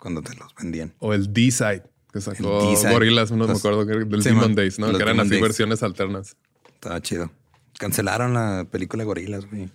cuando 0.00 0.22
te 0.22 0.34
los 0.34 0.52
vendían. 0.56 0.92
O 0.98 1.14
el 1.14 1.32
D-side 1.32 1.84
que 2.12 2.20
sacó 2.20 2.74
Gorillaz, 2.74 3.30
no 3.30 3.46
me 3.46 3.52
acuerdo 3.52 3.84
del 3.84 4.22
Demon 4.24 4.56
Days, 4.56 4.80
¿no? 4.80 4.92
Que 4.92 5.04
eran 5.04 5.20
así 5.20 5.40
versiones 5.40 5.84
alternas. 5.84 6.36
Estaba 6.74 7.00
chido. 7.00 7.30
Cancelaron 7.78 8.34
la 8.34 8.66
película 8.68 9.02
de 9.02 9.06
Gorillaz, 9.06 9.48
güey. 9.48 9.70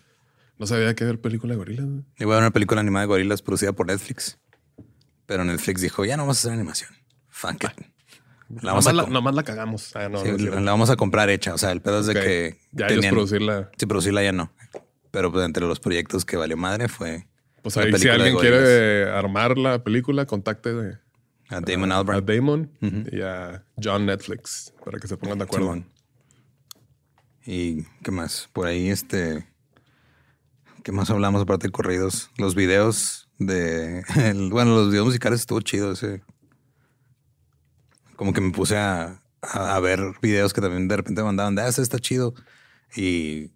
No 0.58 0.68
sabía 0.68 0.94
que 0.94 1.06
era 1.06 1.16
película 1.16 1.54
de 1.54 1.58
Gorillaz. 1.58 1.86
Iba 2.18 2.34
a 2.34 2.36
ver 2.36 2.44
una 2.44 2.52
película 2.52 2.82
animada 2.82 3.04
de 3.04 3.08
Gorillaz 3.08 3.42
producida 3.42 3.72
por 3.72 3.88
Netflix. 3.88 4.38
Pero 5.28 5.44
Netflix 5.44 5.82
dijo, 5.82 6.06
ya 6.06 6.18
no 6.18 6.24
vamos 6.24 6.38
a 6.38 6.40
hacer 6.40 6.54
animación. 6.54 6.90
Fuck 7.30 7.66
it. 7.66 7.86
La 8.50 8.72
nomás, 8.72 8.94
la, 8.94 9.06
nomás, 9.06 9.36
la, 9.36 9.44
cagamos. 9.44 9.94
Ah, 9.94 10.08
la, 10.08 10.72
vamos 10.72 10.90
a 10.90 10.96
comprar 10.96 11.30
hecha. 11.30 11.54
O 11.54 11.58
sea, 11.58 11.72
el 11.74 11.82
pedo 11.82 12.00
es 12.00 12.06
de 12.08 12.13
que. 12.13 12.60
Ya 12.72 12.88
tenían, 12.88 13.13
producirla. 13.13 13.70
Sí, 13.78 13.86
producirla 13.86 14.24
ya 14.24 14.32
no. 14.32 14.54
Pero 15.12 15.32
pues 15.32 15.46
entre 15.46 15.68
los 15.68 15.82
proyectos 15.82 16.24
que 16.24 16.38
valió 16.38 16.56
madre 16.56 16.88
fue. 16.88 17.28
Pues 17.62 17.76
ahí, 17.76 17.92
si 17.98 18.08
alguien 18.08 18.38
quiere 18.38 19.12
armar 19.12 19.58
la 19.58 19.84
película, 19.84 20.26
contacte 20.26 20.74
de, 20.74 20.98
a 21.50 21.60
Damon 21.60 21.92
Albarn. 21.92 22.20
A 22.20 22.22
Damon 22.22 22.72
y 23.12 23.22
a 23.22 23.66
John 23.84 24.06
Netflix 24.06 24.74
para 24.86 24.98
que 24.98 25.10
se 25.10 25.18
pongan 25.18 25.40
de 25.40 25.44
acuerdo. 25.44 25.84
¿Y 27.46 27.84
qué 28.02 28.12
más? 28.12 28.50
Por 28.54 28.68
ahí, 28.68 28.90
este. 28.90 29.46
¿Qué 30.84 30.94
más 30.94 31.10
hablamos 31.10 31.42
aparte 31.42 31.68
de 31.68 31.72
corridos? 31.74 32.30
Los 32.38 32.56
videos 32.56 33.27
de 33.39 34.04
bueno, 34.50 34.76
los 34.76 34.89
videos 34.89 35.06
musicales 35.08 35.41
estuvo 35.41 35.62
chido 35.62 35.91
ese. 35.91 36.21
Como 38.15 38.34
que 38.34 38.41
me 38.41 38.52
puse 38.52 38.78
a, 38.78 39.21
a, 39.41 39.80
ver 39.80 40.00
videos 40.21 40.54
que 40.54 40.62
también 40.62 40.88
de 40.88 40.97
repente 40.97 41.21
mandaban 41.21 41.56
de 41.56 41.62
ah, 41.62 41.67
está 41.67 42.00
chido. 42.00 42.34
Y 42.95 43.52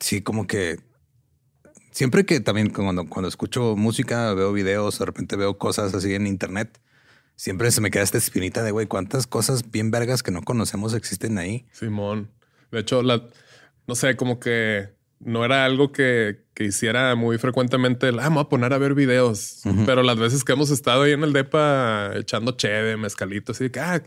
sí, 0.00 0.20
como 0.22 0.46
que 0.46 0.80
siempre 1.90 2.24
que 2.24 2.40
también 2.40 2.70
cuando, 2.70 3.06
cuando 3.08 3.28
escucho 3.28 3.76
música, 3.76 4.32
veo 4.34 4.52
videos, 4.52 4.98
de 4.98 5.04
repente 5.04 5.36
veo 5.36 5.58
cosas 5.58 5.94
así 5.94 6.14
en 6.14 6.26
internet, 6.26 6.80
siempre 7.36 7.70
se 7.70 7.80
me 7.80 7.90
queda 7.90 8.02
esta 8.02 8.18
espinita 8.18 8.62
de 8.62 8.70
güey, 8.70 8.86
cuántas 8.86 9.26
cosas 9.26 9.70
bien 9.70 9.90
vergas 9.90 10.22
que 10.22 10.30
no 10.30 10.42
conocemos 10.42 10.94
existen 10.94 11.38
ahí. 11.38 11.66
Simón. 11.72 12.30
De 12.70 12.80
hecho, 12.80 13.02
la, 13.02 13.22
no 13.86 13.94
sé, 13.94 14.16
como 14.16 14.40
que 14.40 14.90
no 15.20 15.44
era 15.44 15.64
algo 15.64 15.92
que, 15.92 16.44
que 16.54 16.64
hiciera 16.64 17.14
muy 17.14 17.38
frecuentemente 17.38 18.08
el, 18.08 18.18
ah, 18.18 18.24
vamos 18.24 18.44
a 18.44 18.48
poner 18.48 18.72
a 18.72 18.78
ver 18.78 18.94
videos. 18.94 19.62
Pero 19.86 20.02
las 20.02 20.18
veces 20.18 20.44
que 20.44 20.52
hemos 20.52 20.70
estado 20.70 21.02
ahí 21.02 21.12
en 21.12 21.22
el 21.22 21.32
DEPA 21.32 22.16
echando 22.16 22.52
cheve, 22.52 22.96
mezcalito, 22.96 23.52
así 23.52 23.70
que, 23.70 23.80
ah, 23.80 24.02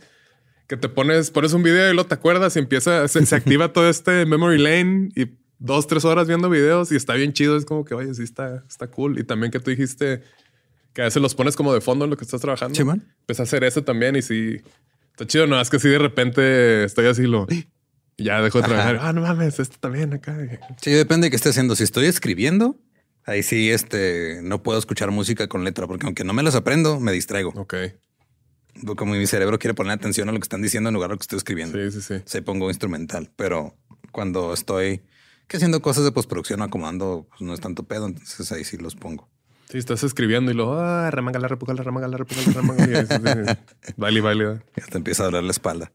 que 0.67 0.77
te 0.77 0.89
pones, 0.89 1.29
pones 1.29 1.53
un 1.53 1.63
video 1.63 1.91
y 1.91 1.95
lo 1.95 2.05
te 2.05 2.15
acuerdas 2.15 2.55
y 2.55 2.59
empieza, 2.59 3.07
se, 3.07 3.35
activa 3.35 3.71
todo 3.71 3.89
este 3.89 4.25
memory 4.25 4.57
lane 4.57 5.09
y 5.15 5.27
dos, 5.59 5.87
tres 5.87 6.03
horas 6.03 6.27
viendo 6.27 6.49
videos 6.49 6.91
y 6.91 6.95
está 6.95 7.13
bien 7.13 7.33
chido. 7.33 7.57
Es 7.57 7.65
como 7.65 7.85
que, 7.85 7.93
oye, 7.93 8.13
sí 8.13 8.23
está, 8.23 8.63
está 8.67 8.87
cool. 8.87 9.19
Y 9.19 9.23
también 9.23 9.51
que 9.51 9.59
tú 9.59 9.69
dijiste 9.69 10.23
que 10.93 11.01
a 11.01 11.05
veces 11.05 11.21
los 11.21 11.35
pones 11.35 11.55
como 11.55 11.73
de 11.73 11.81
fondo 11.81 12.05
en 12.05 12.11
lo 12.11 12.17
que 12.17 12.23
estás 12.23 12.41
trabajando. 12.41 12.75
Sí, 12.75 12.83
man. 12.83 13.03
Empecé 13.21 13.41
a 13.41 13.43
hacer 13.43 13.63
eso 13.63 13.83
también 13.83 14.15
y 14.15 14.21
sí, 14.21 14.61
Está 15.13 15.27
chido, 15.27 15.45
no, 15.45 15.61
es 15.61 15.69
que 15.69 15.77
si 15.77 15.89
de 15.89 15.99
repente 15.99 16.85
estoy 16.85 17.05
así 17.05 17.27
lo 17.27 17.45
ya 18.17 18.41
dejo 18.41 18.61
de 18.61 18.67
trabajar. 18.67 18.99
Ah, 19.01 19.13
no 19.13 19.21
mames, 19.21 19.59
esto 19.59 19.77
también 19.79 20.13
acá. 20.13 20.37
Sí, 20.81 20.91
depende 20.91 21.25
de 21.25 21.31
qué 21.31 21.35
esté 21.35 21.49
haciendo. 21.49 21.75
Si 21.75 21.83
estoy 21.83 22.05
escribiendo, 22.05 22.79
ahí 23.25 23.43
sí, 23.43 23.71
este, 23.71 24.39
no 24.43 24.63
puedo 24.63 24.79
escuchar 24.79 25.11
música 25.11 25.47
con 25.47 25.63
letra, 25.63 25.87
porque 25.87 26.05
aunque 26.05 26.23
no 26.23 26.33
me 26.33 26.43
las 26.43 26.55
aprendo, 26.55 26.99
me 26.99 27.11
distraigo. 27.11 27.53
Ok. 27.55 27.75
Como 28.95 29.13
mi 29.13 29.27
cerebro 29.27 29.59
quiere 29.59 29.73
poner 29.73 29.93
atención 29.93 30.29
a 30.29 30.31
lo 30.31 30.39
que 30.39 30.43
están 30.43 30.61
diciendo 30.61 30.89
en 30.89 30.95
lugar 30.95 31.09
de 31.09 31.15
lo 31.15 31.19
que 31.19 31.23
estoy 31.23 31.37
escribiendo. 31.37 31.77
Sí, 31.77 31.91
sí, 31.91 32.01
sí. 32.01 32.23
Se 32.25 32.41
pongo 32.41 32.69
instrumental, 32.69 33.31
pero 33.35 33.77
cuando 34.11 34.53
estoy 34.53 35.03
que 35.47 35.57
haciendo 35.57 35.81
cosas 35.81 36.03
de 36.03 36.11
postproducción 36.11 36.61
acomodando, 36.61 37.27
pues 37.29 37.41
no 37.41 37.53
es 37.53 37.59
tanto 37.59 37.83
pedo, 37.83 38.07
entonces 38.07 38.51
ahí 38.51 38.63
sí 38.63 38.77
los 38.77 38.95
pongo. 38.95 39.29
Sí, 39.69 39.79
estás 39.79 40.03
escribiendo 40.03 40.51
y 40.51 40.53
luego, 40.53 40.75
ah, 40.75 41.09
remanga 41.09 41.39
la 41.39 41.47
repuca, 41.47 41.73
la 41.73 41.81
remanga 41.81 42.07
la 42.07 42.17
repuca, 42.17 42.41
la 42.45 42.53
remanga. 42.53 43.57
baile, 43.97 44.21
baile. 44.21 44.61
Ya 44.77 44.85
te 44.85 44.97
empieza 44.97 45.23
a 45.23 45.25
doler 45.27 45.43
la 45.43 45.51
espalda. 45.51 45.91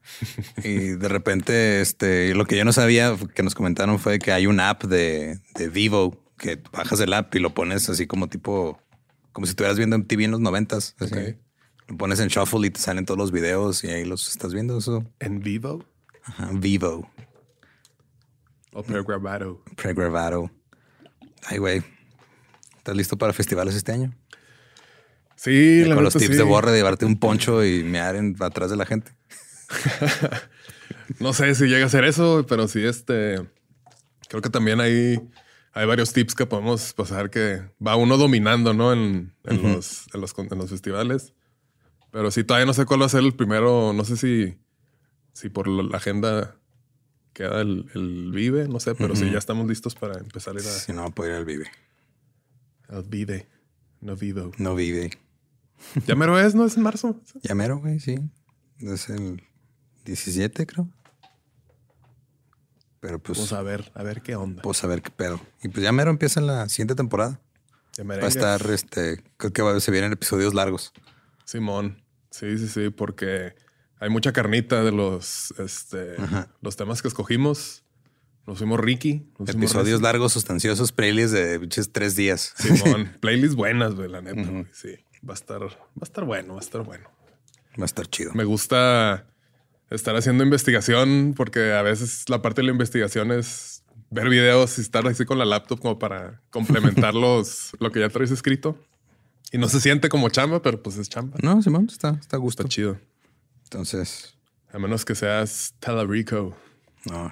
y 0.65 0.97
de 0.97 1.09
repente, 1.09 1.81
este, 1.81 2.35
lo 2.35 2.45
que 2.45 2.57
yo 2.57 2.65
no 2.65 2.73
sabía 2.73 3.17
que 3.35 3.43
nos 3.43 3.55
comentaron 3.55 3.99
fue 3.99 4.19
que 4.19 4.33
hay 4.33 4.47
una 4.47 4.71
app 4.71 4.85
de, 4.85 5.39
de 5.55 5.69
Vivo 5.69 6.25
que 6.39 6.61
bajas 6.73 7.01
el 7.01 7.13
app 7.13 7.35
y 7.35 7.41
lo 7.41 7.55
pones 7.55 7.89
así 7.89 8.07
como 8.07 8.29
tipo, 8.29 8.81
como 9.33 9.47
si 9.47 9.51
estuvieras 9.51 9.77
viendo 9.77 10.03
TV 10.03 10.25
en 10.25 10.31
los 10.33 10.41
noventas. 10.41 10.97
Lo 11.89 11.97
pones 11.97 12.21
en 12.21 12.29
shuffle 12.29 12.67
y 12.67 12.71
te 12.71 12.81
salen 12.81 13.07
todos 13.07 13.19
los 13.19 13.33
videos 13.33 13.85
y 13.85 13.89
ahí 13.89 14.05
los 14.05 14.29
estás 14.29 14.53
viendo 14.55 14.79
eso. 14.79 15.05
¿En 15.21 15.41
vivo? 15.41 15.85
Ajá, 16.25 16.51
vivo. 16.53 17.11
O 18.73 18.83
pregrabado. 18.83 19.63
Pregrabado. 19.77 20.51
Ay, 21.47 21.59
güey. 21.59 21.83
¿Estás 22.88 22.96
listo 22.96 23.18
para 23.18 23.35
festivales 23.35 23.74
este 23.74 23.92
año? 23.92 24.14
Sí, 25.37 25.85
Con 25.92 26.03
los 26.03 26.14
tips 26.14 26.38
de 26.38 26.42
borre 26.42 26.70
de 26.70 26.79
llevarte 26.79 27.05
un 27.05 27.20
poncho 27.20 27.62
y 27.62 27.85
mear 27.85 28.16
en, 28.16 28.35
atrás 28.40 28.70
de 28.70 28.79
la 28.79 28.87
gente. 28.87 29.12
no 31.20 31.35
sé 31.35 31.55
si 31.55 31.66
llega 31.66 31.85
a 31.85 31.90
ser 31.90 32.05
eso, 32.05 32.46
pero 32.48 32.66
sí, 32.66 32.83
este. 32.83 33.46
Creo 34.31 34.40
que 34.40 34.48
también 34.48 34.81
hay, 34.81 35.20
hay 35.74 35.87
varios 35.87 36.14
tips 36.14 36.35
que 36.35 36.46
podemos 36.46 36.94
pasar 36.94 37.29
que 37.29 37.61
va 37.87 37.94
uno 37.96 38.16
dominando, 38.16 38.72
¿no? 38.72 38.94
En, 38.94 39.35
los, 39.44 40.07
en, 40.14 40.20
los, 40.22 40.35
en 40.38 40.59
los 40.59 40.70
festivales. 40.70 41.35
Pero 42.11 42.31
sí, 42.31 42.42
todavía 42.42 42.64
no 42.64 42.72
sé 42.72 42.87
cuál 42.87 43.03
va 43.03 43.05
a 43.05 43.11
ser 43.11 43.20
el 43.20 43.35
primero. 43.35 43.92
No 43.92 44.07
sé 44.07 44.16
si, 44.16 44.59
si 45.35 45.51
por 45.51 45.68
la 45.68 45.94
agenda 45.94 46.57
queda 47.35 47.61
el, 47.61 48.31
Vive, 48.33 48.66
no 48.66 48.81
sé, 48.81 48.94
pero 48.94 49.14
sí 49.14 49.31
ya 49.31 49.37
estamos 49.37 49.68
listos 49.68 49.94
para 49.94 50.18
empezar 50.18 50.57
a 50.57 50.61
ir 50.61 50.66
a. 50.66 50.70
Si 50.70 50.94
no, 50.94 51.11
puedo 51.11 51.29
ir 51.29 51.37
al 51.37 51.44
Vive. 51.44 51.70
El 52.88 53.03
Vive. 53.03 53.46
No 54.01 54.16
Vivo. 54.16 54.53
No 54.59 54.74
Vive. 54.74 55.11
¿Ya 56.07 56.14
mero 56.14 56.38
es? 56.38 56.55
¿No 56.55 56.66
es 56.66 56.77
en 56.77 56.83
marzo? 56.83 57.20
Ya 57.42 57.55
mero, 57.55 57.79
güey, 57.79 58.01
sí. 58.01 58.18
Es 58.81 59.09
el 59.09 59.42
17, 60.05 60.66
creo. 60.66 60.88
Pero 63.01 63.18
pues. 63.18 63.38
Pues 63.38 63.53
a 63.53 63.62
ver, 63.62 63.90
a 63.94 64.03
ver 64.03 64.22
qué 64.22 64.37
onda. 64.37 64.62
Pues 64.62 64.83
a 64.85 64.87
ver 64.87 65.03
qué 65.03 65.11
pedo. 65.11 65.40
Y 65.62 65.68
pues 65.68 65.83
ya 65.83 65.92
mero 65.92 66.11
empieza 66.11 66.40
la 66.40 66.68
siguiente 66.68 66.94
temporada. 66.94 67.40
Va 68.01 68.14
a 68.14 68.29
estar, 68.29 68.64
este, 68.70 69.22
creo 69.37 69.53
que 69.74 69.81
se 69.81 69.90
vienen 69.90 70.12
episodios 70.12 70.55
largos. 70.55 70.92
Simón. 71.44 72.03
Sí, 72.31 72.57
sí, 72.59 72.68
sí, 72.68 72.90
porque 72.90 73.55
hay 73.98 74.09
mucha 74.09 74.33
carnita 74.33 74.85
de 74.85 74.92
los, 74.92 75.53
este, 75.59 76.14
los 76.61 76.77
temas 76.77 77.03
que 77.03 77.09
escogimos. 77.09 77.83
Nos 78.49 78.57
fuimos 78.57 78.81
Ricky. 78.81 79.27
Episodios 79.47 80.01
largos, 80.01 80.33
sustanciosos, 80.33 80.91
playlists 80.91 81.33
de 81.33 81.59
biches 81.59 81.93
tres 81.93 82.17
días. 82.17 82.55
Simón, 82.57 83.13
playlists 83.21 83.55
buenas, 83.55 83.95
güey, 83.95 84.09
la 84.09 84.23
neta. 84.23 84.67
Sí, 84.73 84.97
va 85.23 85.35
a 85.35 85.37
estar, 85.37 85.63
va 85.63 85.67
a 86.01 86.05
estar 86.05 86.25
bueno, 86.25 86.55
va 86.55 86.61
a 86.61 86.63
estar 86.63 86.83
bueno. 86.83 87.11
Va 87.79 87.83
a 87.83 87.85
estar 87.85 88.07
chido. 88.07 88.33
Me 88.33 88.45
gusta 88.45 89.27
estar 89.91 90.17
haciendo 90.17 90.45
investigación 90.45 91.35
porque 91.37 91.75
a 91.75 91.83
veces 91.83 92.25
la 92.31 92.41
parte 92.41 92.63
de 92.63 92.69
la 92.69 92.73
investigación 92.73 93.33
es 93.33 93.85
ver 94.09 94.31
videos 94.31 94.79
y 94.79 94.81
estar 94.81 95.07
así 95.07 95.27
con 95.27 95.39
la 95.39 95.45
laptop 95.45 95.81
como 95.81 95.99
para 95.99 96.41
complementar 96.49 97.13
los, 97.15 97.77
lo 97.81 97.93
que 97.93 98.01
ya 98.01 98.09
traes 98.09 98.31
escrito. 98.31 98.79
Y 99.53 99.59
no 99.59 99.69
se 99.69 99.79
siente 99.79 100.09
como 100.09 100.31
chamba, 100.31 100.63
pero 100.63 100.83
pues 100.83 100.97
es 100.97 101.11
chamba. 101.11 101.37
No, 101.43 101.61
Simón, 101.61 101.89
está, 101.93 102.17
está 102.19 102.39
a 102.39 102.41
gusto. 102.41 102.63
Está 102.63 102.75
chido. 102.75 102.99
Entonces. 103.65 104.39
A 104.73 104.79
menos 104.79 105.05
que 105.05 105.15
seas 105.15 105.75
Telerico. 105.81 106.57
No. 107.05 107.31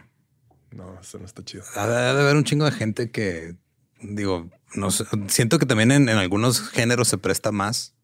No, 0.70 0.98
eso 1.00 1.18
no 1.18 1.24
está 1.24 1.44
chido. 1.44 1.64
Ha 1.74 1.86
de, 1.86 2.20
haber 2.20 2.36
un 2.36 2.44
chingo 2.44 2.64
de 2.64 2.72
gente 2.72 3.10
que, 3.10 3.56
digo, 4.00 4.50
no 4.74 4.90
sé, 4.90 5.04
siento 5.28 5.58
que 5.58 5.66
también 5.66 5.90
en, 5.92 6.08
algunos 6.08 6.60
géneros 6.60 7.08
se 7.08 7.18
presta 7.18 7.52
más 7.52 7.94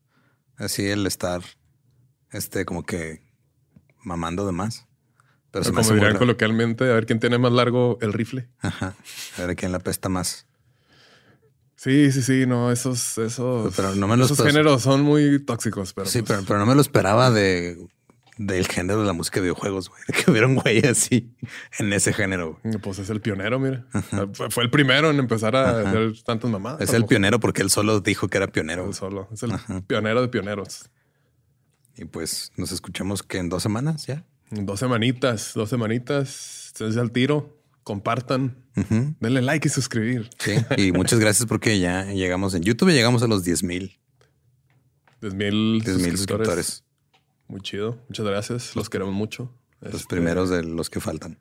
así 0.57 0.87
el 0.87 1.07
estar, 1.07 1.42
este, 2.31 2.64
como 2.64 2.85
que 2.85 3.22
mamando 4.05 4.46
de 4.46 4.53
más. 4.53 4.87
Pero, 5.51 5.70
como 5.72 5.90
dirían 5.90 6.16
coloquialmente, 6.16 6.85
a 6.90 6.94
ver 6.94 7.05
quién 7.05 7.20
tiene 7.20 7.37
más 7.37 7.53
largo 7.53 7.98
el 8.01 8.14
rifle. 8.14 8.48
Ajá. 8.61 8.94
A 9.37 9.44
ver 9.44 9.55
quién 9.55 9.70
la 9.70 9.81
pesta 9.81 10.09
más. 10.09 10.46
Sí, 11.77 12.12
sí, 12.12 12.22
sí, 12.22 12.46
no, 12.46 12.70
esos, 12.70 13.18
esos, 13.18 13.75
pero 13.75 13.94
no 13.96 14.07
me 14.07 14.16
los 14.16 14.31
esos 14.31 14.46
géneros 14.46 14.83
son 14.83 15.03
muy 15.03 15.44
tóxicos. 15.44 15.92
Pero 15.92 16.07
sí, 16.07 16.22
pues 16.22 16.31
pero, 16.31 16.46
pero, 16.46 16.59
no 16.61 16.66
me 16.66 16.75
lo 16.75 16.81
esperaba 16.81 17.31
de 17.31 17.77
del 18.38 18.66
género 18.66 19.01
de 19.01 19.07
la 19.07 19.12
música 19.12 19.37
de 19.37 19.42
videojuegos, 19.42 19.88
güey. 19.88 20.03
Que 20.07 20.31
hubiera 20.31 20.47
un 20.47 20.57
güey 20.57 20.85
así 20.87 21.35
en 21.79 21.92
ese 21.92 22.12
género. 22.12 22.61
Pues 22.83 22.99
es 22.99 23.11
el 23.11 23.21
pionero, 23.21 23.59
mira. 23.59 23.87
Fue, 24.51 24.64
el 24.64 24.71
primero 24.71 25.11
en 25.11 25.18
empezar 25.18 25.55
a 25.57 25.81
hacer 25.81 26.23
tantas 26.25 26.51
mamadas. 26.51 26.81
Es 26.81 26.92
el 26.95 27.05
pionero 27.05 27.40
porque 27.40 27.62
él 27.62 27.71
solo 27.71 28.01
dijo 28.01 28.29
que 28.29 28.38
era 28.38 28.49
pionero. 28.49 28.92
solo. 28.92 29.29
Es 29.33 29.42
el 29.42 29.53
pionero 29.87 30.23
de 30.23 30.29
pioneros. 30.29 30.90
Y 31.97 32.07
pues 32.07 32.53
nos 32.57 32.73
escuchamos 32.73 33.23
que 33.23 33.38
en 33.38 33.49
dos 33.49 33.62
semanas 33.62 34.07
ya. 34.07 34.25
dos 34.51 34.81
semanitas, 34.81 35.53
dos 35.55 35.68
semanitas. 35.68 36.66
Esténse 36.68 37.01
al 37.01 37.12
tiro. 37.12 37.59
Compartan. 37.83 38.57
Denle 39.21 39.42
like 39.42 39.68
y 39.68 39.71
suscribir. 39.71 40.31
Sí. 40.38 40.55
Y 40.79 40.92
muchas 40.92 41.18
gracias 41.18 41.47
porque 41.47 41.79
ya 41.79 42.07
llegamos 42.07 42.55
en 42.55 42.62
YouTube. 42.62 42.90
Llegamos 42.90 43.23
a 43.23 43.27
los 43.27 43.45
10 43.45 43.62
mil. 43.64 43.99
10 45.21 45.35
mil 45.35 45.83
suscriptores. 46.16 46.85
Muy 47.52 47.60
chido. 47.60 47.98
Muchas 48.08 48.24
gracias. 48.24 48.74
Los 48.76 48.88
queremos 48.88 49.12
mucho. 49.12 49.52
Los 49.82 49.96
este, 49.96 50.06
primeros 50.06 50.48
de 50.48 50.62
los 50.62 50.88
que 50.88 51.00
faltan. 51.00 51.38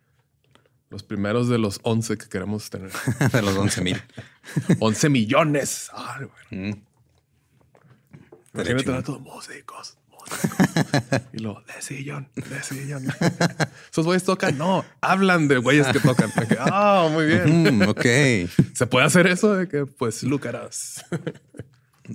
Los 0.90 1.04
primeros 1.04 1.48
de 1.48 1.58
los 1.58 1.80
11 1.84 2.18
que 2.18 2.28
queremos 2.28 2.70
tener. 2.70 2.92
de 3.32 3.42
los 3.42 3.56
11 3.56 3.82
mil. 3.82 4.02
11 4.82 5.08
millones. 5.08 5.90
Ay, 5.94 6.26
bueno. 6.26 6.74
Mm. 6.74 6.82
Imagínate 8.56 9.04
todos 9.04 9.22
músicos. 9.22 9.98
y 11.34 11.40
luego, 11.40 11.62
de 11.62 11.82
sillón, 11.82 12.28
de 12.36 12.62
sillón. 12.62 13.08
Esos 13.90 14.06
güeyes 14.06 14.26
tocan, 14.26 14.58
no, 14.58 14.84
hablan 15.00 15.48
de 15.48 15.60
güeyes 15.60 15.88
que 15.88 16.02
tocan. 16.02 16.30
Ah, 16.60 17.08
muy 17.10 17.26
bien. 17.26 17.78
Mm, 17.78 17.88
ok. 17.88 18.06
Se 18.74 18.86
puede 18.86 19.06
hacer 19.06 19.28
eso 19.28 19.54
de 19.54 19.70
que, 19.70 19.86
pues, 19.86 20.24
Lucaras. 20.24 21.06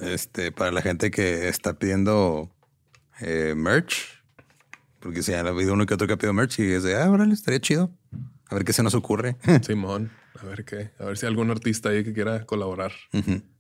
este, 0.03 0.53
para 0.53 0.71
la 0.71 0.83
gente 0.83 1.11
que 1.11 1.49
está 1.49 1.79
pidiendo 1.79 2.51
eh, 3.21 3.55
merch. 3.57 4.23
Porque 5.01 5.23
si 5.23 5.35
ha 5.35 5.41
habido 5.41 5.75
uno 5.75 5.87
que 5.87 5.95
otro 5.95 6.07
que 6.07 6.15
ha 6.15 6.17
pedido 6.17 6.33
merch 6.33 6.59
y 6.59 6.73
es 6.73 6.83
de, 6.83 6.97
ah, 6.97 7.11
órale, 7.11 7.35
estaría 7.35 7.61
chido. 7.61 7.91
A 8.49 8.55
ver 8.55 8.65
qué 8.65 8.73
se 8.73 8.83
nos 8.83 8.95
ocurre. 8.95 9.37
Simón, 9.67 10.11
a 10.41 10.47
ver 10.47 10.65
qué. 10.65 10.91
A 10.99 11.05
ver 11.05 11.19
si 11.19 11.27
hay 11.27 11.31
algún 11.31 11.51
artista 11.51 11.91
ahí 11.91 12.05
que 12.05 12.13
quiera 12.13 12.45
colaborar. 12.45 12.93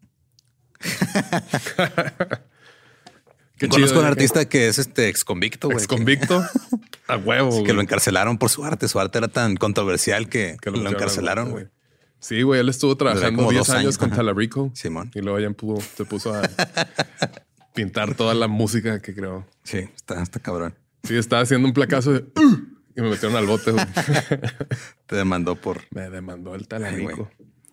Qué 3.58 3.68
Conozco 3.68 4.00
un 4.00 4.04
artista 4.04 4.46
que 4.46 4.68
es 4.68 4.78
este 4.78 5.08
ex 5.08 5.24
convicto. 5.24 5.72
Ex 5.72 5.86
convicto 5.86 6.44
a 7.08 7.16
huevo. 7.16 7.64
que 7.64 7.72
lo 7.72 7.80
encarcelaron 7.80 8.36
por 8.36 8.50
su 8.50 8.62
arte. 8.64 8.86
Su 8.86 9.00
arte 9.00 9.16
era 9.16 9.28
tan 9.28 9.56
controversial 9.56 10.28
que, 10.28 10.58
lo, 10.64 10.86
encarcelaron, 10.86 11.52
güey. 11.52 11.66
Sí, 12.18 12.42
güey, 12.42 12.60
él 12.60 12.68
estuvo 12.68 12.96
trabajando 12.96 13.48
10 13.48 13.70
años, 13.70 13.96
con 13.96 14.10
Talarico. 14.10 14.70
Simón. 14.74 15.10
Y 15.14 15.20
luego 15.20 15.40
ya 15.40 15.48
se 15.96 16.04
puso 16.04 16.34
a 16.34 16.42
pintar 17.76 18.16
toda 18.16 18.34
la 18.34 18.48
música 18.48 19.00
que 19.00 19.14
creó. 19.14 19.46
Sí, 19.62 19.88
está, 19.94 20.20
está 20.20 20.40
cabrón. 20.40 20.74
Sí, 21.04 21.16
estaba 21.16 21.42
haciendo 21.42 21.68
un 21.68 21.74
placazo 21.74 22.12
de 22.12 22.24
y 22.96 23.02
me 23.02 23.10
metieron 23.10 23.36
al 23.36 23.46
bote. 23.46 23.72
Te 25.06 25.16
demandó 25.16 25.54
por. 25.54 25.82
Me 25.90 26.08
demandó 26.08 26.54
el 26.54 26.66
talarico. 26.66 27.30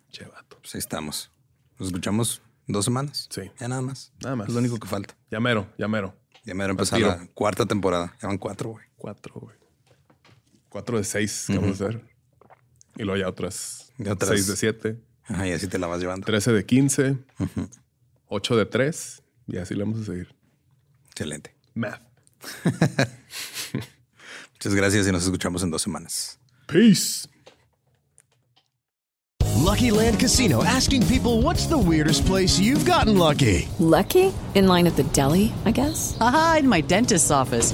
Che, 0.09 0.25
vato. 0.25 0.57
Pues 0.59 0.75
ahí 0.75 0.79
estamos. 0.79 1.31
Nos 1.79 1.87
escuchamos 1.87 2.41
dos 2.67 2.83
semanas. 2.83 3.29
Sí. 3.31 3.49
Ya 3.57 3.69
nada 3.69 3.81
más. 3.81 4.11
Nada 4.21 4.35
más. 4.35 4.49
Es 4.49 4.53
lo 4.53 4.59
único 4.59 4.77
que 4.77 4.87
falta. 4.87 5.15
Ya 5.31 5.39
mero, 5.39 5.73
ya 5.77 5.87
mero. 5.87 6.13
Ya 6.43 6.53
mero 6.53 6.71
empezar 6.71 6.99
la 6.99 7.25
cuarta 7.33 7.65
temporada. 7.65 8.13
Ya 8.21 8.27
van 8.27 8.37
cuatro, 8.37 8.71
güey. 8.71 8.85
Cuatro, 8.97 9.33
güey. 9.35 9.55
Cuatro 10.67 10.97
de 10.97 11.05
seis 11.05 11.45
que 11.47 11.57
vamos 11.57 11.79
a 11.81 11.85
hacer. 11.85 12.05
Y 12.97 13.03
luego 13.03 13.17
ya 13.17 13.29
otras, 13.29 13.93
seis 14.27 14.47
de 14.47 14.57
siete. 14.57 15.01
Ajá, 15.23 15.47
y 15.47 15.53
así 15.53 15.67
te 15.67 15.79
la 15.79 15.87
vas 15.87 16.01
llevando. 16.01 16.25
Trece 16.25 16.51
de 16.51 16.65
quince. 16.65 17.17
Ocho 18.27 18.57
de 18.57 18.65
tres. 18.65 19.22
Y 19.47 19.57
así 19.57 19.75
le 19.75 19.83
vamos 19.83 20.01
a 20.01 20.05
seguir. 20.05 20.27
Excelente. 21.09 21.55
Math. 21.73 22.01
Muchas 24.53 24.75
gracias 24.75 25.07
y 25.07 25.11
nos 25.11 25.23
escuchamos 25.23 25.63
en 25.63 25.71
dos 25.71 25.81
semanas. 25.81 26.39
Peace. 26.67 27.27
Lucky 29.63 29.91
Land 29.91 30.19
Casino 30.19 30.63
asking 30.63 31.05
people 31.07 31.41
what's 31.41 31.65
the 31.67 31.77
weirdest 31.77 32.25
place 32.25 32.59
you've 32.59 32.85
gotten 32.85 33.17
lucky? 33.17 33.67
Lucky? 33.79 34.33
In 34.55 34.67
line 34.67 34.85
at 34.87 34.95
the 34.95 35.03
deli, 35.13 35.51
I 35.65 35.71
guess? 35.71 36.17
Aha, 36.19 36.57
in 36.59 36.67
my 36.67 36.81
dentist's 36.81 37.31
office. 37.31 37.73